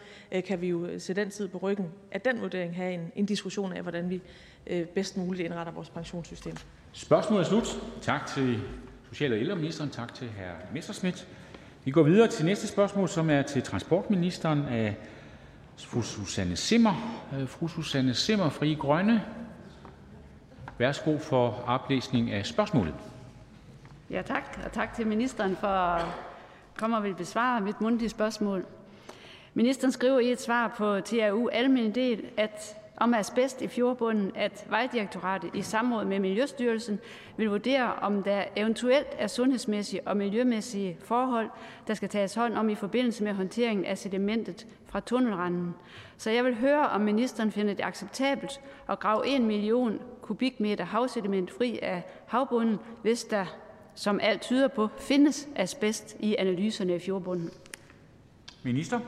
kan 0.46 0.60
vi 0.60 0.68
jo 0.68 0.88
se 0.98 1.14
den 1.14 1.30
tid 1.30 1.48
på 1.48 1.58
ryggen 1.58 1.86
af 2.12 2.20
den 2.20 2.40
vurdering 2.40 2.76
have 2.76 2.94
en, 2.94 3.12
en 3.16 3.26
diskussion 3.26 3.72
af, 3.72 3.82
hvordan 3.82 4.10
vi 4.10 4.20
bedst 4.94 5.16
muligt 5.16 5.44
indretter 5.44 5.72
vores 5.72 5.90
pensionssystem. 5.90 6.54
Spørgsmålet 6.92 7.44
er 7.44 7.48
slut. 7.48 7.78
Tak 8.02 8.26
til 8.26 8.60
social- 9.08 9.32
og 9.32 9.38
ældreministeren. 9.38 9.90
Tak 9.90 10.14
til 10.14 10.26
hr. 10.26 10.74
Messerschmidt. 10.74 11.28
Vi 11.84 11.90
går 11.90 12.02
videre 12.02 12.28
til 12.28 12.44
næste 12.44 12.68
spørgsmål, 12.68 13.08
som 13.08 13.30
er 13.30 13.42
til 13.42 13.62
transportministeren 13.62 14.62
af 14.68 14.96
fru 15.78 16.02
Susanne 16.02 16.56
Simmer. 16.56 17.22
Øh, 17.38 17.48
fru 17.48 17.68
Susanne 17.68 18.14
Simmer, 18.14 18.48
Fri 18.48 18.74
Grønne. 18.74 19.24
Værsgo 20.78 21.18
for 21.18 21.64
oplæsning 21.66 22.30
af 22.30 22.46
spørgsmålet. 22.46 22.94
Ja, 24.10 24.22
tak. 24.22 24.60
Og 24.64 24.72
tak 24.72 24.94
til 24.94 25.06
ministeren 25.06 25.56
for 25.56 25.66
at 25.66 26.04
komme 26.76 26.96
og 26.96 27.02
vil 27.02 27.14
besvare 27.14 27.60
mit 27.60 27.80
mundtlige 27.80 28.10
spørgsmål. 28.10 28.66
Ministeren 29.54 29.92
skriver 29.92 30.18
i 30.18 30.32
et 30.32 30.40
svar 30.40 30.74
på 30.76 31.00
TRU 31.00 31.48
Almindelig 31.48 31.94
Del, 31.94 32.24
at 32.36 32.76
om 32.96 33.14
asbest 33.14 33.62
i 33.62 33.68
fjordbunden, 33.68 34.32
at 34.34 34.66
Vejdirektoratet 34.68 35.50
i 35.54 35.62
samråd 35.62 36.04
med 36.04 36.20
Miljøstyrelsen 36.20 36.98
vil 37.36 37.48
vurdere, 37.48 37.94
om 37.94 38.22
der 38.22 38.44
eventuelt 38.56 39.08
er 39.18 39.26
sundhedsmæssige 39.26 40.08
og 40.08 40.16
miljømæssige 40.16 40.96
forhold, 41.00 41.48
der 41.86 41.94
skal 41.94 42.08
tages 42.08 42.34
hånd 42.34 42.54
om 42.54 42.68
i 42.68 42.74
forbindelse 42.74 43.24
med 43.24 43.32
håndteringen 43.32 43.86
af 43.86 43.98
sedimentet 43.98 44.66
fra 44.86 45.00
tunnelranden. 45.00 45.74
Så 46.16 46.30
jeg 46.30 46.44
vil 46.44 46.54
høre, 46.54 46.88
om 46.88 47.00
ministeren 47.00 47.52
finder 47.52 47.74
det 47.74 47.84
acceptabelt 47.84 48.60
at 48.88 48.98
grave 48.98 49.28
1 49.28 49.42
million 49.42 50.00
kubikmeter 50.22 50.84
havsediment 50.84 51.50
fri 51.50 51.78
af 51.82 52.02
havbunden, 52.26 52.78
hvis 53.02 53.24
der, 53.24 53.46
som 53.94 54.20
alt 54.22 54.40
tyder 54.40 54.68
på, 54.68 54.88
findes 54.98 55.48
asbest 55.56 56.16
i 56.20 56.36
analyserne 56.38 56.92
af 56.94 57.00
fjordbunden. 57.00 57.50
Minister? 58.62 59.00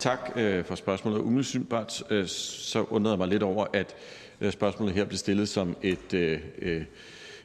Tak 0.00 0.32
øh, 0.36 0.64
for 0.64 0.74
spørgsmålet. 0.74 1.18
Umiddelbart 1.18 2.02
øh, 2.10 2.26
så 2.26 2.82
undrede 2.82 3.12
jeg 3.12 3.18
mig 3.18 3.28
lidt 3.28 3.42
over, 3.42 3.66
at 3.72 3.94
øh, 4.40 4.52
spørgsmålet 4.52 4.94
her 4.94 5.04
blev 5.04 5.18
stillet 5.18 5.48
som 5.48 5.76
et, 5.82 6.14
øh, 6.14 6.40
øh, 6.58 6.82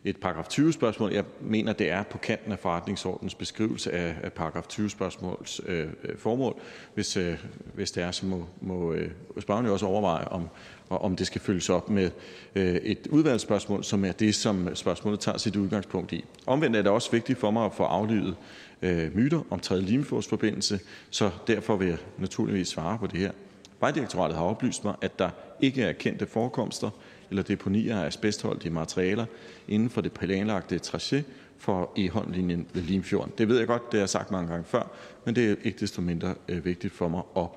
et 0.04 0.18
paragraf 0.18 0.48
20 0.48 0.74
spørgsmål. 0.74 1.14
Jeg 1.14 1.24
mener, 1.42 1.74
det 1.74 1.92
er 1.92 2.04
på 2.04 2.18
kanten 2.18 2.52
af 2.52 2.60
forretningsordens 2.60 3.36
beskrivelse 3.36 3.92
af, 3.92 4.16
af 4.24 4.34
paragraf 4.34 4.64
20 4.68 4.90
spørgsmåls 4.90 5.62
øh, 5.66 5.88
øh, 6.04 6.18
formål. 6.18 6.60
Hvis, 6.94 7.18
øh, 7.18 7.38
hvis 7.74 7.92
det 7.92 8.04
er, 8.04 8.12
så 8.12 8.26
må, 8.26 8.46
må 8.62 8.94
øh, 8.94 9.12
spørgerne 9.40 9.72
også 9.72 9.86
overveje, 9.86 10.28
om, 10.28 10.50
om 10.90 11.16
det 11.16 11.28
skal 11.28 11.42
følges 11.42 11.70
op 11.70 11.90
med 11.90 12.12
øh, 12.56 12.76
et 12.76 13.08
udvalgsspørgsmål, 13.08 13.84
som 13.84 14.06
er 14.06 14.12
det, 14.12 14.36
som 14.36 14.76
spørgsmålet 14.76 15.20
tager 15.20 15.38
sit 15.38 15.56
udgangspunkt 15.56 16.12
i. 16.12 16.26
Omvendt 16.46 16.76
er 16.76 16.82
det 16.82 16.92
også 16.92 17.12
vigtigt 17.12 17.40
for 17.40 17.52
mig 17.52 17.66
at 17.66 17.74
få 17.74 17.84
aflydet 17.84 18.28
øh, 18.30 18.36
Øh, 18.82 19.16
myter 19.16 19.42
om 19.50 19.60
tredje 19.60 19.86
Limfjordsforbindelse, 19.86 20.80
så 21.10 21.32
derfor 21.48 21.76
vil 21.76 21.88
jeg 21.88 21.98
naturligvis 22.18 22.68
svare 22.68 22.98
på 22.98 23.08
det 23.08 23.20
her. 23.20 23.32
Vejdirektoratet 23.80 24.38
har 24.38 24.44
oplyst 24.44 24.84
mig, 24.84 24.96
at 25.02 25.20
der 25.20 25.30
ikke 25.62 25.84
er 25.84 25.92
kendte 25.92 26.26
forekomster 26.26 26.90
eller 27.30 27.44
deponier 27.44 28.00
af 28.00 28.06
asbestholdige 28.06 28.72
materialer 28.72 29.26
inden 29.68 29.90
for 29.90 30.02
det 30.02 30.12
planlagte 30.12 30.80
tracé 30.86 31.22
for 31.58 31.92
Egholmlinjen 31.98 32.68
ved 32.74 32.82
Limfjorden. 32.82 33.34
Det 33.38 33.48
ved 33.48 33.58
jeg 33.58 33.68
godt, 33.68 33.92
det 33.92 33.94
har 33.94 34.02
jeg 34.02 34.10
sagt 34.10 34.32
mange 34.32 34.50
gange 34.50 34.66
før, 34.66 34.92
men 35.26 35.36
det 35.36 35.52
er 35.52 35.56
ikke 35.64 35.80
desto 35.80 36.02
mindre 36.02 36.36
øh, 36.48 36.66
vigtigt 36.66 36.94
for 36.94 37.08
mig 37.08 37.22
at 37.38 37.48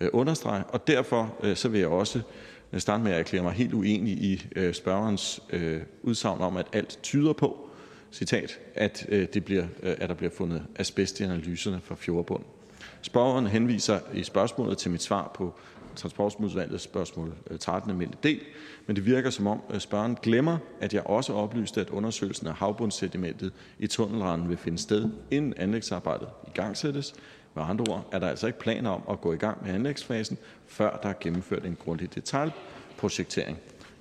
øh, 0.00 0.08
understrege. 0.12 0.64
Og 0.64 0.86
derfor 0.86 1.34
øh, 1.42 1.56
så 1.56 1.68
vil 1.68 1.80
jeg 1.80 1.88
også 1.88 2.20
øh, 2.72 2.80
starte 2.80 3.04
med 3.04 3.12
at 3.12 3.18
erklære 3.18 3.42
mig 3.42 3.52
helt 3.52 3.74
uenig 3.74 4.12
i 4.12 4.46
øh, 4.56 4.74
spørgerens 4.74 5.40
udsagn 6.02 6.40
om, 6.40 6.56
at 6.56 6.66
alt 6.72 6.98
tyder 7.02 7.32
på, 7.32 7.67
at, 8.74 9.06
øh, 9.08 9.28
det 9.34 9.44
bliver, 9.44 9.66
øh, 9.82 9.96
at 9.98 10.08
der 10.08 10.14
bliver 10.14 10.30
fundet 10.30 10.62
asbest 10.76 11.20
i 11.20 11.22
analyserne 11.22 11.80
fra 11.84 11.94
fjordbund. 11.94 12.44
Spørgeren 13.02 13.46
henviser 13.46 14.00
i 14.14 14.22
spørgsmålet 14.22 14.78
til 14.78 14.90
mit 14.90 15.02
svar 15.02 15.30
på 15.34 15.54
transportudvalgets 15.96 16.82
spørgsmål 16.82 17.34
øh, 17.50 17.58
13 17.58 17.90
almindelig 17.90 18.22
del, 18.22 18.40
men 18.86 18.96
det 18.96 19.06
virker 19.06 19.30
som 19.30 19.46
om 19.46 19.60
spørgeren 19.78 20.18
glemmer, 20.22 20.58
at 20.80 20.94
jeg 20.94 21.02
også 21.06 21.32
oplyste, 21.32 21.80
at 21.80 21.90
undersøgelsen 21.90 22.46
af 22.46 22.54
havbundssedimentet 22.54 23.52
i 23.78 23.86
tunnelranden 23.86 24.48
vil 24.48 24.56
finde 24.56 24.78
sted, 24.78 25.10
inden 25.30 25.54
anlægsarbejdet 25.56 26.28
i 26.46 26.50
gang 26.54 26.76
sættes. 26.76 27.14
Med 27.54 27.64
andre 27.64 27.84
ord 27.88 28.08
er 28.12 28.18
der 28.18 28.28
altså 28.28 28.46
ikke 28.46 28.58
planer 28.58 28.90
om 28.90 29.02
at 29.10 29.20
gå 29.20 29.32
i 29.32 29.36
gang 29.36 29.64
med 29.64 29.74
anlægsfasen, 29.74 30.38
før 30.66 31.00
der 31.02 31.08
er 31.08 31.14
gennemført 31.20 31.64
en 31.64 31.76
grundig 31.84 32.14
detaljprojektering. 32.14 33.58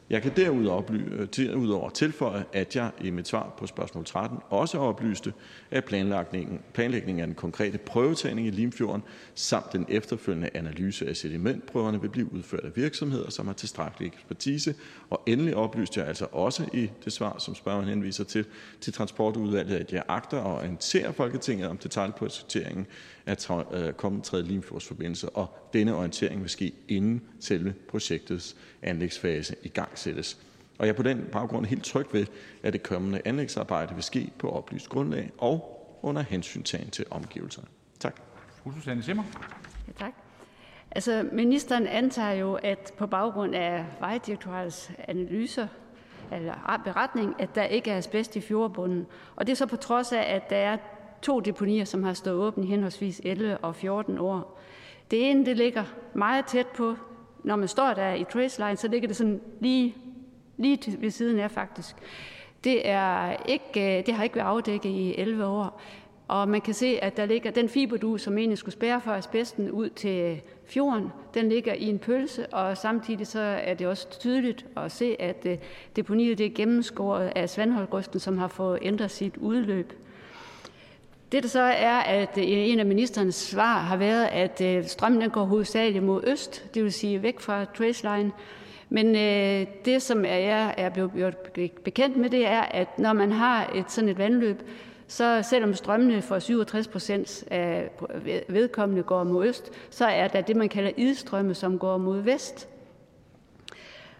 Jeg 0.09 0.21
kan 0.21 0.31
øh, 0.31 1.27
derudover 1.35 1.89
tilføje, 1.89 2.45
at 2.53 2.75
jeg 2.75 2.91
i 3.01 3.09
mit 3.09 3.27
svar 3.27 3.53
på 3.57 3.67
spørgsmål 3.67 4.05
13 4.05 4.37
også 4.49 4.77
oplyste, 4.77 5.33
at 5.71 5.85
planlægningen 6.73 7.19
af 7.19 7.27
den 7.27 7.35
konkrete 7.35 7.77
prøvetagning 7.77 8.47
i 8.47 8.51
Limfjorden 8.51 9.03
samt 9.35 9.73
den 9.73 9.85
efterfølgende 9.89 10.49
analyse 10.53 11.07
af 11.07 11.15
sedimentprøverne 11.15 12.01
vil 12.01 12.09
blive 12.09 12.33
udført 12.33 12.63
af 12.63 12.71
virksomheder, 12.75 13.29
som 13.29 13.47
har 13.47 13.53
tilstrækkelig 13.53 14.07
ekspertise. 14.07 14.75
Og 15.09 15.21
endelig 15.25 15.55
oplyste 15.55 15.99
jeg 15.99 16.07
altså 16.09 16.27
også 16.31 16.63
i 16.73 16.89
det 17.05 17.13
svar, 17.13 17.35
som 17.39 17.55
spørgeren 17.55 17.87
henviser 17.87 18.23
til, 18.23 18.45
til 18.81 18.93
Transportudvalget, 18.93 19.77
at 19.77 19.93
jeg 19.93 20.03
agter 20.07 20.37
at 20.37 20.45
orientere 20.45 21.13
Folketinget 21.13 21.67
om 21.67 21.77
detaljprojekteringen 21.77 22.87
af 23.27 23.63
øh, 23.73 23.93
kommende 23.93 24.25
tredje 24.25 24.45
Limfjordsforbindelse, 24.45 25.29
og 25.29 25.69
denne 25.73 25.95
orientering 25.95 26.41
vil 26.41 26.49
ske 26.49 26.73
inden 26.87 27.21
selve 27.39 27.73
projektets 27.89 28.55
anlægsfase 28.81 29.55
i 29.63 29.67
gang 29.67 29.89
sættes. 29.95 30.37
Og 30.79 30.85
jeg 30.85 30.93
er 30.93 30.97
på 30.97 31.03
den 31.03 31.29
baggrund 31.31 31.65
helt 31.65 31.85
tryg 31.85 32.05
ved, 32.13 32.25
at 32.63 32.73
det 32.73 32.83
kommende 32.83 33.21
anlægsarbejde 33.25 33.93
vil 33.93 34.03
ske 34.03 34.31
på 34.39 34.49
oplyst 34.49 34.89
grundlag 34.89 35.31
og 35.37 35.73
under 36.01 36.21
hensyntagen 36.21 36.89
til 36.89 37.05
omgivelserne. 37.11 37.67
Tak. 37.99 38.15
Fru 38.63 38.71
Susanne 38.71 39.03
Simmer. 39.03 39.23
Ja, 39.87 40.05
tak. 40.05 40.13
Altså, 40.91 41.29
ministeren 41.31 41.87
antager 41.87 42.31
jo, 42.31 42.53
at 42.53 42.93
på 42.97 43.07
baggrund 43.07 43.55
af 43.55 43.85
Vejdirektoratets 43.99 44.91
analyser, 45.07 45.67
eller 46.31 46.81
beretning, 46.83 47.35
at 47.39 47.55
der 47.55 47.63
ikke 47.63 47.91
er 47.91 47.97
asbest 47.97 48.35
i 48.35 48.41
fjordbunden. 48.41 49.05
Og 49.35 49.47
det 49.47 49.51
er 49.51 49.55
så 49.55 49.65
på 49.65 49.75
trods 49.75 50.11
af, 50.11 50.35
at 50.35 50.49
der 50.49 50.55
er 50.55 50.77
to 51.21 51.39
deponier, 51.39 51.85
som 51.85 52.03
har 52.03 52.13
stået 52.13 52.35
åbne 52.35 52.63
i 52.63 52.67
henholdsvis 52.67 53.21
11 53.23 53.57
og 53.57 53.75
14 53.75 54.17
år. 54.17 54.59
Det 55.11 55.29
ene 55.29 55.45
det 55.45 55.57
ligger 55.57 55.83
meget 56.13 56.45
tæt 56.45 56.67
på, 56.67 56.95
når 57.43 57.55
man 57.55 57.67
står 57.67 57.93
der 57.93 58.13
i 58.13 58.25
traceline, 58.33 58.77
så 58.77 58.87
ligger 58.87 59.07
det 59.07 59.17
sådan 59.17 59.41
lige, 59.59 59.95
lige 60.57 60.97
ved 60.99 61.09
siden 61.11 61.39
af 61.39 61.51
faktisk. 61.51 61.95
Det, 62.63 62.89
er 62.89 63.35
ikke, 63.45 63.99
øh, 63.99 64.05
det 64.05 64.13
har 64.13 64.23
ikke 64.23 64.35
været 64.35 64.45
afdækket 64.45 64.89
i 64.89 65.15
11 65.17 65.45
år. 65.45 65.81
Og 66.27 66.49
man 66.49 66.61
kan 66.61 66.73
se, 66.73 66.99
at 67.01 67.17
der 67.17 67.25
ligger 67.25 67.51
den 67.51 67.69
fiberdue, 67.69 68.19
som 68.19 68.37
egentlig 68.37 68.57
skulle 68.57 68.73
spære 68.73 69.01
for 69.01 69.11
asbesten 69.11 69.71
ud 69.71 69.89
til 69.89 70.41
fjorden, 70.65 71.09
den 71.33 71.49
ligger 71.49 71.73
i 71.73 71.83
en 71.83 71.99
pølse, 71.99 72.47
og 72.47 72.77
samtidig 72.77 73.27
så 73.27 73.39
er 73.39 73.73
det 73.73 73.87
også 73.87 74.19
tydeligt 74.19 74.65
at 74.77 74.91
se, 74.91 75.15
at 75.19 75.45
øh, 75.45 75.57
deponiet 75.95 76.37
det 76.37 76.45
er 76.45 76.55
gennemskåret 76.55 77.31
af 77.35 77.49
Svandholgrøsten, 77.49 78.19
som 78.19 78.37
har 78.37 78.47
fået 78.47 78.79
ændret 78.81 79.11
sit 79.11 79.37
udløb. 79.37 79.93
Det 81.31 81.43
der 81.43 81.49
så 81.49 81.61
er, 81.61 81.97
at 81.97 82.37
øh, 82.37 82.43
en 82.47 82.79
af 82.79 82.85
ministerens 82.85 83.35
svar 83.35 83.79
har 83.79 83.97
været, 83.97 84.25
at 84.25 84.61
øh, 84.61 84.85
strømmen 84.85 85.21
den 85.21 85.29
går 85.29 85.43
hovedsageligt 85.43 86.03
mod 86.03 86.23
øst, 86.27 86.65
det 86.73 86.83
vil 86.83 86.93
sige 86.93 87.23
væk 87.23 87.39
fra 87.39 87.65
Traceline. 87.65 88.31
Men 88.89 89.15
øh, 89.15 89.67
det, 89.85 90.01
som 90.01 90.25
jeg 90.25 90.73
er 90.77 90.89
blevet 90.89 91.35
bekendt 91.83 92.17
med, 92.17 92.29
det 92.29 92.47
er, 92.47 92.61
at 92.61 92.99
når 92.99 93.13
man 93.13 93.31
har 93.31 93.71
et 93.75 93.91
sådan 93.91 94.09
et 94.09 94.17
vandløb, 94.17 94.61
så 95.07 95.39
selvom 95.49 95.73
strømmene 95.73 96.21
for 96.21 96.39
67 96.39 96.87
procent 96.87 97.43
af 97.51 97.89
vedkommende 98.47 99.03
går 99.03 99.23
mod 99.23 99.47
øst, 99.47 99.71
så 99.89 100.05
er 100.05 100.27
der 100.27 100.41
det, 100.41 100.55
man 100.55 100.69
kalder 100.69 100.91
idstrømme, 100.97 101.53
som 101.53 101.79
går 101.79 101.97
mod 101.97 102.21
vest. 102.21 102.69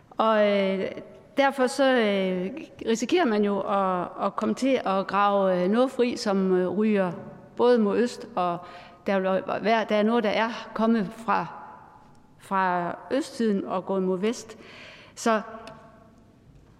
Og 0.09 0.47
øh, 0.47 0.91
derfor 1.37 1.67
så 1.67 1.83
øh, 1.83 2.51
risikerer 2.85 3.25
man 3.25 3.43
jo 3.45 3.59
at, 3.59 4.07
at 4.25 4.35
komme 4.35 4.55
til 4.55 4.81
at 4.85 5.07
grave 5.07 5.63
øh, 5.63 5.69
noget 5.69 5.91
fri, 5.91 6.17
som 6.17 6.53
øh, 6.53 6.69
ryger 6.69 7.11
både 7.55 7.79
mod 7.79 7.97
øst, 7.97 8.27
og 8.35 8.57
der, 9.07 9.19
vil 9.19 9.43
være, 9.63 9.85
der 9.89 9.95
er 9.95 10.03
noget, 10.03 10.23
der 10.23 10.29
er 10.29 10.69
kommet 10.73 11.09
fra, 11.25 11.45
fra 12.39 12.95
østsiden 13.11 13.65
og 13.65 13.85
gået 13.85 14.03
mod 14.03 14.19
vest. 14.19 14.57
Så 15.15 15.41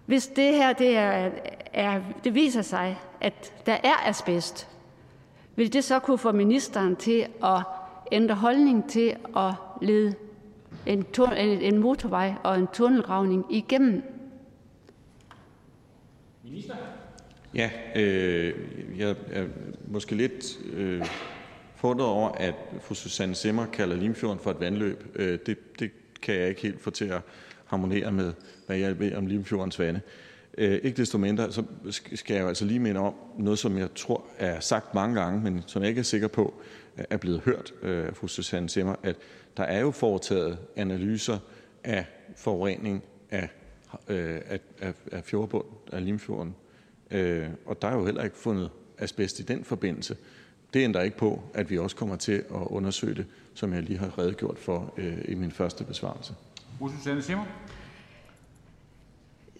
hvis 0.06 0.26
det 0.26 0.54
her 0.54 0.72
det, 0.72 0.96
er, 0.96 1.30
er, 1.72 2.00
det 2.24 2.34
viser 2.34 2.62
sig, 2.62 3.00
at 3.20 3.52
der 3.66 3.76
er 3.84 4.08
asbest, 4.08 4.68
vil 5.56 5.72
det 5.72 5.84
så 5.84 5.98
kunne 5.98 6.18
få 6.18 6.32
ministeren 6.32 6.96
til 6.96 7.26
at 7.44 7.62
ændre 8.12 8.34
holdning 8.34 8.90
til 8.90 9.16
at 9.36 9.52
lede 9.80 10.14
en, 10.86 11.06
en 11.38 11.78
motorvej 11.78 12.34
og 12.42 12.58
en 12.58 12.66
tunnelgravning 12.66 13.46
igennem? 13.50 14.17
Minister? 16.50 16.74
Ja, 17.54 17.70
øh, 17.96 18.54
jeg 18.96 19.16
er 19.30 19.46
måske 19.86 20.14
lidt 20.14 20.58
øh, 20.72 21.06
forundret 21.76 22.08
over, 22.08 22.28
at 22.28 22.54
fru 22.80 22.94
Susanne 22.94 23.34
Simmer 23.34 23.66
kalder 23.66 23.96
Limfjorden 23.96 24.38
for 24.38 24.50
et 24.50 24.60
vandløb. 24.60 25.04
Øh, 25.14 25.38
det, 25.46 25.78
det 25.80 25.90
kan 26.22 26.34
jeg 26.34 26.48
ikke 26.48 26.62
helt 26.62 26.80
få 26.80 26.90
til 26.90 27.04
at 27.04 27.20
harmonere 27.66 28.12
med, 28.12 28.32
hvad 28.66 28.76
jeg 28.76 28.98
ved 28.98 29.14
om 29.14 29.26
Limfjordens 29.26 29.78
vande. 29.78 30.00
Øh, 30.58 30.80
ikke 30.82 30.96
desto 30.96 31.18
mindre 31.18 31.52
så 31.52 31.62
skal 32.14 32.34
jeg 32.34 32.42
jo 32.42 32.48
altså 32.48 32.64
lige 32.64 32.80
minde 32.80 33.00
om 33.00 33.14
noget, 33.38 33.58
som 33.58 33.78
jeg 33.78 33.88
tror 33.94 34.24
er 34.38 34.60
sagt 34.60 34.94
mange 34.94 35.20
gange, 35.20 35.40
men 35.40 35.64
som 35.66 35.82
jeg 35.82 35.88
ikke 35.88 35.98
er 35.98 36.02
sikker 36.02 36.28
på 36.28 36.54
øh, 36.98 37.04
er 37.10 37.16
blevet 37.16 37.40
hørt 37.40 37.74
øh, 37.82 38.06
af 38.06 38.16
fru 38.16 38.26
Susanne 38.26 38.68
Simmer, 38.68 38.94
at 39.02 39.16
der 39.56 39.62
er 39.62 39.80
jo 39.80 39.90
foretaget 39.90 40.58
analyser 40.76 41.38
af 41.84 42.04
forurening 42.36 43.04
af, 43.30 43.48
af, 44.08 44.60
af, 44.80 44.94
af 45.12 45.24
fjordbund, 45.24 45.64
af 45.92 46.04
Limfjorden. 46.04 46.54
Øh, 47.10 47.48
og 47.66 47.82
der 47.82 47.88
er 47.88 47.96
jo 47.96 48.04
heller 48.04 48.24
ikke 48.24 48.36
fundet 48.36 48.70
asbest 48.98 49.40
i 49.40 49.42
den 49.42 49.64
forbindelse. 49.64 50.16
Det 50.74 50.84
ændrer 50.84 51.02
ikke 51.02 51.16
på, 51.16 51.42
at 51.54 51.70
vi 51.70 51.78
også 51.78 51.96
kommer 51.96 52.16
til 52.16 52.32
at 52.32 52.66
undersøge 52.66 53.14
det, 53.14 53.26
som 53.54 53.72
jeg 53.72 53.82
lige 53.82 53.98
har 53.98 54.18
redegjort 54.18 54.58
for 54.58 54.94
øh, 54.96 55.18
i 55.24 55.34
min 55.34 55.50
første 55.50 55.84
besvarelse. 55.84 56.34
Fru 56.78 56.88
Susanne 56.88 57.22
Simmer? 57.22 57.44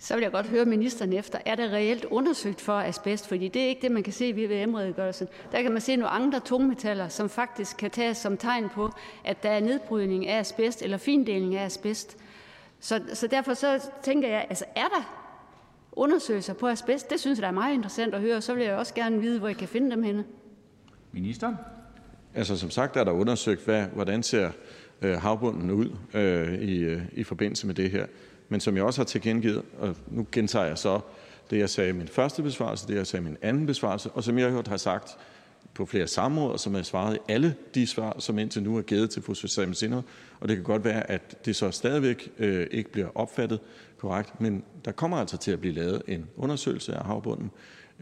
Så 0.01 0.14
vil 0.14 0.22
jeg 0.22 0.33
godt 0.33 0.47
høre 0.47 0.64
ministeren 0.64 1.12
efter, 1.12 1.39
er 1.47 1.55
det 1.55 1.70
reelt 1.70 2.05
undersøgt 2.05 2.61
for 2.61 2.72
asbest? 2.72 3.29
Fordi 3.29 3.49
det 3.49 3.62
er 3.62 3.66
ikke 3.66 3.83
det, 3.83 3.93
man 3.93 4.03
kan 4.03 4.12
se 4.12 4.37
ved 4.37 4.49
VVM-redegørelsen. 4.49 5.29
Der 5.53 5.62
kan 5.62 5.72
man 5.72 5.81
se 5.81 5.97
nogle 5.97 6.11
andre 6.11 6.41
tungmetaller, 6.41 7.09
som 7.09 7.29
faktisk 7.29 7.76
kan 7.76 7.91
tages 7.91 8.16
som 8.16 8.37
tegn 8.37 8.68
på, 8.68 8.91
at 9.24 9.43
der 9.43 9.51
er 9.51 9.61
nedbrydning 9.61 10.26
af 10.26 10.39
asbest 10.39 10.83
eller 10.83 10.97
findeling 10.97 11.57
af 11.57 11.64
asbest. 11.64 12.16
Så, 12.81 13.01
så 13.12 13.26
derfor 13.26 13.55
så 13.55 13.91
tænker 14.03 14.29
jeg, 14.29 14.47
altså 14.51 14.64
er 14.76 14.89
der 14.89 15.24
undersøgelser 15.93 16.55
på 16.55 16.68
asbest? 16.68 17.11
Det 17.11 17.20
synes 17.20 17.39
jeg, 17.39 17.43
der 17.43 17.49
er 17.49 17.53
meget 17.53 17.74
interessant 17.74 18.14
at 18.14 18.20
høre. 18.20 18.41
Så 18.41 18.55
vil 18.55 18.64
jeg 18.64 18.74
også 18.74 18.95
gerne 18.95 19.20
vide, 19.20 19.39
hvor 19.39 19.49
jeg 19.49 19.57
kan 19.57 19.68
finde 19.68 19.91
dem 19.91 20.03
henne. 20.03 20.24
Ministeren? 21.12 21.57
Altså 22.35 22.57
som 22.57 22.70
sagt 22.70 22.97
er 22.97 23.05
der 23.05 23.12
undersøgt, 23.12 23.64
hvad, 23.64 23.87
hvordan 23.87 24.22
ser 24.22 24.51
øh, 25.03 25.16
havbunden 25.16 25.70
ud 25.70 25.97
øh, 26.14 26.55
i, 26.55 26.79
øh, 26.79 27.03
i 27.12 27.24
forbindelse 27.24 27.66
med 27.66 27.74
det 27.74 27.91
her. 27.91 28.07
Men 28.49 28.61
som 28.61 28.76
jeg 28.76 28.85
også 28.85 29.01
har 29.01 29.05
tilkendegivet, 29.05 29.62
og 29.79 29.97
nu 30.07 30.26
gentager 30.33 30.66
jeg 30.66 30.79
så 30.79 31.01
det, 31.51 31.59
jeg 31.59 31.70
sagde 31.70 31.91
i 31.91 31.93
min 31.93 32.09
første 32.09 32.43
besvarelse, 32.43 32.89
det, 32.89 32.95
jeg 32.95 33.07
sagde 33.07 33.26
i 33.26 33.29
min 33.29 33.37
anden 33.43 33.66
besvarelse, 33.66 34.11
og 34.11 34.24
som 34.24 34.39
jeg 34.39 34.62
har 34.66 34.76
sagt 34.76 35.16
på 35.74 35.87
flere 35.87 36.07
samråd, 36.07 36.53
og 36.53 36.61
som 36.61 36.74
jeg 36.74 36.87
svaret 36.87 37.16
i 37.16 37.18
alle 37.29 37.55
de 37.74 37.87
svar, 37.87 38.16
som 38.18 38.39
indtil 38.39 38.62
nu 38.62 38.76
er 38.76 38.83
givet 38.83 39.11
til 39.11 39.22
fru 39.22 39.35
Susanne. 39.35 40.03
Og 40.41 40.49
det 40.49 40.57
kan 40.57 40.64
godt 40.64 40.84
være, 40.84 41.11
at 41.11 41.45
det 41.45 41.57
så 41.57 41.70
stadigvæk 41.70 42.32
øh, 42.39 42.66
ikke 42.70 42.93
bliver 42.93 43.09
opfattet 43.14 43.61
korrekt, 43.99 44.41
men 44.41 44.64
der 44.84 44.93
kommer 44.93 45.16
altså 45.16 45.36
til 45.36 45.51
at 45.51 45.61
blive 45.61 45.74
lavet 45.74 46.03
en 46.09 46.26
undersøgelse 46.36 46.95
af 46.95 47.05
havbunden, 47.05 47.51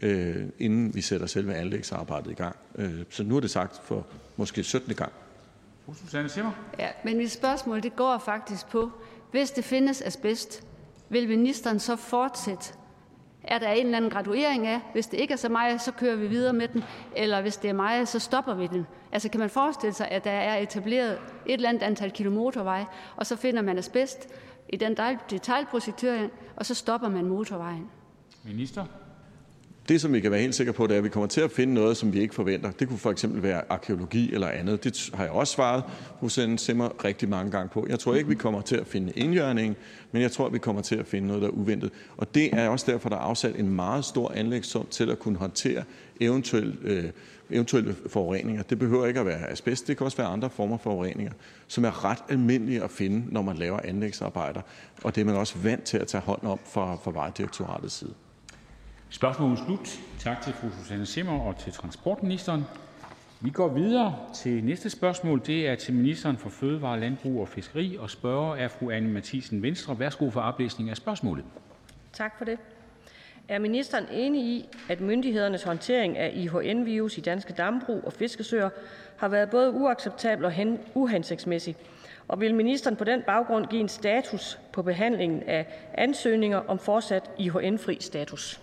øh, 0.01 0.45
inden 0.59 0.95
vi 0.95 1.01
sætter 1.01 1.27
selve 1.27 1.55
anlægsarbejdet 1.55 2.31
i 2.31 2.33
gang. 2.33 2.55
Øh, 2.75 3.03
så 3.09 3.23
nu 3.23 3.35
er 3.35 3.39
det 3.39 3.49
sagt 3.49 3.81
for 3.83 4.07
måske 4.37 4.63
17. 4.63 4.95
gang. 4.95 5.11
Fru 5.85 5.93
Susanne 5.93 6.29
Simmer? 6.29 6.51
Ja, 6.79 6.87
men 7.03 7.17
mit 7.17 7.31
spørgsmål 7.31 7.83
det 7.83 7.95
går 7.95 8.21
faktisk 8.25 8.67
på, 8.67 8.91
hvis 9.31 9.51
det 9.51 9.63
findes 9.63 10.01
asbest, 10.01 10.63
vil 11.09 11.29
ministeren 11.29 11.79
så 11.79 11.95
fortsætte? 11.95 12.73
Er 13.47 13.59
der 13.59 13.69
en 13.69 13.85
eller 13.85 13.97
anden 13.97 14.11
graduering 14.11 14.67
af, 14.67 14.81
hvis 14.93 15.07
det 15.07 15.19
ikke 15.19 15.31
er 15.31 15.37
så 15.37 15.49
meget, 15.49 15.81
så 15.81 15.91
kører 15.91 16.15
vi 16.15 16.27
videre 16.27 16.53
med 16.53 16.67
den, 16.67 16.83
eller 17.15 17.41
hvis 17.41 17.57
det 17.57 17.69
er 17.69 17.73
meget, 17.73 18.07
så 18.07 18.19
stopper 18.19 18.53
vi 18.53 18.67
den? 18.67 18.87
Altså 19.11 19.29
kan 19.29 19.39
man 19.39 19.49
forestille 19.49 19.93
sig, 19.93 20.07
at 20.07 20.23
der 20.23 20.31
er 20.31 20.57
etableret 20.57 21.17
et 21.45 21.53
eller 21.53 21.69
andet 21.69 21.83
antal 21.83 22.11
kilometervej, 22.11 22.85
og 23.15 23.25
så 23.25 23.35
finder 23.35 23.61
man 23.61 23.77
asbest 23.77 24.27
i 24.69 24.77
den 24.77 24.97
detaljprojektur, 25.29 26.29
og 26.55 26.65
så 26.65 26.73
stopper 26.75 27.09
man 27.09 27.25
motorvejen? 27.25 27.89
Minister? 28.43 28.85
Det, 29.87 30.01
som 30.01 30.13
vi 30.13 30.19
kan 30.19 30.31
være 30.31 30.41
helt 30.41 30.55
sikre 30.55 30.73
på, 30.73 30.87
det 30.87 30.93
er, 30.93 30.97
at 30.97 31.03
vi 31.03 31.09
kommer 31.09 31.27
til 31.27 31.41
at 31.41 31.51
finde 31.51 31.73
noget, 31.73 31.97
som 31.97 32.13
vi 32.13 32.19
ikke 32.19 32.35
forventer. 32.35 32.71
Det 32.71 32.87
kunne 32.87 32.97
for 32.97 33.11
eksempel 33.11 33.43
være 33.43 33.61
arkeologi 33.69 34.33
eller 34.33 34.47
andet. 34.47 34.83
Det 34.83 35.09
har 35.13 35.23
jeg 35.23 35.31
også 35.31 35.53
svaret 35.53 35.83
Hussein 36.19 36.57
Simmer 36.57 37.05
rigtig 37.05 37.29
mange 37.29 37.51
gange 37.51 37.69
på. 37.69 37.85
Jeg 37.89 37.99
tror 37.99 38.15
ikke, 38.15 38.29
vi 38.29 38.35
kommer 38.35 38.61
til 38.61 38.75
at 38.75 38.87
finde 38.87 39.11
indjørning, 39.15 39.77
men 40.11 40.21
jeg 40.21 40.31
tror, 40.31 40.49
vi 40.49 40.57
kommer 40.57 40.81
til 40.81 40.95
at 40.95 41.05
finde 41.05 41.27
noget, 41.27 41.41
der 41.41 41.47
er 41.47 41.51
uventet. 41.51 41.91
Og 42.17 42.35
det 42.35 42.53
er 42.53 42.69
også 42.69 42.91
derfor, 42.91 43.09
der 43.09 43.15
er 43.15 43.19
afsat 43.21 43.55
en 43.55 43.69
meget 43.69 44.05
stor 44.05 44.31
anlægssum 44.35 44.85
til 44.91 45.09
at 45.09 45.19
kunne 45.19 45.37
håndtere 45.37 45.83
eventuelle, 46.19 46.75
øh, 46.83 47.03
eventuelle 47.49 47.95
forureninger. 48.07 48.63
Det 48.63 48.79
behøver 48.79 49.05
ikke 49.05 49.19
at 49.19 49.25
være 49.25 49.49
asbest, 49.49 49.87
det 49.87 49.97
kan 49.97 50.05
også 50.05 50.17
være 50.17 50.27
andre 50.27 50.49
former 50.49 50.77
for 50.77 50.83
forureninger, 50.83 51.33
som 51.67 51.85
er 51.85 52.05
ret 52.05 52.23
almindelige 52.29 52.83
at 52.83 52.91
finde, 52.91 53.23
når 53.33 53.41
man 53.41 53.57
laver 53.57 53.79
anlægsarbejder. 53.83 54.61
Og 55.03 55.15
det 55.15 55.21
er 55.21 55.25
man 55.25 55.35
også 55.35 55.57
vant 55.57 55.83
til 55.83 55.97
at 55.97 56.07
tage 56.07 56.21
hånd 56.21 56.43
om 56.43 56.59
fra, 56.65 56.95
fra 56.95 57.11
Vejdirektoratets 57.11 57.93
side. 57.93 58.13
Spørgsmålet 59.09 59.59
er 59.59 59.65
slut. 59.65 59.99
Tak 60.19 60.41
til 60.41 60.53
fru 60.53 60.69
Susanne 60.69 61.05
Simmer 61.05 61.39
og 61.39 61.57
til 61.57 61.73
transportministeren. 61.73 62.63
Vi 63.41 63.49
går 63.49 63.67
videre 63.67 64.15
til 64.35 64.63
næste 64.63 64.89
spørgsmål. 64.89 65.41
Det 65.45 65.67
er 65.67 65.75
til 65.75 65.93
ministeren 65.93 66.37
for 66.37 66.49
Fødevare, 66.49 66.99
Landbrug 66.99 67.41
og 67.41 67.47
Fiskeri, 67.47 67.97
og 67.99 68.09
spørger 68.09 68.55
er 68.55 68.67
fru 68.67 68.91
Anne 68.91 69.09
Mathisen 69.09 69.61
Venstre. 69.61 69.99
Værsgo 69.99 70.29
for 70.29 70.41
oplæsning 70.41 70.89
af 70.89 70.97
spørgsmålet. 70.97 71.45
Tak 72.13 72.37
for 72.37 72.45
det. 72.45 72.59
Er 73.47 73.59
ministeren 73.59 74.05
enig 74.11 74.41
i, 74.41 74.69
at 74.89 75.01
myndighedernes 75.01 75.63
håndtering 75.63 76.17
af 76.17 76.31
IHN-virus 76.35 77.17
i 77.17 77.21
danske 77.21 77.53
dambrug 77.53 78.03
og 78.05 78.13
fiskesøer 78.13 78.69
har 79.17 79.27
været 79.27 79.49
både 79.49 79.71
uacceptabel 79.71 80.45
og 80.45 80.53
uhensigtsmæssig? 80.93 81.75
Og 82.27 82.41
vil 82.41 82.55
ministeren 82.55 82.95
på 82.95 83.03
den 83.03 83.21
baggrund 83.21 83.65
give 83.65 83.81
en 83.81 83.89
status 83.89 84.59
på 84.73 84.81
behandlingen 84.81 85.43
af 85.43 85.65
ansøgninger 85.93 86.57
om 86.57 86.79
fortsat 86.79 87.29
IHN-fri 87.37 87.97
status? 88.01 88.61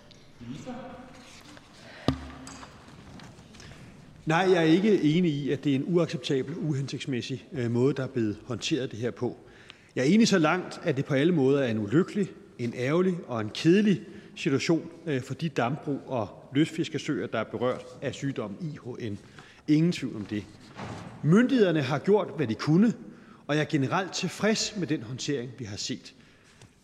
Nej, 4.25 4.37
jeg 4.37 4.57
er 4.57 4.61
ikke 4.61 5.01
enig 5.01 5.31
i, 5.31 5.51
at 5.51 5.63
det 5.63 5.71
er 5.71 5.75
en 5.75 5.83
uacceptabel, 5.87 6.55
uhensigtsmæssig 6.57 7.47
øh, 7.53 7.71
måde, 7.71 7.93
der 7.93 8.03
er 8.03 8.07
blevet 8.07 8.37
håndteret 8.45 8.91
det 8.91 8.99
her 8.99 9.11
på. 9.11 9.37
Jeg 9.95 10.01
er 10.01 10.13
enig 10.13 10.27
så 10.27 10.39
langt, 10.39 10.79
at 10.83 10.97
det 10.97 11.05
på 11.05 11.13
alle 11.13 11.33
måder 11.33 11.63
er 11.63 11.71
en 11.71 11.79
ulykkelig, 11.79 12.27
en 12.59 12.73
ærgerlig 12.77 13.15
og 13.27 13.41
en 13.41 13.49
kedelig 13.53 14.01
situation 14.35 14.89
øh, 15.05 15.21
for 15.21 15.33
de 15.33 15.49
dambrug 15.49 16.01
og 16.05 16.49
løsfiskesøer, 16.55 17.27
der 17.27 17.39
er 17.39 17.43
berørt 17.43 17.85
af 18.01 18.13
sygdommen 18.13 18.57
IHN. 18.61 19.17
Ingen 19.67 19.91
tvivl 19.91 20.15
om 20.15 20.25
det. 20.25 20.43
Myndighederne 21.23 21.81
har 21.81 21.99
gjort, 21.99 22.27
hvad 22.35 22.47
de 22.47 22.55
kunne, 22.55 22.93
og 23.47 23.55
jeg 23.55 23.61
er 23.61 23.69
generelt 23.69 24.13
tilfreds 24.13 24.73
med 24.77 24.87
den 24.87 25.01
håndtering, 25.03 25.51
vi 25.57 25.65
har 25.65 25.77
set. 25.77 26.14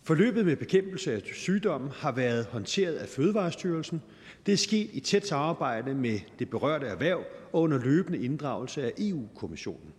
Forløbet 0.04 0.46
med 0.46 0.56
bekæmpelse 0.56 1.12
af 1.12 1.22
sygdommen 1.34 1.90
har 1.94 2.12
været 2.12 2.46
håndteret 2.46 2.94
af 2.94 3.08
Fødevarestyrelsen. 3.08 4.02
Det 4.46 4.52
er 4.52 4.56
sket 4.56 4.90
i 4.92 5.00
tæt 5.00 5.26
samarbejde 5.26 5.94
med 5.94 6.18
det 6.38 6.50
berørte 6.50 6.86
erhverv 6.86 7.24
og 7.52 7.62
under 7.62 7.78
løbende 7.78 8.18
inddragelse 8.24 8.82
af 8.82 8.92
EU-kommissionen. 8.98 9.92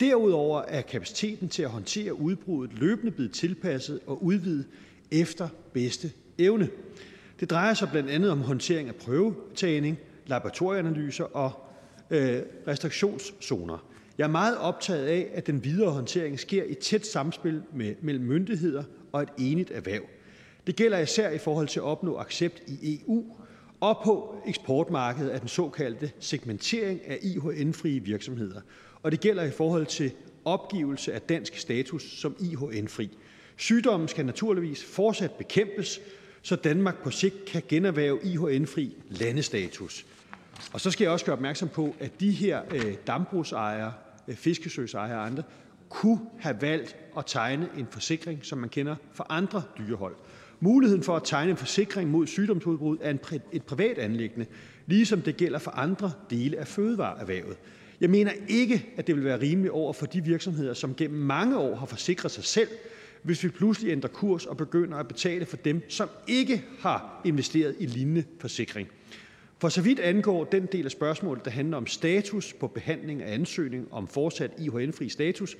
Derudover 0.00 0.62
er 0.62 0.80
kapaciteten 0.80 1.48
til 1.48 1.62
at 1.62 1.70
håndtere 1.70 2.14
udbruddet 2.14 2.78
løbende 2.78 3.12
blevet 3.12 3.32
tilpasset 3.32 4.00
og 4.06 4.24
udvidet 4.24 4.66
efter 5.10 5.48
bedste 5.72 6.12
evne. 6.38 6.68
Det 7.40 7.50
drejer 7.50 7.74
sig 7.74 7.88
blandt 7.90 8.10
andet 8.10 8.30
om 8.30 8.40
håndtering 8.40 8.88
af 8.88 8.94
prøvetagning, 8.94 9.98
laboratorieanalyser 10.26 11.24
og 11.24 11.52
øh, 12.10 12.42
restriktionszoner. 12.68 13.86
Jeg 14.18 14.24
er 14.24 14.28
meget 14.28 14.58
optaget 14.58 15.06
af, 15.06 15.30
at 15.34 15.46
den 15.46 15.64
videre 15.64 15.90
håndtering 15.90 16.40
sker 16.40 16.64
i 16.64 16.74
tæt 16.74 17.06
samspil 17.06 17.62
med, 17.74 17.94
mellem 18.02 18.24
myndigheder 18.24 18.84
og 19.12 19.22
et 19.22 19.28
enigt 19.38 19.70
erhverv. 19.70 20.02
Det 20.66 20.76
gælder 20.76 20.98
især 20.98 21.30
i 21.30 21.38
forhold 21.38 21.68
til 21.68 21.80
at 21.80 21.84
opnå 21.84 22.16
accept 22.18 22.62
i 22.66 23.00
EU 23.00 23.24
og 23.80 24.00
på 24.04 24.42
eksportmarkedet 24.46 25.30
af 25.30 25.40
den 25.40 25.48
såkaldte 25.48 26.12
segmentering 26.20 27.00
af 27.06 27.18
IHN-frie 27.22 28.00
virksomheder. 28.00 28.60
Og 29.02 29.12
det 29.12 29.20
gælder 29.20 29.42
i 29.42 29.50
forhold 29.50 29.86
til 29.86 30.12
opgivelse 30.44 31.12
af 31.12 31.22
dansk 31.22 31.56
status 31.56 32.18
som 32.20 32.36
IHN-fri. 32.40 33.10
Sygdommen 33.56 34.08
skal 34.08 34.26
naturligvis 34.26 34.84
fortsat 34.84 35.30
bekæmpes, 35.30 36.00
så 36.42 36.56
Danmark 36.56 37.02
på 37.02 37.10
sigt 37.10 37.44
kan 37.44 37.62
generhverve 37.68 38.18
IHN-fri 38.22 38.96
landestatus. 39.08 40.06
Og 40.72 40.80
så 40.80 40.90
skal 40.90 41.04
jeg 41.04 41.12
også 41.12 41.24
gøre 41.24 41.36
opmærksom 41.36 41.68
på, 41.68 41.94
at 42.00 42.20
de 42.20 42.30
her 42.30 42.62
øh, 42.74 42.94
dambrugsejere, 43.06 43.92
øh, 44.28 44.34
fiskesøsejere 44.34 45.18
og 45.18 45.26
andre, 45.26 45.42
kunne 45.88 46.20
have 46.38 46.56
valgt 46.60 46.96
at 47.18 47.24
tegne 47.26 47.68
en 47.78 47.86
forsikring, 47.90 48.38
som 48.42 48.58
man 48.58 48.68
kender 48.68 48.96
fra 49.14 49.26
andre 49.28 49.62
dyrehold. 49.78 50.14
Muligheden 50.60 51.02
for 51.02 51.16
at 51.16 51.22
tegne 51.24 51.50
en 51.50 51.56
forsikring 51.56 52.10
mod 52.10 52.26
sygdomsudbrud 52.26 52.98
er 53.00 53.10
en 53.10 53.18
pri- 53.26 53.48
et 53.52 53.62
privat 53.62 53.98
anlæggende, 53.98 54.46
ligesom 54.86 55.22
det 55.22 55.36
gælder 55.36 55.58
for 55.58 55.70
andre 55.70 56.12
dele 56.30 56.58
af 56.58 56.66
fødevareerhvervet. 56.68 57.56
Jeg 58.00 58.10
mener 58.10 58.30
ikke, 58.48 58.86
at 58.96 59.06
det 59.06 59.16
vil 59.16 59.24
være 59.24 59.40
rimeligt 59.40 59.72
over 59.72 59.92
for 59.92 60.06
de 60.06 60.24
virksomheder, 60.24 60.74
som 60.74 60.94
gennem 60.94 61.20
mange 61.20 61.58
år 61.58 61.76
har 61.76 61.86
forsikret 61.86 62.32
sig 62.32 62.44
selv, 62.44 62.68
hvis 63.22 63.44
vi 63.44 63.48
pludselig 63.48 63.92
ændrer 63.92 64.08
kurs 64.08 64.46
og 64.46 64.56
begynder 64.56 64.96
at 64.96 65.08
betale 65.08 65.46
for 65.46 65.56
dem, 65.56 65.90
som 65.90 66.08
ikke 66.26 66.64
har 66.78 67.20
investeret 67.24 67.76
i 67.78 67.86
lignende 67.86 68.24
forsikring. 68.40 68.88
For 69.58 69.68
så 69.68 69.82
vidt 69.82 70.00
angår 70.00 70.44
den 70.44 70.66
del 70.72 70.84
af 70.84 70.90
spørgsmålet, 70.90 71.44
der 71.44 71.50
handler 71.50 71.76
om 71.76 71.86
status 71.86 72.52
på 72.52 72.66
behandling 72.66 73.22
af 73.22 73.34
ansøgning 73.34 73.88
om 73.90 74.08
fortsat 74.08 74.50
IHN-fri 74.58 75.08
status, 75.08 75.56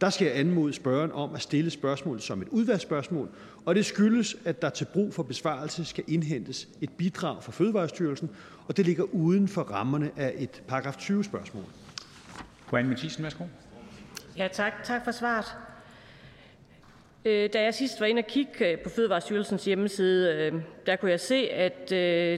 der 0.00 0.10
skal 0.10 0.26
jeg 0.26 0.38
anmode 0.38 0.72
spørgeren 0.72 1.12
om 1.12 1.34
at 1.34 1.42
stille 1.42 1.70
spørgsmålet 1.70 2.22
som 2.22 2.42
et 2.42 2.48
udvalgsspørgsmål, 2.48 3.28
og 3.64 3.74
det 3.74 3.86
skyldes, 3.86 4.36
at 4.44 4.62
der 4.62 4.70
til 4.70 4.84
brug 4.92 5.14
for 5.14 5.22
besvarelse 5.22 5.84
skal 5.84 6.04
indhentes 6.06 6.68
et 6.80 6.90
bidrag 6.90 7.42
fra 7.42 7.52
Fødevarestyrelsen, 7.52 8.30
og 8.68 8.76
det 8.76 8.86
ligger 8.86 9.04
uden 9.04 9.48
for 9.48 9.62
rammerne 9.62 10.10
af 10.16 10.34
et 10.36 10.62
paragraf 10.68 10.96
20-spørgsmål. 10.96 11.64
Fru 12.66 12.76
Anne 12.76 12.90
Mathisen, 12.90 13.24
værsgo. 13.24 13.44
Ja, 14.36 14.48
tak. 14.52 14.72
Tak 14.84 15.04
for 15.04 15.10
svaret. 15.10 15.46
Øh, 17.24 17.50
da 17.52 17.62
jeg 17.62 17.74
sidst 17.74 18.00
var 18.00 18.06
inde 18.06 18.20
og 18.20 18.26
kigge 18.26 18.66
øh, 18.72 18.78
på 18.78 18.88
Fødevarestyrelsens 18.88 19.64
hjemmeside, 19.64 20.34
øh, 20.34 20.62
der 20.86 20.96
kunne 20.96 21.10
jeg 21.10 21.20
se, 21.20 21.50
at 21.50 21.90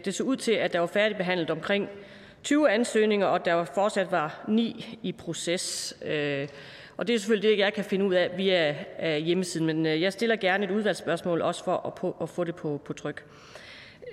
det 0.05 0.15
så 0.15 0.23
ud 0.23 0.37
til, 0.37 0.53
at 0.53 0.73
der 0.73 0.79
var 0.79 0.87
færdigbehandlet 0.87 1.51
omkring 1.51 1.89
20 2.43 2.71
ansøgninger, 2.71 3.27
og 3.27 3.45
der 3.45 3.65
fortsat 3.65 4.13
var 4.13 4.45
ni 4.49 4.99
i 5.03 5.13
proces. 5.13 5.95
Og 7.01 7.07
det 7.07 7.15
er 7.15 7.19
selvfølgelig 7.19 7.51
det, 7.51 7.59
jeg 7.59 7.75
kan 7.75 7.85
finde 7.85 8.05
ud 8.05 8.15
af 8.15 8.31
via 8.37 8.77
øh, 9.03 9.17
hjemmesiden, 9.17 9.67
men 9.67 9.87
øh, 9.87 10.03
jeg 10.03 10.13
stiller 10.13 10.37
gerne 10.37 10.65
et 10.65 10.71
udvalgsspørgsmål 10.71 11.43
også 11.43 11.65
for 11.65 11.87
at, 11.87 11.95
på, 11.95 12.17
at 12.21 12.29
få 12.29 12.45
det 12.45 12.55
på, 12.55 12.81
på 12.85 12.93
tryk. 12.93 13.25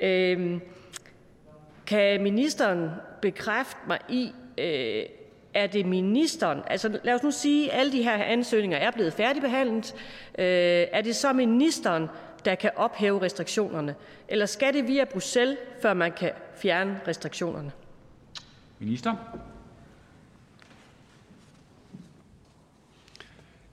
Øhm, 0.02 0.62
kan 1.88 2.24
ministeren 2.24 2.90
bekræfte 3.22 3.78
mig 3.88 4.00
i, 4.10 4.32
øh, 4.58 5.04
er 5.54 5.68
det 5.68 5.86
ministeren, 5.86 6.60
altså 6.68 7.00
lad 7.04 7.14
os 7.14 7.24
nu 7.24 7.32
sige, 7.32 7.72
at 7.72 7.80
alle 7.80 7.92
de 7.92 8.04
her 8.04 8.24
ansøgninger 8.24 8.78
er 8.78 8.92
blevet 8.92 9.14
færdigbehandlet, 9.14 9.96
øh, 10.40 10.46
er 10.92 11.02
det 11.02 11.16
så 11.16 11.34
ministeren, 11.34 12.08
der 12.46 12.56
kan 12.56 12.72
ophæve 12.76 13.22
restriktionerne, 13.22 13.96
eller 14.28 14.46
skal 14.46 14.74
det 14.74 14.88
via 14.88 15.06
Bruxelles, 15.06 15.58
før 15.82 15.94
man 15.94 16.12
kan 16.12 16.32
fjerne 16.62 17.00
restriktionerne? 17.08 17.72
Minister. 18.80 19.16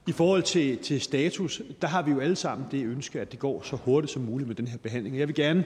I 0.07 0.11
forhold 0.11 0.43
til, 0.43 0.77
til 0.77 1.01
status, 1.01 1.61
der 1.81 1.87
har 1.87 2.01
vi 2.01 2.11
jo 2.11 2.19
alle 2.19 2.35
sammen 2.35 2.67
det 2.71 2.85
ønske, 2.85 3.21
at 3.21 3.31
det 3.31 3.39
går 3.39 3.61
så 3.63 3.75
hurtigt 3.75 4.13
som 4.13 4.21
muligt 4.21 4.47
med 4.47 4.55
den 4.55 4.67
her 4.67 4.77
behandling. 4.77 5.19
Jeg 5.19 5.27
vil 5.27 5.35
gerne 5.35 5.65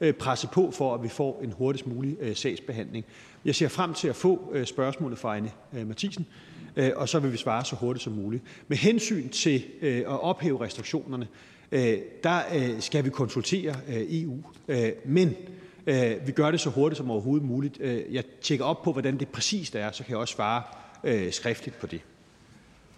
øh, 0.00 0.14
presse 0.14 0.48
på 0.52 0.70
for, 0.70 0.94
at 0.94 1.02
vi 1.02 1.08
får 1.08 1.40
en 1.44 1.52
hurtigst 1.52 1.86
mulig 1.86 2.16
øh, 2.20 2.36
sagsbehandling. 2.36 3.04
Jeg 3.44 3.54
ser 3.54 3.68
frem 3.68 3.94
til 3.94 4.08
at 4.08 4.16
få 4.16 4.50
øh, 4.52 4.66
spørgsmålet 4.66 5.18
fra 5.18 5.36
Anne 5.36 5.50
øh, 5.72 5.88
Mathisen, 5.88 6.26
øh, 6.76 6.90
og 6.96 7.08
så 7.08 7.18
vil 7.18 7.32
vi 7.32 7.36
svare 7.36 7.64
så 7.64 7.76
hurtigt 7.76 8.04
som 8.04 8.12
muligt. 8.12 8.42
Med 8.68 8.76
hensyn 8.76 9.28
til 9.28 9.64
øh, 9.82 9.98
at 9.98 10.06
ophæve 10.22 10.64
restriktionerne, 10.64 11.28
der 12.24 12.40
skal 12.80 13.04
vi 13.04 13.10
konsultere 13.10 13.76
EU, 13.88 14.42
men 15.04 15.34
vi 16.26 16.32
gør 16.32 16.50
det 16.50 16.60
så 16.60 16.70
hurtigt 16.70 16.96
som 16.96 17.10
overhovedet 17.10 17.46
muligt. 17.46 17.78
Jeg 18.10 18.24
tjekker 18.42 18.64
op 18.64 18.82
på, 18.82 18.92
hvordan 18.92 19.18
det 19.18 19.28
præcist 19.28 19.74
er, 19.74 19.90
så 19.92 20.04
kan 20.04 20.10
jeg 20.10 20.18
også 20.18 20.34
svare 20.34 20.62
skriftligt 21.30 21.78
på 21.78 21.86
det. 21.86 22.00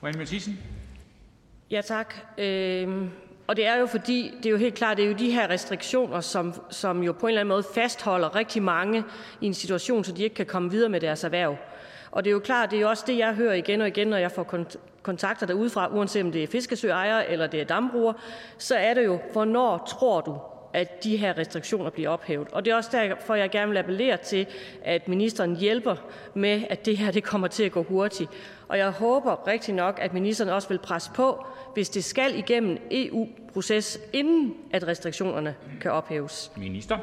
Anne 0.09 0.19
Mathisen. 0.19 0.59
Ja, 1.71 1.81
tak. 1.81 2.15
Øh, 2.39 3.09
og 3.47 3.57
det 3.57 3.67
er 3.67 3.77
jo 3.77 3.87
fordi, 3.87 4.35
det 4.37 4.47
er 4.47 4.51
jo 4.51 4.57
helt 4.57 4.75
klart, 4.75 4.97
det 4.97 5.05
er 5.05 5.09
jo 5.09 5.15
de 5.15 5.31
her 5.31 5.51
restriktioner, 5.51 6.21
som, 6.21 6.55
som 6.71 7.03
jo 7.03 7.13
på 7.13 7.27
en 7.27 7.31
eller 7.31 7.41
anden 7.41 7.49
måde 7.49 7.65
fastholder 7.75 8.35
rigtig 8.35 8.63
mange 8.63 9.05
i 9.41 9.47
en 9.47 9.55
situation, 9.55 10.05
så 10.05 10.13
de 10.13 10.23
ikke 10.23 10.35
kan 10.35 10.47
komme 10.47 10.71
videre 10.71 10.89
med 10.89 11.01
deres 11.01 11.25
erhverv. 11.25 11.57
Og 12.11 12.25
det 12.25 12.31
er 12.31 12.33
jo 12.33 12.39
klart, 12.39 12.71
det 12.71 12.77
er 12.77 12.81
jo 12.81 12.89
også 12.89 13.05
det, 13.07 13.19
jeg 13.19 13.35
hører 13.35 13.55
igen 13.55 13.81
og 13.81 13.89
igen, 13.89 14.09
når 14.09 14.17
jeg 14.17 14.33
får 14.33 14.57
kontakter 15.03 15.47
derudefra, 15.47 15.89
uanset 15.89 16.23
om 16.23 16.33
det 16.33 16.43
er 16.43 16.47
fiskesøejere 16.47 17.31
eller 17.31 17.47
det 17.47 17.61
er 17.61 17.65
dambrugere, 17.65 18.15
så 18.59 18.77
er 18.77 18.95
det 18.95 19.05
jo, 19.05 19.21
hvornår 19.33 19.87
tror 19.89 20.21
du, 20.21 20.39
at 20.73 21.05
de 21.05 21.17
her 21.17 21.39
restriktioner 21.39 21.91
bliver 21.91 22.09
ophævet. 22.09 22.49
Og 22.53 22.65
det 22.65 22.71
er 22.71 22.75
også 22.75 22.91
derfor, 22.93 23.35
jeg 23.35 23.51
gerne 23.51 23.71
vil 23.71 23.79
appellere 23.79 24.17
til, 24.17 24.47
at 24.85 25.09
ministeren 25.09 25.57
hjælper 25.57 25.97
med, 26.35 26.63
at 26.71 26.87
det 26.87 26.97
her 26.97 27.11
det 27.11 27.25
kommer 27.25 27.49
til 27.49 27.65
at 27.65 27.73
gå 27.73 27.83
hurtigt. 27.83 28.31
Og 28.73 28.79
jeg 28.79 28.91
håber 28.91 29.47
rigtig 29.47 29.75
nok, 29.75 29.99
at 30.03 30.15
ministeren 30.15 30.51
også 30.51 30.69
vil 30.69 30.79
presse 30.79 31.11
på, 31.15 31.47
hvis 31.75 31.89
det 31.89 32.05
skal 32.05 32.39
igennem 32.39 32.79
EU-proces, 32.91 33.99
inden 34.13 34.55
at 34.71 34.87
restriktionerne 34.87 35.55
kan 35.81 35.91
ophæves. 35.91 36.53
Minister. 36.57 36.99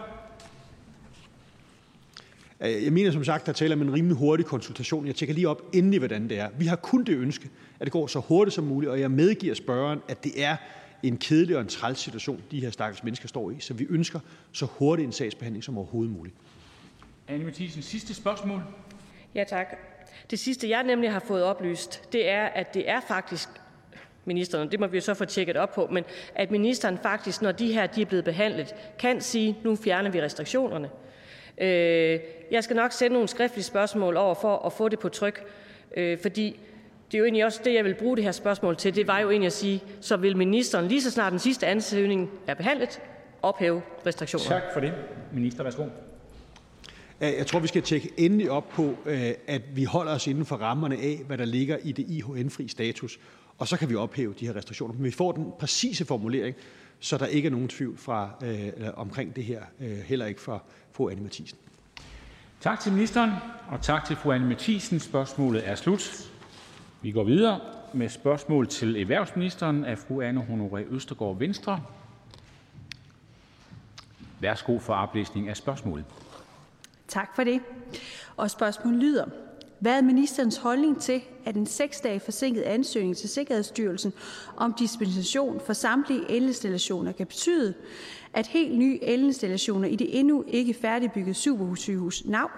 Jeg 2.60 2.94
mener 2.94 3.12
som 3.12 3.24
sagt, 3.24 3.46
der 3.46 3.52
taler 3.52 3.76
om 3.76 3.82
en 3.82 3.94
rimelig 3.94 4.18
hurtig 4.18 4.46
konsultation. 4.46 5.08
Jeg 5.08 5.16
tjekker 5.16 5.34
lige 5.34 5.50
op 5.50 5.62
endelig, 5.74 6.00
hvordan 6.00 6.30
det 6.30 6.40
er. 6.40 6.50
Vi 6.58 6.66
har 6.66 6.76
kun 6.76 7.04
det 7.04 7.16
ønske, 7.16 7.50
at 7.80 7.86
det 7.86 7.92
går 7.92 8.08
så 8.08 8.20
hurtigt 8.20 8.56
som 8.56 8.64
muligt, 8.64 8.92
og 8.92 9.00
jeg 9.00 9.12
medgiver 9.12 9.56
spørgeren, 9.56 10.00
at 10.08 10.24
det 10.24 10.44
er 10.44 10.56
en 11.04 11.18
kedelig 11.18 11.56
og 11.56 11.62
en 11.62 11.68
træls 11.68 12.00
situation, 12.00 12.42
de 12.52 12.60
her 12.60 12.70
stakkels 12.70 13.04
mennesker 13.04 13.28
står 13.28 13.52
i. 13.52 13.56
Så 13.60 13.74
vi 13.74 13.88
ønsker 13.90 14.20
så 14.52 14.66
hurtig 14.66 15.06
en 15.06 15.12
sagsbehandling 15.12 15.64
som 15.64 15.78
overhovedet 15.78 16.14
muligt. 16.14 16.36
Anne 17.28 17.46
Mathisen, 17.46 17.82
sidste 17.82 18.14
spørgsmål. 18.14 18.62
Ja, 19.36 19.44
tak. 19.44 19.99
Det 20.32 20.40
sidste, 20.40 20.70
jeg 20.70 20.84
nemlig 20.84 21.12
har 21.12 21.20
fået 21.20 21.44
oplyst, 21.44 22.14
det 22.14 22.30
er, 22.30 22.46
at 22.46 22.74
det 22.74 22.90
er 22.90 23.00
faktisk 23.08 23.50
ministeren, 24.26 24.72
det 24.72 24.80
må 24.80 24.88
vi 24.88 24.98
jo 24.98 25.02
så 25.02 25.14
få 25.14 25.26
tjekket 25.26 25.58
op 25.58 25.74
på, 25.74 25.88
men 25.92 26.04
at 26.36 26.52
ministeren 26.52 26.98
faktisk, 26.98 27.42
når 27.42 27.52
de 27.52 27.74
her 27.74 27.88
de 27.88 28.02
er 28.02 28.06
blevet 28.06 28.26
behandlet, 28.26 28.76
kan 29.00 29.22
sige, 29.22 29.58
nu 29.64 29.76
fjerner 29.76 30.10
vi 30.10 30.22
restriktionerne. 30.22 30.90
Øh, 31.58 32.20
jeg 32.52 32.64
skal 32.64 32.76
nok 32.76 32.92
sende 32.92 33.14
nogle 33.14 33.28
skriftlige 33.28 33.64
spørgsmål 33.64 34.18
over 34.18 34.36
for 34.36 34.58
at 34.66 34.74
få 34.74 34.90
det 34.90 35.00
på 35.00 35.10
tryk, 35.10 35.44
øh, 35.98 36.18
fordi 36.22 36.60
det 37.12 37.18
er 37.18 37.20
jo 37.20 37.26
egentlig 37.26 37.46
også 37.46 37.62
det, 37.66 37.74
jeg 37.74 37.86
vil 37.86 37.94
bruge 37.94 38.16
det 38.16 38.24
her 38.24 38.32
spørgsmål 38.32 38.76
til. 38.76 38.96
Det 38.96 39.08
var 39.08 39.20
jo 39.20 39.30
egentlig 39.30 39.48
at 39.48 39.54
sige, 39.54 39.84
så 40.02 40.18
vil 40.18 40.38
ministeren 40.38 40.88
lige 40.88 41.02
så 41.02 41.12
snart 41.12 41.32
den 41.32 41.40
sidste 41.40 41.68
ansøgning 41.68 42.32
er 42.48 42.54
behandlet, 42.54 43.02
ophæve 43.42 43.82
restriktionerne. 44.06 44.62
Tak 44.62 44.74
for 44.74 44.80
det. 44.80 44.94
Minister, 45.34 45.64
værsgo. 45.64 45.84
Øh, 47.22 47.34
jeg 47.38 47.48
tror, 47.48 47.60
vi 47.60 47.68
skal 47.68 47.82
tjekke 47.82 48.12
endelig 48.18 48.52
op 48.52 48.70
på, 48.70 48.96
øh, 49.06 49.32
at 49.48 49.62
vi 49.76 49.84
holder 49.84 50.12
os 50.12 50.28
inden 50.28 50.46
for 50.46 50.56
rammerne 50.56 50.98
af, 50.98 51.22
hvad 51.28 51.38
der 51.38 51.46
ligger 51.46 51.78
i 51.84 51.92
det 51.92 52.06
IHN-fri 52.10 52.68
status, 52.68 53.20
og 53.58 53.68
så 53.68 53.78
kan 53.78 53.90
vi 53.90 53.96
ophæve 53.96 54.34
de 54.40 54.48
her 54.48 54.56
restriktioner. 54.56 54.94
Men 54.94 55.04
vi 55.04 55.12
får 55.12 55.32
den 55.32 55.52
præcise 55.60 56.06
formulering, 56.06 56.56
så 57.00 57.18
der 57.18 57.26
ikke 57.26 57.46
er 57.46 57.52
nogen 57.52 57.68
tvivl 57.68 57.98
fra, 57.98 58.30
øh, 58.44 58.72
omkring 58.94 59.36
det 59.36 59.44
her, 59.44 59.62
øh, 59.80 59.98
heller 59.98 60.26
ikke 60.26 60.42
fra 60.42 60.60
fru 60.92 61.10
Anne 61.10 61.22
Mathisen. 61.22 61.58
Tak 62.62 62.80
til 62.80 62.92
ministeren, 62.92 63.32
og 63.70 63.82
tak 63.82 64.06
til 64.06 64.16
fru 64.16 64.32
Anne 64.32 64.48
Mathisen. 64.48 65.00
Spørgsmålet 65.00 65.68
er 65.68 65.76
slut. 65.76 66.32
Vi 67.02 67.12
går 67.12 67.24
videre 67.24 67.60
med 67.94 68.10
spørgsmål 68.10 68.68
til 68.68 69.02
erhvervsministeren 69.02 69.86
af 69.86 69.98
fru 69.98 70.22
Anne 70.22 70.42
Honoré 70.42 70.94
Østergaard, 70.96 71.38
Venstre. 71.38 71.82
Værsgo 74.40 74.80
for 74.80 74.94
oplæsning 74.94 75.50
af 75.50 75.58
spørgsmålet. 75.58 76.06
Tak 77.10 77.36
for 77.36 77.44
det. 77.44 77.62
Og 78.38 78.52
spørgsmålet 78.52 79.00
lyder: 79.00 79.26
Hvad 79.80 79.98
er 79.98 80.02
ministerens 80.02 80.58
holdning 80.58 81.02
til, 81.02 81.22
at 81.46 81.56
en 81.56 81.66
seks 81.66 82.02
dage 82.02 82.20
forsinket 82.20 82.62
ansøgning 82.62 83.18
til 83.18 83.30
Sikkerhedsstyrelsen 83.30 84.14
om 84.58 84.74
dispensation 84.74 85.62
for 85.66 85.74
samtlige 85.74 86.32
elinstallationer 86.32 87.12
kan 87.12 87.28
betyde, 87.28 87.74
at 88.34 88.48
helt 88.48 88.78
nye 88.78 89.00
elinstallationer 89.02 89.88
i 89.88 89.96
det 89.96 90.20
endnu 90.20 90.44
ikke 90.48 90.74
færdigbyggede 90.74 91.34
superhussygehus 91.34 92.26
NAV, 92.26 92.50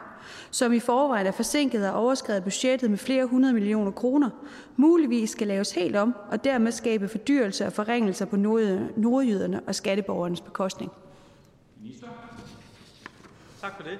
som 0.51 0.73
i 0.73 0.79
forvejen 0.79 1.27
er 1.27 1.31
forsinket 1.31 1.89
og 1.89 1.93
overskrevet 1.93 2.43
budgettet 2.43 2.89
med 2.89 2.97
flere 2.97 3.25
hundrede 3.25 3.53
millioner 3.53 3.91
kroner, 3.91 4.29
muligvis 4.75 5.29
skal 5.29 5.47
laves 5.47 5.71
helt 5.71 5.95
om 5.95 6.15
og 6.29 6.43
dermed 6.43 6.71
skabe 6.71 7.07
fordyrelser 7.07 7.65
og 7.65 7.73
forringelser 7.73 8.25
på 8.25 8.35
nordjyderne 8.35 9.61
og 9.67 9.75
skatteborgernes 9.75 10.41
bekostning? 10.41 10.91
Minister. 11.81 12.07
Tak 13.61 13.75
for 13.75 13.83
det. 13.83 13.99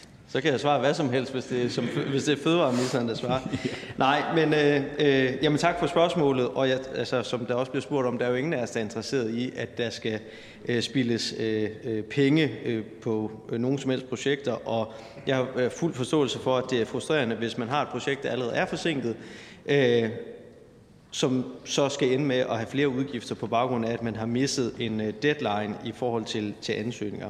Så 0.31 0.41
kan 0.41 0.51
jeg 0.51 0.59
svare 0.59 0.79
hvad 0.79 0.93
som 0.93 1.09
helst, 1.09 1.31
hvis 1.33 1.45
det 1.45 1.71
som, 1.71 1.85
hvis 2.09 2.23
det 2.23 2.39
er 2.39 2.43
fødevareministeren, 2.43 3.07
der 3.07 3.15
svarer. 3.15 3.39
Nej, 3.97 4.23
men 4.35 4.53
øh, 4.53 4.83
øh, 4.99 5.33
jamen 5.43 5.57
tak 5.57 5.79
for 5.79 5.87
spørgsmålet. 5.87 6.47
Og 6.47 6.69
jeg, 6.69 6.79
altså, 6.95 7.23
som 7.23 7.45
der 7.45 7.55
også 7.55 7.71
bliver 7.71 7.81
spurgt 7.81 8.07
om, 8.07 8.17
der 8.17 8.25
er 8.25 8.29
jo 8.29 8.35
ingen 8.35 8.53
af 8.53 8.63
os, 8.63 8.71
der 8.71 8.79
er 8.79 8.83
interesseret 8.83 9.33
i, 9.33 9.51
at 9.55 9.77
der 9.77 9.89
skal 9.89 10.19
øh, 10.65 10.81
spilles 10.81 11.33
øh, 11.39 11.69
øh, 11.83 12.03
penge 12.03 12.51
øh, 12.65 12.83
på 13.01 13.31
øh, 13.49 13.59
nogen 13.59 13.77
som 13.77 13.91
helst 13.91 14.09
projekter. 14.09 14.67
Og 14.67 14.93
jeg 15.27 15.35
har 15.35 15.47
øh, 15.55 15.71
fuld 15.71 15.93
forståelse 15.93 16.39
for, 16.39 16.57
at 16.57 16.63
det 16.69 16.81
er 16.81 16.85
frustrerende, 16.85 17.35
hvis 17.35 17.57
man 17.57 17.67
har 17.67 17.81
et 17.81 17.87
projekt, 17.87 18.23
der 18.23 18.29
allerede 18.29 18.53
er 18.53 18.65
forsinket, 18.65 19.15
øh, 19.65 20.09
som 21.11 21.45
så 21.65 21.89
skal 21.89 22.11
ende 22.11 22.25
med 22.25 22.39
at 22.39 22.57
have 22.57 22.67
flere 22.67 22.89
udgifter 22.89 23.35
på 23.35 23.47
baggrund 23.47 23.85
af, 23.85 23.93
at 23.93 24.03
man 24.03 24.15
har 24.15 24.25
misset 24.25 24.73
en 24.79 25.01
øh, 25.01 25.13
deadline 25.21 25.75
i 25.85 25.91
forhold 25.91 26.25
til, 26.25 26.53
til 26.61 26.73
ansøgninger. 26.73 27.29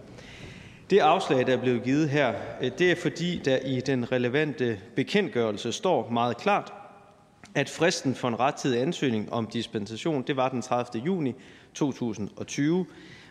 Det 0.92 1.00
afslag, 1.00 1.48
der 1.48 1.54
er 1.54 1.62
blevet 1.62 1.84
givet 1.84 2.10
her, 2.10 2.34
øh, 2.62 2.72
det 2.78 2.92
er 2.92 2.96
fordi, 2.96 3.42
der 3.46 3.58
i 3.58 3.80
den 3.80 4.12
relevante 4.12 4.80
bekendtgørelse 4.96 5.72
står 5.72 6.10
meget 6.10 6.38
klart, 6.38 6.74
at 7.56 7.70
fristen 7.70 8.16
for 8.16 8.28
en 8.28 8.40
rettidig 8.40 8.82
ansøgning 8.82 9.34
om 9.34 9.48
dispensation, 9.48 10.24
det 10.28 10.36
var 10.36 10.50
den 10.50 10.62
30. 10.62 11.04
juni 11.06 11.34
2020. 11.74 12.86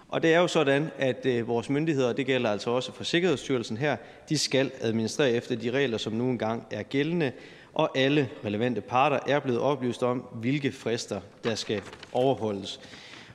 Og 0.09 0.23
det 0.23 0.35
er 0.35 0.39
jo 0.39 0.47
sådan, 0.47 0.91
at 0.99 1.27
øh, 1.27 1.49
vores 1.49 1.71
myndigheder, 1.71 2.09
og 2.09 2.17
det 2.17 2.27
gælder 2.27 2.51
altså 2.51 2.71
også 2.71 2.93
for 2.93 3.05
Sikkerhedsstyrelsen 3.05 3.77
her, 3.77 3.97
de 4.29 4.39
skal 4.39 4.71
administrere 4.81 5.31
efter 5.31 5.57
de 5.57 5.71
regler, 5.71 5.99
som 5.99 6.13
nu 6.13 6.25
engang 6.25 6.67
er 6.71 6.83
gældende, 6.83 7.33
og 7.75 7.99
alle 7.99 8.29
relevante 8.45 8.81
parter 8.81 9.19
er 9.27 9.41
blevet 9.41 9.61
oplyst 9.61 10.03
om, 10.03 10.19
hvilke 10.33 10.73
frister 10.73 11.21
der 11.45 11.55
skal 11.55 11.83
overholdes. 12.13 12.81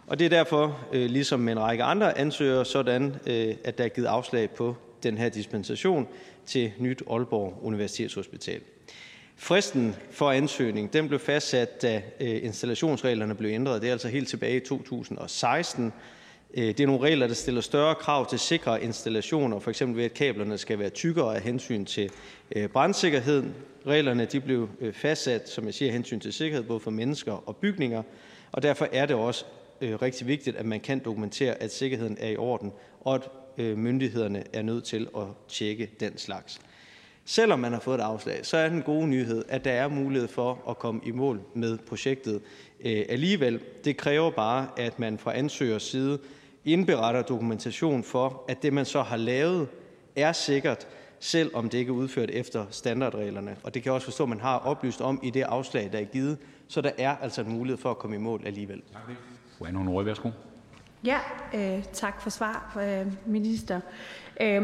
Og 0.08 0.20
det 0.20 0.26
er 0.26 0.30
derfor, 0.30 0.80
øh, 0.94 1.10
ligesom 1.10 1.40
med 1.40 1.54
en 1.54 1.60
række 1.60 1.84
andre 1.84 2.18
ansøgere, 2.18 2.66
sådan, 2.66 3.16
øh, 3.28 3.56
at 3.64 3.78
der 3.78 3.84
er 3.84 3.90
givet 3.90 4.08
afslag 4.08 4.50
på 4.50 4.76
den 5.04 5.18
her 5.18 5.30
dispensation 5.30 6.08
til 6.46 6.72
Nyt 6.78 7.04
Aalborg 7.10 7.60
Universitetshospital. 7.62 8.62
Fristen 9.36 9.96
for 10.12 10.32
ansøgning 10.32 10.94
den 10.94 11.08
blev 11.08 11.20
fastsat, 11.20 11.82
da 11.82 12.02
øh, 12.20 12.44
installationsreglerne 12.44 13.36
blev 13.36 13.52
ændret. 13.52 13.82
Det 13.82 13.88
er 13.88 13.92
altså 13.92 14.08
helt 14.08 14.28
tilbage 14.28 14.58
i 14.58 14.60
2016. 14.60 15.94
Det 16.56 16.80
er 16.80 16.88
nogle 16.88 17.02
regler, 17.02 17.28
der 17.28 17.34
stiller 17.34 17.62
større 17.62 17.96
krav 17.96 18.30
til 18.30 18.40
sikre 18.40 18.84
installationer, 18.84 19.60
for 19.60 19.70
eksempel 19.70 19.98
ved 19.98 20.06
at 20.06 20.14
kablerne 20.14 20.58
skal 20.58 20.80
være 20.80 20.90
tykkere 20.90 21.36
af 21.36 21.42
hensyn 21.42 21.86
til 21.86 22.10
brandsikkerheden. 22.74 23.54
Reglerne 23.88 24.26
de 24.26 24.40
blev 24.40 24.70
fastsat, 24.94 25.50
som 25.50 25.66
jeg 25.66 25.74
siger, 25.74 25.92
hensyn 25.92 26.20
til 26.20 26.34
sikkerhed 26.34 26.64
både 26.64 26.80
for 26.80 26.92
mennesker 26.92 27.50
og 27.50 27.56
bygninger, 27.56 28.04
og 28.52 28.64
derfor 28.64 28.88
er 28.92 29.06
det 29.06 29.16
også 29.16 29.46
øh, 29.82 30.02
rigtig 30.02 30.28
vigtigt, 30.28 30.56
at 30.56 30.66
man 30.66 30.80
kan 30.80 31.00
dokumentere, 31.00 31.54
at 31.64 31.74
sikkerheden 31.74 32.18
er 32.20 32.30
i 32.30 32.38
orden, 32.38 32.72
og 33.02 33.16
at 33.16 33.30
øh, 33.58 33.78
myndighederne 33.78 34.44
er 34.54 34.62
nødt 34.62 34.84
til 34.84 35.08
at 35.18 35.24
tjekke 35.48 35.92
den 36.00 36.18
slags. 36.18 36.62
Selvom 37.26 37.60
man 37.60 37.74
har 37.74 37.80
fået 37.80 37.96
et 37.96 38.04
afslag, 38.04 38.46
så 38.46 38.58
er 38.58 38.70
den 38.70 38.82
gode 38.82 39.08
nyhed, 39.08 39.44
at 39.50 39.66
der 39.66 39.72
er 39.72 39.88
mulighed 39.88 40.28
for 40.28 40.70
at 40.70 40.80
komme 40.80 41.02
i 41.06 41.12
mål 41.12 41.42
med 41.54 41.78
projektet 41.78 42.42
øh, 42.86 43.06
alligevel. 43.10 43.60
Det 43.86 43.98
kræver 43.98 44.32
bare, 44.32 44.68
at 44.78 45.00
man 45.00 45.18
fra 45.18 45.38
ansøgers 45.38 45.84
side 45.84 46.20
indberetter 46.66 47.22
dokumentation 47.22 48.04
for, 48.04 48.46
at 48.48 48.64
det, 48.64 48.74
man 48.74 48.86
så 48.86 49.02
har 49.02 49.18
lavet, 49.18 49.68
er 50.16 50.32
sikkert, 50.32 50.88
selv 51.20 51.56
om 51.56 51.70
det 51.70 51.78
ikke 51.78 51.90
er 51.90 51.94
udført 51.94 52.30
efter 52.30 52.66
standardreglerne. 52.70 53.58
Og 53.64 53.74
det 53.74 53.84
kan 53.84 53.90
jeg 53.90 53.94
også 53.94 54.06
forstå, 54.06 54.24
at 54.24 54.30
man 54.30 54.40
har 54.40 54.58
oplyst 54.58 55.02
om 55.02 55.20
i 55.24 55.30
det 55.30 55.42
afslag, 55.42 55.90
der 55.92 56.00
er 56.00 56.04
givet. 56.04 56.38
Så 56.68 56.82
der 56.82 56.92
er 56.98 57.16
altså 57.18 57.42
en 57.42 57.52
mulighed 57.52 57.78
for 57.78 57.92
at 57.92 57.98
komme 57.98 58.16
i 58.16 58.20
mål 58.20 58.42
alligevel. 58.46 58.82
Tak. 58.94 59.02
Fru 59.58 59.66
Anne 59.66 59.80
Honoré, 59.80 60.04
værsgo. 60.04 60.30
Ja, 61.06 61.20
øh, 61.54 61.84
tak 61.94 62.22
for 62.22 62.30
svar, 62.30 62.78
øh, 62.82 63.14
minister. 63.26 63.82
Øh, 64.42 64.62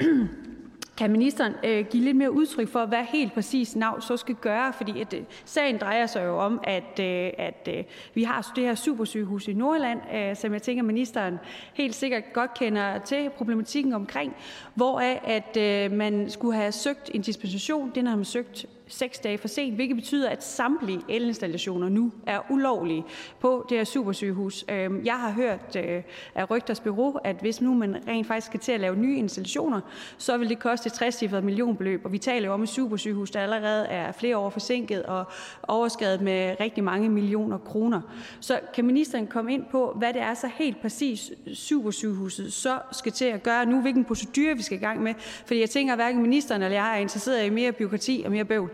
kan 0.98 1.10
ministeren 1.10 1.54
øh, 1.64 1.86
give 1.86 2.04
lidt 2.04 2.16
mere 2.16 2.32
udtryk 2.32 2.68
for, 2.68 2.86
hvad 2.86 3.04
helt 3.04 3.34
præcis 3.34 3.76
NAV 3.76 4.00
så 4.00 4.16
skal 4.16 4.34
gøre? 4.34 4.72
Fordi 4.72 5.00
at, 5.00 5.14
øh, 5.14 5.20
sagen 5.44 5.78
drejer 5.78 6.06
sig 6.06 6.24
jo 6.24 6.38
om, 6.38 6.60
at, 6.64 7.00
øh, 7.00 7.30
at 7.38 7.68
øh, 7.68 7.84
vi 8.14 8.22
har 8.22 8.52
det 8.56 8.64
her 8.64 8.74
supersygehus 8.74 9.48
i 9.48 9.52
Nordland, 9.52 10.00
øh, 10.14 10.36
som 10.36 10.52
jeg 10.52 10.62
tænker, 10.62 10.82
ministeren 10.82 11.38
helt 11.74 11.94
sikkert 11.94 12.22
godt 12.32 12.54
kender 12.54 12.98
til 12.98 13.30
problematikken 13.30 13.92
omkring, 13.92 14.36
hvor 14.74 15.00
at 15.24 15.56
øh, 15.56 15.92
man 15.92 16.30
skulle 16.30 16.56
have 16.56 16.72
søgt 16.72 17.10
en 17.14 17.22
dispensation. 17.22 17.92
Den 17.94 18.06
har 18.06 18.16
man 18.16 18.24
søgt 18.24 18.66
seks 18.86 19.18
dage 19.18 19.38
for 19.38 19.48
sent, 19.48 19.74
hvilket 19.74 19.96
betyder, 19.96 20.28
at 20.28 20.44
samtlige 20.44 21.00
elinstallationer 21.08 21.88
nu 21.88 22.12
er 22.26 22.40
ulovlige 22.50 23.04
på 23.40 23.66
det 23.68 23.76
her 23.76 23.84
supersygehus. 23.84 24.64
Øhm, 24.68 25.04
jeg 25.04 25.14
har 25.14 25.30
hørt 25.30 25.76
øh, 25.76 26.02
af 26.34 26.50
rygters 26.50 26.80
bureau, 26.80 27.18
at 27.24 27.36
hvis 27.40 27.60
nu 27.60 27.74
man 27.74 27.96
rent 28.08 28.26
faktisk 28.26 28.46
skal 28.46 28.60
til 28.60 28.72
at 28.72 28.80
lave 28.80 28.96
nye 28.96 29.16
installationer, 29.16 29.80
så 30.18 30.36
vil 30.38 30.48
det 30.48 30.58
koste 30.58 30.86
et 30.86 30.92
60 30.92 31.22
millionbeløb, 31.22 32.04
og 32.04 32.12
vi 32.12 32.18
taler 32.18 32.46
jo 32.46 32.54
om 32.54 32.62
et 32.62 32.68
supersygehus, 32.68 33.30
der 33.30 33.40
allerede 33.40 33.86
er 33.86 34.12
flere 34.12 34.36
år 34.36 34.50
forsinket 34.50 35.02
og 35.02 35.24
overskadet 35.68 36.20
med 36.20 36.56
rigtig 36.60 36.84
mange 36.84 37.08
millioner 37.08 37.58
kroner. 37.58 38.00
Så 38.40 38.60
kan 38.74 38.84
ministeren 38.84 39.26
komme 39.26 39.52
ind 39.54 39.64
på, 39.70 39.94
hvad 39.96 40.12
det 40.12 40.22
er 40.22 40.34
så 40.34 40.50
helt 40.54 40.80
præcis 40.80 41.32
supersygehuset 41.54 42.52
så 42.52 42.78
skal 42.92 43.12
til 43.12 43.24
at 43.24 43.42
gøre 43.42 43.66
nu, 43.66 43.80
hvilken 43.80 44.04
procedure 44.04 44.56
vi 44.56 44.62
skal 44.62 44.78
i 44.78 44.80
gang 44.80 45.02
med? 45.02 45.14
Fordi 45.46 45.60
jeg 45.60 45.70
tænker, 45.70 45.92
at 45.92 45.98
hverken 45.98 46.22
ministeren 46.22 46.62
eller 46.62 46.76
jeg 46.76 46.96
er 46.96 47.00
interesseret 47.00 47.46
i 47.46 47.50
mere 47.50 47.72
byråkrati 47.72 48.22
og 48.24 48.32
mere 48.32 48.44
bøvl. 48.44 48.70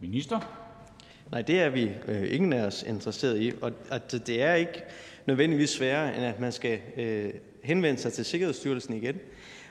Minister? 0.00 0.40
Nej, 1.30 1.42
det 1.42 1.60
er 1.60 1.68
vi 1.68 1.90
øh, 2.08 2.34
ingen 2.34 2.52
af 2.52 2.66
os 2.66 2.84
interesseret 2.88 3.40
i. 3.40 3.52
Og 3.60 3.72
at 3.90 4.12
det 4.26 4.42
er 4.42 4.54
ikke 4.54 4.82
nødvendigvis 5.26 5.70
sværere, 5.70 6.16
end 6.16 6.24
at 6.24 6.40
man 6.40 6.52
skal 6.52 6.78
øh, 6.96 7.30
henvende 7.62 8.00
sig 8.00 8.12
til 8.12 8.24
Sikkerhedsstyrelsen 8.24 8.94
igen. 8.94 9.16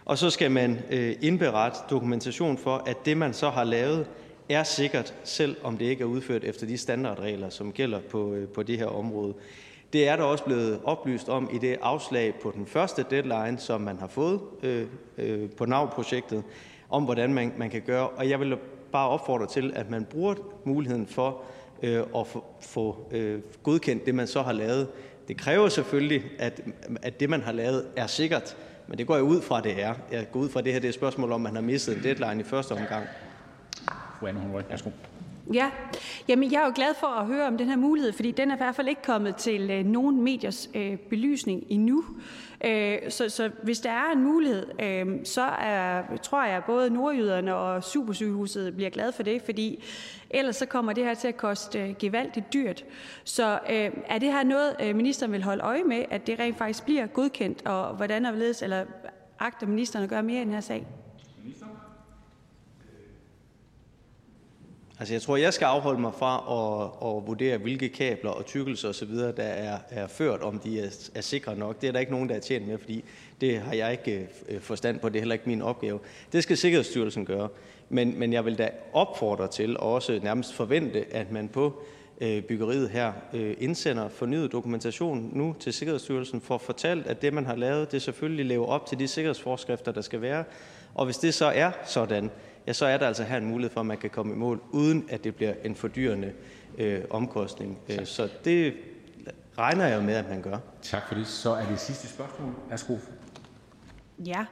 Og 0.06 0.18
så 0.18 0.30
skal 0.30 0.52
man 0.52 0.80
øh, 0.92 1.16
indberette 1.22 1.80
dokumentation 1.90 2.58
for, 2.58 2.84
at 2.88 3.06
det, 3.06 3.18
man 3.18 3.34
så 3.34 3.50
har 3.50 3.64
lavet, 3.64 4.08
er 4.50 4.64
sikkert, 4.64 5.14
selv 5.24 5.56
om 5.64 5.78
det 5.78 5.86
ikke 5.86 6.02
er 6.02 6.08
udført 6.08 6.44
efter 6.44 6.68
de 6.68 6.78
standardregler, 6.78 7.50
som 7.50 7.72
gælder 7.72 8.00
på, 8.00 8.34
øh, 8.34 8.48
på 8.48 8.64
det 8.64 8.78
her 8.78 8.86
område. 8.86 9.34
Det 9.94 10.08
er 10.08 10.16
der 10.16 10.24
også 10.24 10.44
blevet 10.44 10.80
oplyst 10.84 11.30
om 11.30 11.50
i 11.54 11.58
det 11.58 11.78
afslag 11.82 12.34
på 12.36 12.52
den 12.56 12.66
første 12.66 13.06
deadline, 13.10 13.60
som 13.60 13.82
man 13.82 13.98
har 13.98 14.08
fået 14.08 14.40
øh, 14.64 14.88
øh, 15.18 15.50
på 15.50 15.66
NAV-projektet, 15.66 16.44
om 16.90 17.04
hvordan 17.04 17.34
man, 17.34 17.54
man 17.58 17.70
kan 17.70 17.82
gøre. 17.82 18.10
Og 18.10 18.30
jeg 18.30 18.40
vil 18.40 18.58
bare 18.96 19.10
opfordre 19.10 19.48
til, 19.48 19.72
at 19.76 19.90
man 19.90 20.06
bruger 20.06 20.36
muligheden 20.64 21.08
for 21.08 21.42
øh, 21.84 22.04
at 22.16 22.28
få 22.62 23.08
øh, 23.12 23.40
godkendt 23.64 24.06
det, 24.06 24.16
man 24.16 24.28
så 24.28 24.42
har 24.42 24.54
lavet. 24.54 24.88
Det 25.28 25.38
kræver 25.38 25.70
selvfølgelig, 25.70 26.24
at, 26.40 26.62
at 27.02 27.20
det, 27.20 27.30
man 27.30 27.42
har 27.42 27.52
lavet, 27.52 27.86
er 27.96 28.08
sikkert, 28.08 28.58
men 28.88 28.98
det 28.98 29.08
går 29.08 29.16
jeg 29.16 29.24
ud 29.24 29.42
fra, 29.42 29.62
det 29.62 29.84
er. 29.84 29.94
Jeg 30.12 30.32
går 30.32 30.40
ud 30.40 30.50
fra, 30.50 30.62
det 30.62 30.74
her 30.74 30.80
det 30.80 30.88
er 30.88 30.90
et 30.90 30.96
spørgsmål 30.96 31.32
om, 31.32 31.42
man 31.42 31.56
har 31.56 31.62
mistet 31.62 31.98
en 31.98 32.04
deadline 32.04 32.40
i 32.42 32.44
første 32.44 32.72
omgang. 32.72 33.06
Fru 34.20 34.28
Anne 34.28 34.40
Honoré, 34.40 34.70
værsgo. 34.70 34.90
Ja, 35.54 35.72
jamen 36.28 36.52
jeg 36.52 36.62
er 36.62 36.66
jo 36.66 36.72
glad 36.76 36.94
for 37.00 37.08
at 37.08 37.26
høre 37.26 37.48
om 37.48 37.58
den 37.58 37.70
her 37.70 37.76
mulighed, 37.76 38.14
fordi 38.14 38.32
den 38.32 38.52
er 38.52 38.56
i 38.56 38.58
hvert 38.58 38.76
fald 38.76 38.88
ikke 38.88 39.02
kommet 39.02 39.36
til 39.36 39.72
øh, 39.72 39.86
nogen 39.86 40.22
mediers 40.24 40.70
øh, 40.76 40.98
belysning 40.98 41.64
endnu. 41.70 42.06
Øh, 42.66 42.98
så, 43.10 43.30
så 43.30 43.52
hvis 43.64 43.80
der 43.80 43.90
er 43.90 44.12
en 44.12 44.24
mulighed, 44.24 44.66
øh, 44.82 45.20
så 45.24 45.42
er, 45.42 46.04
tror 46.24 46.44
jeg, 46.44 46.58
at 46.58 46.64
både 46.64 46.90
nordjyderne 46.90 47.56
og 47.56 47.84
Supersygehuset 47.84 48.76
bliver 48.76 48.90
glade 48.90 49.12
for 49.12 49.24
det, 49.24 49.42
fordi 49.42 49.84
ellers 50.30 50.56
så 50.56 50.66
kommer 50.66 50.94
det 50.94 51.04
her 51.04 51.14
til 51.14 51.28
at 51.28 51.38
koste 51.38 51.80
øh, 51.80 51.96
gevaldigt 52.00 52.54
dyrt. 52.54 52.86
Så 53.24 53.60
øh, 53.70 53.92
er 54.08 54.18
det 54.18 54.34
her 54.34 54.44
noget, 54.44 54.76
øh, 54.84 54.96
ministeren 54.96 55.32
vil 55.32 55.44
holde 55.44 55.64
øje 55.64 55.84
med, 55.84 56.06
at 56.10 56.28
det 56.28 56.40
rent 56.40 56.58
faktisk 56.58 56.86
bliver 56.86 57.08
godkendt, 57.08 57.66
og 57.66 57.96
hvordan 57.96 58.26
er 58.26 58.32
ledes, 58.32 58.62
eller 58.62 58.86
agter 59.40 59.68
ministeren 59.68 60.04
at 60.04 60.10
gøre 60.10 60.24
mere 60.24 60.42
i 60.42 60.46
den 60.46 60.54
her 60.54 60.62
sag? 60.62 60.88
Altså, 65.00 65.14
jeg 65.14 65.22
tror, 65.22 65.38
jeg 65.38 65.54
skal 65.54 65.66
afholde 65.66 66.02
mig 66.02 66.14
fra 66.14 66.36
at, 66.36 67.08
at 67.08 67.28
vurdere, 67.28 67.58
hvilke 67.58 67.90
kabler 67.90 68.32
og 68.32 68.46
tykkelser 68.46 68.90
osv., 68.90 69.16
der 69.18 69.44
er, 69.44 69.78
er 69.90 70.08
ført, 70.08 70.42
om 70.42 70.60
de 70.60 70.80
er, 70.80 71.10
er 71.16 71.22
sikre 71.22 71.56
nok. 71.56 71.82
Det 71.82 71.88
er 71.88 71.92
der 71.92 72.00
ikke 72.00 72.12
nogen, 72.12 72.30
der 72.30 72.36
er 72.36 72.40
tjent 72.40 72.68
med, 72.68 72.78
fordi 72.78 73.04
det 73.42 73.60
har 73.60 73.74
jeg 73.74 73.92
ikke 73.92 74.28
øh, 74.50 74.62
forstand 74.62 75.00
på. 75.00 75.10
Det 75.10 75.16
er 75.16 75.22
heller 75.22 75.34
ikke 75.34 75.50
min 75.50 75.62
opgave. 75.62 76.00
Det 76.32 76.44
skal 76.44 76.58
Sikkerhedsstyrelsen 76.58 77.26
gøre. 77.26 77.50
Men, 77.90 78.20
men 78.20 78.34
jeg 78.34 78.46
vil 78.46 78.58
da 78.58 78.70
opfordre 78.94 79.48
til, 79.48 79.78
og 79.78 79.94
også 79.94 80.20
nærmest 80.24 80.54
forvente, 80.54 81.06
at 81.12 81.32
man 81.32 81.48
på 81.48 81.84
øh, 82.22 82.42
byggeriet 82.42 82.90
her 82.90 83.14
øh, 83.34 83.56
indsender 83.60 84.10
fornyet 84.10 84.52
dokumentation 84.52 85.30
nu 85.34 85.56
til 85.60 85.74
Sikkerhedsstyrelsen 85.74 86.42
for 86.42 86.58
fortalt, 86.58 87.08
at 87.08 87.22
det, 87.22 87.34
man 87.34 87.46
har 87.46 87.56
lavet, 87.56 87.92
det 87.92 88.02
selvfølgelig 88.02 88.46
lever 88.46 88.68
op 88.68 88.86
til 88.86 89.00
de 89.00 89.08
sikkerhedsforskrifter, 89.08 89.92
der 89.92 90.02
skal 90.02 90.22
være. 90.22 90.44
Og 90.94 91.06
hvis 91.06 91.18
det 91.18 91.34
så 91.34 91.46
er 91.46 91.72
sådan, 91.86 92.32
ja, 92.68 92.74
så 92.74 92.86
er 92.86 92.98
der 92.98 93.08
altså 93.08 93.24
her 93.24 93.38
en 93.38 93.46
mulighed 93.46 93.74
for, 93.74 93.80
at 93.80 93.86
man 93.86 93.98
kan 93.98 94.10
komme 94.10 94.34
i 94.34 94.36
mål, 94.36 94.62
uden 94.72 95.06
at 95.10 95.24
det 95.24 95.36
bliver 95.36 95.54
en 95.64 95.76
fordyrende 95.76 96.34
øh, 96.78 97.02
omkostning. 97.10 97.78
Øh, 97.90 98.06
så 98.06 98.30
det 98.46 98.74
regner 99.58 99.86
jeg 99.86 100.04
med, 100.04 100.14
at 100.14 100.30
man 100.30 100.42
gør. 100.42 100.58
Tak 100.82 101.08
for 101.08 101.16
det. 101.16 101.28
Så 101.28 101.52
er 101.52 101.66
det 101.66 101.80
sidste 101.80 102.08
spørgsmål. 102.08 102.54
Værsgo. 102.70 102.98
Ja. 104.26 104.46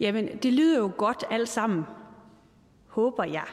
Jamen, 0.00 0.28
det 0.42 0.52
lyder 0.52 0.78
jo 0.78 0.92
godt 0.96 1.24
alt 1.30 1.48
sammen, 1.48 1.84
håber 2.86 3.24
jeg. 3.24 3.46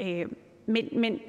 Øh, 0.00 0.26
men, 0.66 0.88
men 0.92 1.20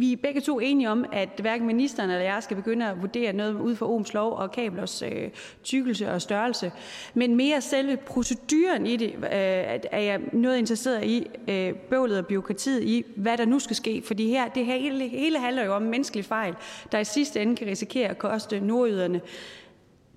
vi 0.00 0.12
er 0.12 0.16
begge 0.16 0.40
to 0.40 0.58
enige 0.58 0.90
om, 0.90 1.04
at 1.12 1.28
hverken 1.40 1.66
ministeren 1.66 2.10
eller 2.10 2.24
jeg 2.24 2.42
skal 2.42 2.56
begynde 2.56 2.90
at 2.90 3.00
vurdere 3.00 3.32
noget 3.32 3.54
ud 3.54 3.76
fra 3.76 3.90
Ohms 3.90 4.14
lov 4.14 4.32
og 4.32 4.52
kablers 4.52 5.02
øh, 5.02 5.30
tykkelse 5.62 6.12
og 6.12 6.22
størrelse. 6.22 6.72
Men 7.14 7.36
mere 7.36 7.60
selve 7.60 7.96
proceduren 7.96 8.86
i 8.86 8.96
det, 8.96 9.14
øh, 9.14 9.20
er 9.92 10.00
jeg 10.00 10.20
noget 10.32 10.58
interesseret 10.58 11.04
i, 11.04 11.26
øh, 11.48 11.74
bøvlet 11.74 12.18
og 12.18 12.26
byråkratiet 12.26 12.82
i, 12.82 13.04
hvad 13.16 13.38
der 13.38 13.44
nu 13.44 13.58
skal 13.58 13.76
ske. 13.76 14.02
Fordi 14.04 14.28
her, 14.28 14.48
det 14.48 14.66
her 14.66 14.76
hele, 14.76 15.08
hele 15.08 15.38
handler 15.38 15.64
jo 15.64 15.74
om 15.74 15.82
menneskelige 15.82 16.24
fejl, 16.24 16.54
der 16.92 16.98
i 16.98 17.04
sidste 17.04 17.40
ende 17.40 17.56
kan 17.56 17.66
risikere 17.66 18.08
at 18.08 18.18
koste 18.18 18.60
nordyderne 18.60 19.20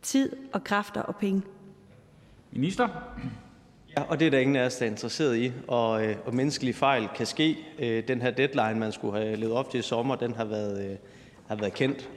tid 0.02 0.32
og 0.54 0.64
kræfter 0.64 1.02
og 1.02 1.16
penge. 1.16 1.42
Minister? 2.52 2.88
Ja, 3.98 4.04
og 4.04 4.20
det 4.20 4.28
er 4.28 4.32
der 4.32 4.40
ingen 4.40 4.56
af 4.56 4.66
os, 4.66 4.76
der 4.76 4.86
er 4.86 4.90
interesseret 4.90 5.38
i. 5.38 5.52
Og, 5.68 6.06
øh, 6.06 6.16
og 6.26 6.36
menneskelige 6.36 6.74
fejl 6.74 7.08
kan 7.16 7.26
ske. 7.26 7.58
Øh, 7.80 8.08
den 8.08 8.22
her 8.22 8.32
deadline, 8.32 8.80
man 8.80 8.92
skulle 8.92 9.20
have 9.20 9.36
levet 9.36 9.54
op 9.54 9.70
til 9.70 9.80
i 9.80 9.84
sommer, 9.84 10.16
den 10.16 10.34
har 10.34 10.46
været, 10.46 10.86
øh, 10.86 10.96
har 11.48 11.56
været 11.56 11.74
kendt 11.74 12.10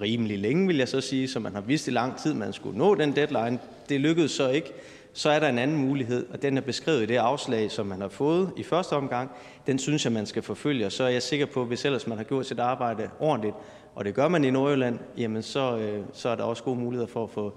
rimelig 0.00 0.38
længe, 0.38 0.66
vil 0.66 0.76
jeg 0.76 0.88
så 0.88 1.00
sige, 1.00 1.28
så 1.28 1.40
man 1.40 1.54
har 1.54 1.60
vidst 1.60 1.88
i 1.88 1.90
lang 1.90 2.18
tid, 2.18 2.34
man 2.34 2.52
skulle 2.52 2.78
nå 2.78 2.94
den 2.94 3.16
deadline. 3.16 3.58
Det 3.88 4.00
lykkedes 4.00 4.30
så 4.30 4.48
ikke. 4.48 4.72
Så 5.12 5.30
er 5.30 5.38
der 5.40 5.48
en 5.48 5.58
anden 5.58 5.76
mulighed, 5.76 6.26
og 6.32 6.42
den 6.42 6.56
er 6.56 6.60
beskrevet 6.60 7.02
i 7.02 7.06
det 7.06 7.16
afslag, 7.16 7.70
som 7.70 7.86
man 7.86 8.00
har 8.00 8.08
fået 8.08 8.50
i 8.56 8.62
første 8.62 8.92
omgang. 8.92 9.30
Den 9.66 9.78
synes 9.78 10.04
jeg, 10.04 10.12
man 10.12 10.26
skal 10.26 10.42
forfølge, 10.42 10.86
og 10.86 10.92
så 10.92 11.04
er 11.04 11.08
jeg 11.08 11.22
sikker 11.22 11.46
på, 11.46 11.60
at 11.60 11.66
hvis 11.66 11.84
ellers 11.84 12.06
man 12.06 12.18
har 12.18 12.24
gjort 12.24 12.46
sit 12.46 12.58
arbejde 12.58 13.10
ordentligt, 13.20 13.54
og 13.94 14.04
det 14.04 14.14
gør 14.14 14.28
man 14.28 14.44
i 14.44 14.50
Nordjylland, 14.50 14.98
jamen 15.16 15.42
så, 15.42 15.78
øh, 15.78 16.04
så 16.12 16.28
er 16.28 16.34
der 16.34 16.44
også 16.44 16.62
gode 16.62 16.78
muligheder 16.78 17.08
for 17.08 17.24
at 17.24 17.30
få, 17.30 17.52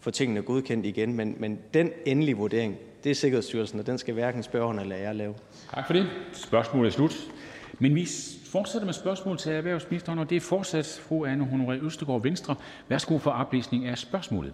få 0.00 0.10
tingene 0.10 0.42
godkendt 0.42 0.86
igen. 0.86 1.14
Men, 1.14 1.36
men 1.38 1.58
den 1.74 1.90
endelige 2.06 2.36
vurdering, 2.36 2.76
det 3.04 3.10
er 3.10 3.14
Sikkerhedsstyrelsen, 3.14 3.80
og 3.80 3.86
den 3.86 3.98
skal 3.98 4.14
hverken 4.14 4.42
spørgeren 4.42 4.78
eller 4.78 4.96
jeg 4.96 5.14
lave. 5.14 5.34
Tak 5.74 5.86
for 5.86 5.92
det. 5.92 6.06
Spørgsmålet 6.32 6.88
er 6.90 6.92
slut. 6.92 7.30
Men 7.78 7.94
vi 7.94 8.08
fortsætter 8.46 8.86
med 8.86 8.94
spørgsmål 8.94 9.38
til 9.38 9.52
erhvervsministeren, 9.52 10.18
og 10.18 10.30
det 10.30 10.36
er 10.36 10.40
fortsat 10.40 11.00
fru 11.08 11.24
Anne 11.24 11.44
Honoré 11.44 11.84
Østegård 11.84 12.22
Venstre. 12.22 12.54
Værsgo 12.88 13.18
for 13.18 13.30
oplæsning 13.30 13.86
af 13.86 13.98
spørgsmålet. 13.98 14.52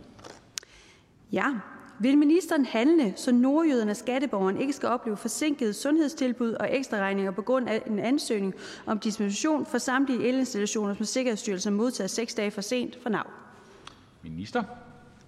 Ja. 1.33 1.45
Vil 2.01 2.19
ministeren 2.19 2.65
handle, 2.65 3.13
så 3.17 3.33
nordjyderne 3.33 3.91
og 3.91 3.97
skatteborgerne 3.97 4.61
ikke 4.61 4.73
skal 4.73 4.89
opleve 4.89 5.17
forsinkede 5.17 5.73
sundhedstilbud 5.73 6.53
og 6.53 6.69
ekstra 6.71 6.97
regninger 6.97 7.33
på 7.33 7.43
grund 7.43 7.69
af 7.69 7.83
en 7.87 7.99
ansøgning 7.99 8.55
om 8.87 8.99
dispensation 8.99 9.67
for 9.67 9.79
samtlige 9.79 10.29
elinstallationer, 10.29 10.95
som 10.95 11.05
Sikkerhedsstyrelsen 11.05 11.75
modtager 11.75 12.09
seks 12.09 12.35
dage 12.35 12.51
for 12.51 12.61
sent 12.61 12.99
fra 13.03 13.11
NAV? 13.11 13.25
Minister? 14.23 14.63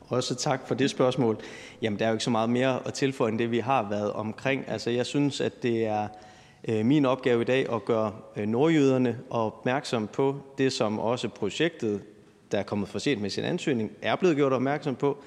Også 0.09 0.35
tak 0.35 0.69
for 0.69 0.75
det 0.75 0.91
spørgsmål. 0.91 1.39
Jamen, 1.83 1.99
der 1.99 2.05
er 2.05 2.09
jo 2.09 2.15
ikke 2.15 2.25
så 2.25 2.31
meget 2.31 2.51
mere 2.51 2.81
at 2.87 2.95
tilføje 2.95 3.31
end 3.31 3.39
det, 3.39 3.51
vi 3.51 3.59
har 3.59 3.89
været 3.89 4.13
omkring. 4.13 4.65
Altså, 4.69 4.91
jeg 4.91 5.07
synes, 5.07 5.41
at 5.41 5.63
det 5.63 5.87
er 5.87 6.09
øh, 6.69 6.87
min 6.87 7.05
opgave 7.05 7.43
i 7.43 7.45
dag 7.45 7.73
at 7.73 7.85
gøre 7.85 8.13
øh, 8.37 8.47
nordjyderne 8.47 9.19
opmærksom 9.31 10.07
på 10.07 10.37
det, 10.59 10.73
som 10.73 10.99
også 10.99 11.29
projektet, 11.29 12.03
der 12.53 12.59
er 12.59 12.63
kommet 12.63 12.89
for 12.89 12.99
sent 12.99 13.23
med 13.23 13.31
sin 13.31 13.45
ansøgning, 13.45 13.91
er 14.03 14.17
blevet 14.17 14.37
gjort 14.37 14.53
opmærksom 14.53 14.97
på, 14.97 15.19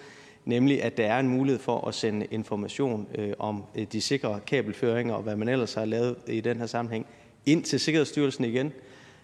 nemlig 0.46 0.84
at 0.84 0.98
der 0.98 1.06
er 1.06 1.20
en 1.20 1.28
mulighed 1.28 1.60
for 1.60 1.88
at 1.88 1.96
sende 1.96 2.26
information 2.32 3.08
øh, 3.16 3.34
om 3.40 3.64
øh, 3.76 3.88
de 3.92 4.02
sikre 4.02 4.40
kabelføringer 4.48 5.14
og 5.14 5.24
hvad 5.24 5.36
man 5.36 5.50
ellers 5.50 5.74
har 5.74 5.86
lavet 5.86 6.16
i 6.28 6.42
den 6.42 6.58
her 6.58 6.66
sammenhæng 6.66 7.06
ind 7.46 7.64
til 7.64 7.80
Sikkerhedsstyrelsen 7.80 8.46
igen, 8.46 8.74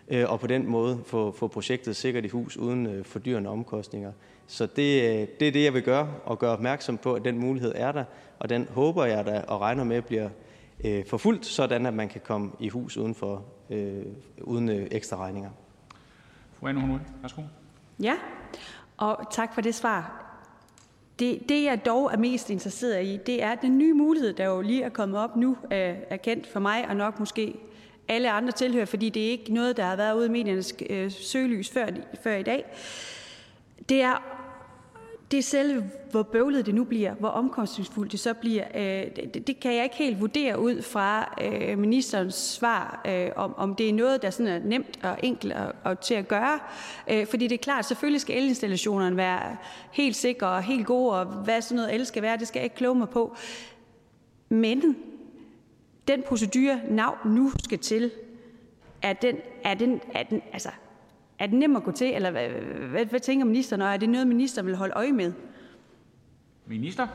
øh, 0.08 0.32
og 0.32 0.39
på 0.39 0.47
den 0.47 0.68
måde 0.68 0.99
få, 1.05 1.32
få 1.32 1.47
projektet 1.47 1.95
sikkert 1.95 2.26
i 2.26 2.28
hus 2.28 2.58
uden 2.58 2.86
øh, 2.88 3.05
fordyrende 3.05 3.49
omkostninger. 3.49 4.12
Så 4.48 4.66
det, 4.66 5.04
øh, 5.04 5.28
det 5.39 5.48
er 5.48 5.52
det, 5.52 5.64
jeg 5.64 5.74
vil 5.74 5.84
gøre, 5.84 6.14
og 6.26 6.39
gøre 6.39 6.52
opmærksom 6.52 6.98
på, 6.98 7.14
at 7.14 7.26
den 7.26 7.38
mulighed 7.38 7.72
er 7.76 7.91
der, 7.91 8.04
og 8.39 8.50
den 8.50 8.68
håber 8.72 9.06
jeg 9.06 9.26
da 9.26 9.43
og 9.48 9.62
regner 9.62 9.84
med 9.84 10.02
bliver 10.02 10.30
øh, 10.86 11.06
forfulgt, 11.06 11.45
sådan 11.45 11.86
at 11.86 11.93
man 11.93 12.10
kan 12.10 12.22
komme 12.24 12.52
i 12.60 12.70
hus 12.70 12.98
uden, 12.98 13.16
for, 13.16 13.45
øh, 13.70 14.06
uden 14.41 14.70
øh, 14.70 14.88
ekstra 14.91 15.18
regninger. 15.18 15.50
Fru 16.60 16.68
Anne 16.68 16.82
Honoré, 16.82 17.22
værsgo. 17.22 17.41
Ja, 18.00 18.16
og 18.98 19.28
tak 19.32 19.54
for 19.54 19.62
det 19.62 19.76
svar. 19.76 20.24
Det, 21.20 21.50
det, 21.50 21.64
jeg 21.64 21.86
dog 21.86 22.14
er 22.14 22.18
mest 22.18 22.50
interesseret 22.50 23.06
i, 23.06 23.20
det 23.26 23.43
er 23.43 23.56
den 23.56 23.78
nye 23.78 23.93
mulighed, 23.93 24.34
der 24.34 24.45
jo 24.45 24.62
lige 24.62 24.84
er 24.84 24.89
kommet 24.89 25.20
op 25.20 25.36
nu, 25.36 25.58
er 25.72 26.18
kendt 26.18 26.48
for 26.48 26.60
mig 26.60 26.88
og 26.89 26.95
nok 26.95 27.20
måske 27.20 27.56
alle 28.08 28.32
andre 28.32 28.52
tilhører, 28.52 28.86
fordi 28.86 29.10
det 29.10 29.26
er 29.26 29.30
ikke 29.30 29.54
noget, 29.54 29.78
der 29.78 29.84
har 29.84 29.95
været 29.95 30.16
ude 30.16 30.26
i 30.26 30.30
mediernes 30.30 30.74
øh, 30.89 31.12
søgelys 31.12 31.70
før, 31.70 31.88
før 32.24 32.36
i 32.36 32.43
dag. 32.43 32.66
Det 33.89 34.02
er 34.02 34.37
det 35.32 35.39
er 35.39 35.43
selve, 35.43 35.89
hvor 36.11 36.23
bøvlet 36.23 36.65
det 36.65 36.75
nu 36.75 36.84
bliver, 36.84 37.13
hvor 37.13 37.30
omkostningsfuldt 37.30 38.11
det 38.11 38.19
så 38.19 38.34
bliver, 38.34 38.63
øh, 38.75 39.15
det, 39.34 39.47
det 39.47 39.59
kan 39.59 39.75
jeg 39.75 39.84
ikke 39.84 39.95
helt 39.95 40.19
vurdere 40.19 40.59
ud 40.59 40.82
fra 40.82 41.36
øh, 41.41 41.78
ministerens 41.78 42.36
svar, 42.36 43.01
øh, 43.07 43.30
om, 43.36 43.53
om 43.57 43.75
det 43.75 43.89
er 43.89 43.93
noget, 43.93 44.21
der 44.21 44.30
sådan 44.30 44.53
er 44.53 44.59
nemt 44.59 44.99
og 45.03 45.17
enkelt 45.23 45.53
og, 45.53 45.73
og 45.84 45.99
til 45.99 46.13
at 46.13 46.28
gøre. 46.28 46.59
Øh, 47.09 47.28
fordi 47.28 47.47
det 47.47 47.55
er 47.55 47.63
klart, 47.63 47.86
selvfølgelig 47.86 48.21
skal 48.21 48.38
elinstallationerne 48.38 49.17
være 49.17 49.57
helt 49.91 50.15
sikre 50.15 50.47
og 50.47 50.63
helt 50.63 50.86
gode, 50.86 51.19
og 51.19 51.25
hvad 51.25 51.61
sådan 51.61 51.75
noget 51.75 51.95
el 51.95 52.05
skal 52.05 52.21
være, 52.21 52.38
det 52.38 52.47
skal 52.47 52.59
jeg 52.59 52.63
ikke 52.63 52.75
kloge 52.75 52.95
mig 52.95 53.09
på. 53.09 53.36
Men 54.49 54.95
den 56.07 56.23
procedure, 56.28 56.82
NAV 56.89 57.13
nu 57.25 57.51
skal 57.63 57.80
til, 57.80 58.11
er 59.01 59.13
den, 59.13 59.36
er 59.63 59.73
den, 59.73 60.01
er 60.13 60.23
den, 60.23 60.41
altså, 60.53 60.69
er 61.40 61.48
det 61.48 61.56
nemt 61.56 61.78
at 61.78 61.84
gå 61.84 61.92
til, 61.92 62.16
eller 62.16 62.32
hvad, 62.32 62.50
hvad, 62.90 63.06
hvad 63.06 63.20
tænker 63.20 63.46
ministeren, 63.46 63.82
og 63.82 63.88
er 63.88 63.98
det 63.98 64.10
noget, 64.10 64.28
ministeren 64.28 64.68
vil 64.68 64.76
holde 64.76 64.94
øje 64.94 65.12
med? 65.12 65.34
Minister? 66.66 67.08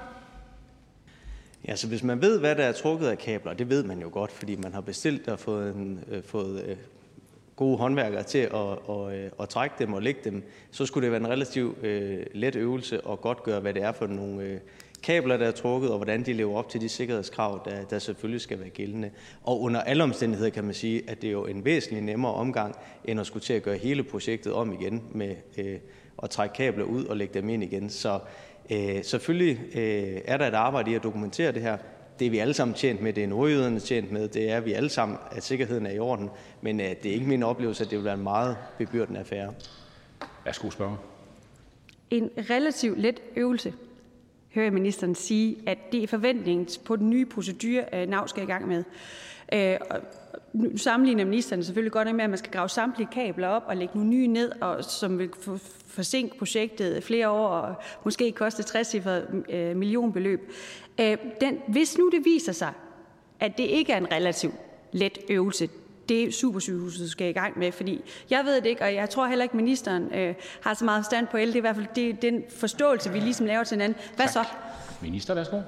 Ja, 1.68 1.76
så 1.76 1.88
hvis 1.88 2.02
man 2.02 2.22
ved, 2.22 2.40
hvad 2.40 2.56
der 2.56 2.64
er 2.64 2.72
trukket 2.72 3.06
af 3.06 3.18
kabler, 3.18 3.52
det 3.52 3.68
ved 3.70 3.82
man 3.82 4.00
jo 4.00 4.08
godt, 4.12 4.32
fordi 4.32 4.56
man 4.56 4.72
har 4.72 4.80
bestilt 4.80 5.28
og 5.28 5.38
fået, 5.38 5.74
en, 5.74 6.04
øh, 6.10 6.22
fået 6.22 6.64
øh, 6.68 6.76
gode 7.56 7.78
håndværkere 7.78 8.22
til 8.22 8.38
at, 8.38 8.52
og, 8.54 9.16
øh, 9.16 9.30
at 9.40 9.48
trække 9.48 9.74
dem 9.78 9.92
og 9.92 10.02
lægge 10.02 10.20
dem, 10.24 10.42
så 10.70 10.86
skulle 10.86 11.04
det 11.04 11.12
være 11.12 11.20
en 11.20 11.28
relativt 11.28 11.84
øh, 11.84 12.26
let 12.34 12.56
øvelse 12.56 12.96
at 13.08 13.20
godt 13.20 13.42
gøre, 13.42 13.60
hvad 13.60 13.74
det 13.74 13.82
er 13.82 13.92
for 13.92 14.06
nogle 14.06 14.42
øh, 14.42 14.60
kabler, 15.02 15.36
der 15.36 15.46
er 15.46 15.50
trukket, 15.50 15.90
og 15.90 15.96
hvordan 15.96 16.22
de 16.22 16.32
lever 16.32 16.58
op 16.58 16.68
til 16.68 16.80
de 16.80 16.88
sikkerhedskrav, 16.88 17.62
der, 17.64 17.84
der 17.84 17.98
selvfølgelig 17.98 18.40
skal 18.40 18.60
være 18.60 18.68
gældende. 18.68 19.10
Og 19.42 19.60
under 19.60 19.80
alle 19.80 20.02
omstændigheder 20.02 20.50
kan 20.50 20.64
man 20.64 20.74
sige, 20.74 21.02
at 21.10 21.22
det 21.22 21.28
er 21.28 21.32
jo 21.32 21.46
en 21.46 21.64
væsentlig 21.64 22.02
nemmere 22.02 22.34
omgang, 22.34 22.74
end 23.04 23.20
at 23.20 23.26
skulle 23.26 23.42
til 23.42 23.52
at 23.52 23.62
gøre 23.62 23.76
hele 23.76 24.02
projektet 24.02 24.52
om 24.52 24.72
igen 24.72 25.02
med 25.12 25.36
øh, 25.58 25.78
at 26.22 26.30
trække 26.30 26.54
kabler 26.54 26.84
ud 26.84 27.04
og 27.04 27.16
lægge 27.16 27.34
dem 27.34 27.48
ind 27.48 27.62
igen. 27.62 27.90
Så 27.90 28.18
øh, 28.70 29.04
selvfølgelig 29.04 29.58
øh, 29.74 30.20
er 30.24 30.36
der 30.36 30.46
et 30.46 30.54
arbejde 30.54 30.90
i 30.90 30.94
at 30.94 31.02
dokumentere 31.02 31.52
det 31.52 31.62
her. 31.62 31.76
Det 32.18 32.26
er 32.26 32.30
vi 32.30 32.38
alle 32.38 32.54
sammen 32.54 32.74
tjent 32.74 33.02
med, 33.02 33.12
det 33.12 33.24
er 33.24 33.28
nordjyderne 33.28 33.80
tjent 33.80 34.12
med, 34.12 34.28
det 34.28 34.50
er 34.50 34.60
vi 34.60 34.72
alle 34.72 34.88
sammen, 34.88 35.18
at 35.30 35.42
sikkerheden 35.42 35.86
er 35.86 35.90
i 35.90 35.98
orden. 35.98 36.30
Men 36.60 36.80
øh, 36.80 36.86
det 36.86 37.06
er 37.06 37.14
ikke 37.14 37.26
min 37.26 37.42
oplevelse, 37.42 37.84
at 37.84 37.90
det 37.90 37.98
vil 37.98 38.04
være 38.04 38.14
en 38.14 38.22
meget 38.22 38.56
bebyrdende 38.78 39.20
affære. 39.20 39.52
Værsgo, 40.44 40.70
spørger. 40.70 40.96
En 42.10 42.30
relativt 42.50 42.98
let 43.00 43.20
øvelse 43.36 43.72
hører 44.54 44.66
jeg 44.66 44.72
ministeren 44.72 45.14
sige, 45.14 45.56
at 45.66 45.92
det 45.92 46.02
er 46.02 46.06
forventningen 46.06 46.68
på 46.84 46.96
den 46.96 47.10
nye 47.10 47.26
procedure, 47.26 47.84
øh, 47.92 48.08
NAV 48.08 48.28
skal 48.28 48.42
i 48.42 48.46
gang 48.46 48.68
med. 48.68 48.84
Øh, 49.52 49.76
nu 50.52 50.76
sammenligner 50.76 51.24
ministeren 51.24 51.64
selvfølgelig 51.64 51.92
godt 51.92 52.14
med, 52.14 52.24
at 52.24 52.30
man 52.30 52.38
skal 52.38 52.52
grave 52.52 52.68
samtlige 52.68 53.08
kabler 53.12 53.48
op 53.48 53.62
og 53.66 53.76
lægge 53.76 53.94
nogle 53.94 54.10
nye 54.10 54.26
ned, 54.26 54.52
og 54.60 54.84
som 54.84 55.18
vil 55.18 55.30
forsinke 55.86 56.38
projektet 56.38 57.04
flere 57.04 57.30
år 57.30 57.48
og 57.48 57.74
måske 58.04 58.32
koste 58.32 58.62
60 58.62 58.94
øh, 58.94 59.76
millionbeløb. 59.76 60.52
Øh, 61.00 61.16
den, 61.40 61.58
hvis 61.68 61.98
nu 61.98 62.10
det 62.10 62.24
viser 62.24 62.52
sig, 62.52 62.72
at 63.40 63.58
det 63.58 63.64
ikke 63.64 63.92
er 63.92 63.96
en 63.96 64.12
relativt 64.12 64.54
let 64.92 65.18
øvelse, 65.30 65.68
det 66.12 66.34
supersygehuset 66.34 67.10
skal 67.10 67.28
i 67.28 67.32
gang 67.32 67.58
med, 67.58 67.72
fordi 67.72 68.00
jeg 68.30 68.44
ved 68.44 68.56
det 68.56 68.66
ikke, 68.66 68.82
og 68.82 68.94
jeg 68.94 69.10
tror 69.10 69.26
heller 69.26 69.42
ikke, 69.42 69.56
ministeren 69.56 70.14
øh, 70.14 70.34
har 70.60 70.74
så 70.74 70.84
meget 70.84 71.04
stand 71.04 71.26
på 71.26 71.36
el. 71.36 71.46
Det 71.46 71.54
er 71.54 71.56
i 71.56 71.60
hvert 71.60 71.76
fald 71.76 71.86
det, 71.96 72.22
den 72.22 72.42
forståelse, 72.56 73.12
vi 73.12 73.18
ligesom 73.18 73.46
laver 73.46 73.64
til 73.64 73.74
hinanden. 73.74 73.98
Hvad 74.16 74.26
tak. 74.26 74.32
så? 74.32 74.44
Minister, 75.02 75.34
værsgo. 75.34 75.60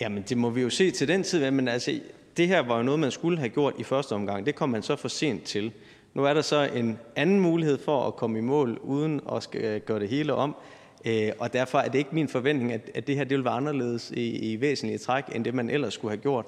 Jamen, 0.00 0.24
det 0.28 0.36
må 0.36 0.50
vi 0.50 0.60
jo 0.60 0.70
se 0.70 0.90
til 0.90 1.08
den 1.08 1.22
tid, 1.22 1.50
men 1.50 1.68
altså, 1.68 2.00
det 2.36 2.48
her 2.48 2.60
var 2.60 2.76
jo 2.76 2.82
noget, 2.82 3.00
man 3.00 3.10
skulle 3.10 3.38
have 3.38 3.48
gjort 3.48 3.74
i 3.78 3.82
første 3.82 4.12
omgang. 4.12 4.46
Det 4.46 4.54
kom 4.54 4.68
man 4.68 4.82
så 4.82 4.96
for 4.96 5.08
sent 5.08 5.44
til. 5.44 5.72
Nu 6.14 6.24
er 6.24 6.34
der 6.34 6.42
så 6.42 6.68
en 6.74 6.98
anden 7.16 7.40
mulighed 7.40 7.78
for 7.78 8.06
at 8.06 8.16
komme 8.16 8.38
i 8.38 8.42
mål, 8.42 8.78
uden 8.82 9.20
at 9.32 9.42
skal 9.42 9.80
gøre 9.80 10.00
det 10.00 10.08
hele 10.08 10.34
om. 10.34 10.56
Øh, 11.04 11.32
og 11.38 11.52
derfor 11.52 11.78
er 11.78 11.88
det 11.88 11.98
ikke 11.98 12.10
min 12.12 12.28
forventning, 12.28 12.72
at 12.72 13.06
det 13.06 13.16
her 13.16 13.24
det 13.24 13.36
vil 13.36 13.44
være 13.44 13.54
anderledes 13.54 14.10
i, 14.10 14.52
i 14.52 14.60
væsentlige 14.60 14.98
træk, 14.98 15.24
end 15.34 15.44
det 15.44 15.54
man 15.54 15.70
ellers 15.70 15.94
skulle 15.94 16.10
have 16.10 16.22
gjort. 16.22 16.46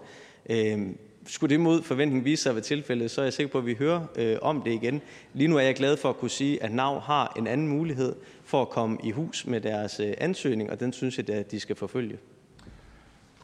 Skulle 1.26 1.50
det 1.50 1.60
mod 1.60 1.82
forventning 1.82 2.24
vise 2.24 2.42
sig 2.42 2.50
at 2.50 2.56
være 2.56 2.62
tilfældet, 2.62 3.10
så 3.10 3.20
er 3.20 3.24
jeg 3.24 3.32
sikker 3.32 3.52
på, 3.52 3.58
at 3.58 3.66
vi 3.66 3.74
hører 3.74 4.06
øh, 4.16 4.36
om 4.42 4.62
det 4.62 4.72
igen. 4.72 5.02
Lige 5.32 5.48
nu 5.48 5.56
er 5.56 5.60
jeg 5.60 5.74
glad 5.74 5.96
for 5.96 6.08
at 6.08 6.16
kunne 6.16 6.30
sige, 6.30 6.62
at 6.62 6.72
NAV 6.72 7.00
har 7.00 7.32
en 7.38 7.46
anden 7.46 7.68
mulighed 7.68 8.14
for 8.44 8.62
at 8.62 8.68
komme 8.68 8.98
i 9.04 9.10
hus 9.10 9.46
med 9.46 9.60
deres 9.60 10.00
øh, 10.00 10.14
ansøgning, 10.18 10.70
og 10.70 10.80
den 10.80 10.92
synes 10.92 11.18
jeg, 11.18 11.30
at 11.30 11.50
de 11.50 11.60
skal 11.60 11.76
forfølge. 11.76 12.18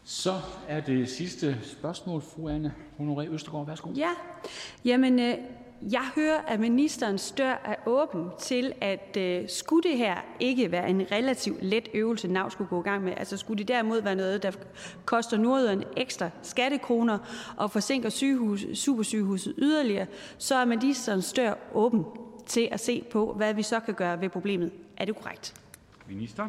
Så 0.05 0.41
er 0.69 0.81
det 0.81 1.09
sidste 1.09 1.57
spørgsmål, 1.63 2.23
fru 2.23 2.49
Anne 2.49 2.75
Honoré 3.01 3.33
Østergaard. 3.33 3.67
Værsgo. 3.67 3.91
Ja, 3.97 4.11
jamen 4.85 5.21
øh, 5.21 5.35
jeg 5.83 6.11
hører, 6.15 6.41
at 6.47 6.61
ministerens 6.61 7.31
dør 7.31 7.61
er 7.65 7.75
åben 7.87 8.25
til, 8.39 8.73
at 8.81 9.17
øh, 9.17 9.49
skulle 9.49 9.91
det 9.91 9.99
her 9.99 10.17
ikke 10.41 10.73
være 10.73 10.91
en 10.91 11.07
relativt 11.13 11.63
let 11.63 11.89
øvelse, 11.95 12.29
NAV 12.29 12.51
skulle 12.51 12.69
gå 12.69 12.81
i 12.81 12.83
gang 12.83 13.05
med, 13.05 13.13
altså 13.17 13.37
skulle 13.37 13.59
det 13.59 13.69
derimod 13.69 14.03
være 14.03 14.15
noget, 14.15 14.43
der 14.43 14.51
koster 15.05 15.37
nordøden 15.37 15.85
ekstra 15.97 16.31
skattekroner 16.43 17.19
og 17.57 17.71
forsinker 17.71 18.09
sygehus, 18.09 18.65
supersygehuset 18.75 19.55
yderligere, 19.59 20.07
så 20.39 20.55
er 20.55 20.65
ministerens 20.65 21.33
dør 21.33 21.55
åben 21.75 22.05
til 22.47 22.69
at 22.71 22.81
se 22.81 23.05
på, 23.11 23.33
hvad 23.33 23.55
vi 23.55 23.63
så 23.63 23.81
kan 23.81 23.95
gøre 23.95 24.21
ved 24.21 24.29
problemet. 24.29 24.73
Er 24.97 25.05
det 25.05 25.17
korrekt? 25.17 25.55
Minister. 26.09 26.49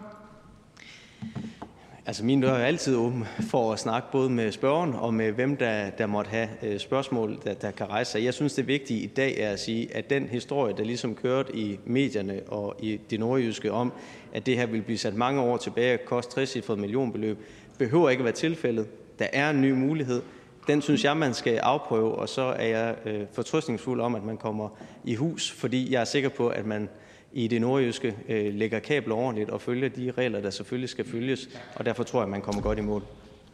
Altså 2.06 2.26
min 2.26 2.42
dør 2.42 2.54
er 2.54 2.66
altid 2.66 2.96
åben 2.96 3.26
for 3.40 3.74
at 3.74 3.80
snakke 3.80 4.08
både 4.12 4.30
med 4.30 4.52
spørgeren 4.52 4.94
og 4.94 5.14
med 5.14 5.32
hvem, 5.32 5.58
der, 5.58 5.90
der 5.90 6.08
måtte 6.08 6.30
have 6.30 6.50
øh, 6.64 6.80
spørgsmål, 6.80 7.40
der, 7.44 7.54
der 7.54 7.72
kan 7.72 7.90
rejse 7.90 8.12
sig. 8.12 8.24
Jeg 8.24 8.34
synes, 8.34 8.54
det 8.54 8.68
vigtige 8.68 9.00
i 9.00 9.08
dag 9.08 9.40
er 9.40 9.52
at 9.52 9.60
sige, 9.60 9.96
at 9.96 10.10
den 10.10 10.28
historie, 10.28 10.74
der 10.78 10.84
ligesom 10.84 11.16
kørte 11.16 11.56
i 11.56 11.80
medierne 11.86 12.42
og 12.48 12.76
i 12.80 13.00
det 13.10 13.20
nordjyske 13.20 13.72
om, 13.72 13.94
at 14.34 14.46
det 14.46 14.58
her 14.58 14.66
vil 14.66 14.82
blive 14.82 14.98
sat 14.98 15.16
mange 15.16 15.42
år 15.42 15.58
tilbage 15.58 15.94
og 15.94 16.00
koste 16.06 16.32
60 16.32 16.70
millionbeløb, 16.70 17.38
behøver 17.78 18.10
ikke 18.10 18.22
at 18.22 18.26
være 18.26 18.34
tilfældet. 18.34 18.88
Der 19.20 19.28
er 19.34 19.50
en 19.50 19.62
ny 19.62 19.72
mulighed. 19.72 20.22
Den 20.68 20.82
synes 20.82 21.04
jeg, 21.04 21.18
man 21.18 21.34
skal 21.34 21.58
afprøve, 21.58 22.16
og 22.16 22.30
så 22.30 22.42
er 22.42 22.68
jeg 22.68 22.96
øh, 23.06 23.22
fortrøstningsfuld 23.32 24.02
om, 24.02 24.16
at 24.16 24.24
man 24.24 24.38
kommer 24.38 24.70
i 25.04 25.16
hus, 25.16 25.52
fordi 25.52 25.94
jeg 25.94 26.02
er 26.02 26.06
sikker 26.06 26.30
på, 26.30 26.48
at 26.48 26.66
man 26.66 26.90
i 27.34 27.48
det 27.48 27.62
nordjyske 27.62 28.16
øh, 28.30 28.54
lægger 28.54 28.80
kabler 28.80 29.16
ordentligt 29.16 29.50
og 29.50 29.62
følger 29.62 29.90
de 29.90 30.12
regler, 30.12 30.42
der 30.42 30.50
selvfølgelig 30.50 30.90
skal 30.90 31.06
følges, 31.06 31.50
og 31.76 31.86
derfor 31.86 32.04
tror 32.04 32.20
jeg, 32.20 32.24
at 32.24 32.30
man 32.30 32.42
kommer 32.42 32.62
godt 32.62 32.78
i 32.78 32.82
mål. 32.82 33.04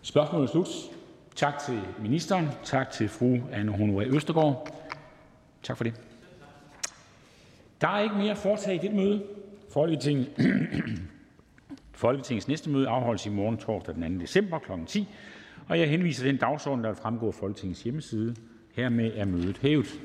Spørgsmålet 0.01 0.47
er 0.47 0.51
slut. 0.51 0.67
Tak 1.35 1.53
til 1.65 1.81
ministeren. 2.01 2.47
Tak 2.63 2.91
til 2.91 3.09
fru 3.09 3.37
Anne 3.51 3.71
Honoré 3.71 4.15
Østergaard. 4.15 4.75
Tak 5.63 5.77
for 5.77 5.83
det. 5.83 5.93
Der 7.81 7.87
er 7.87 7.99
ikke 7.99 8.15
mere 8.15 8.31
at 8.31 8.37
foretage 8.37 8.75
i 8.75 8.79
dette 8.79 8.95
møde. 8.95 9.23
Folketinget, 9.73 10.27
Folketingets 11.93 12.47
næste 12.47 12.69
møde 12.69 12.87
afholdes 12.87 13.25
i 13.25 13.29
morgen 13.29 13.57
torsdag 13.57 13.95
den 13.95 14.19
2. 14.19 14.21
december 14.21 14.59
kl. 14.59 14.71
10. 14.87 15.07
Og 15.67 15.79
jeg 15.79 15.89
henviser 15.89 16.25
den 16.25 16.37
dagsorden, 16.37 16.83
der 16.83 16.89
vil 16.89 16.97
fremgå 16.97 17.27
af 17.27 17.33
Folketingets 17.33 17.83
hjemmeside. 17.83 18.35
Hermed 18.75 19.11
er 19.15 19.25
mødet 19.25 19.57
hævet. 19.57 19.99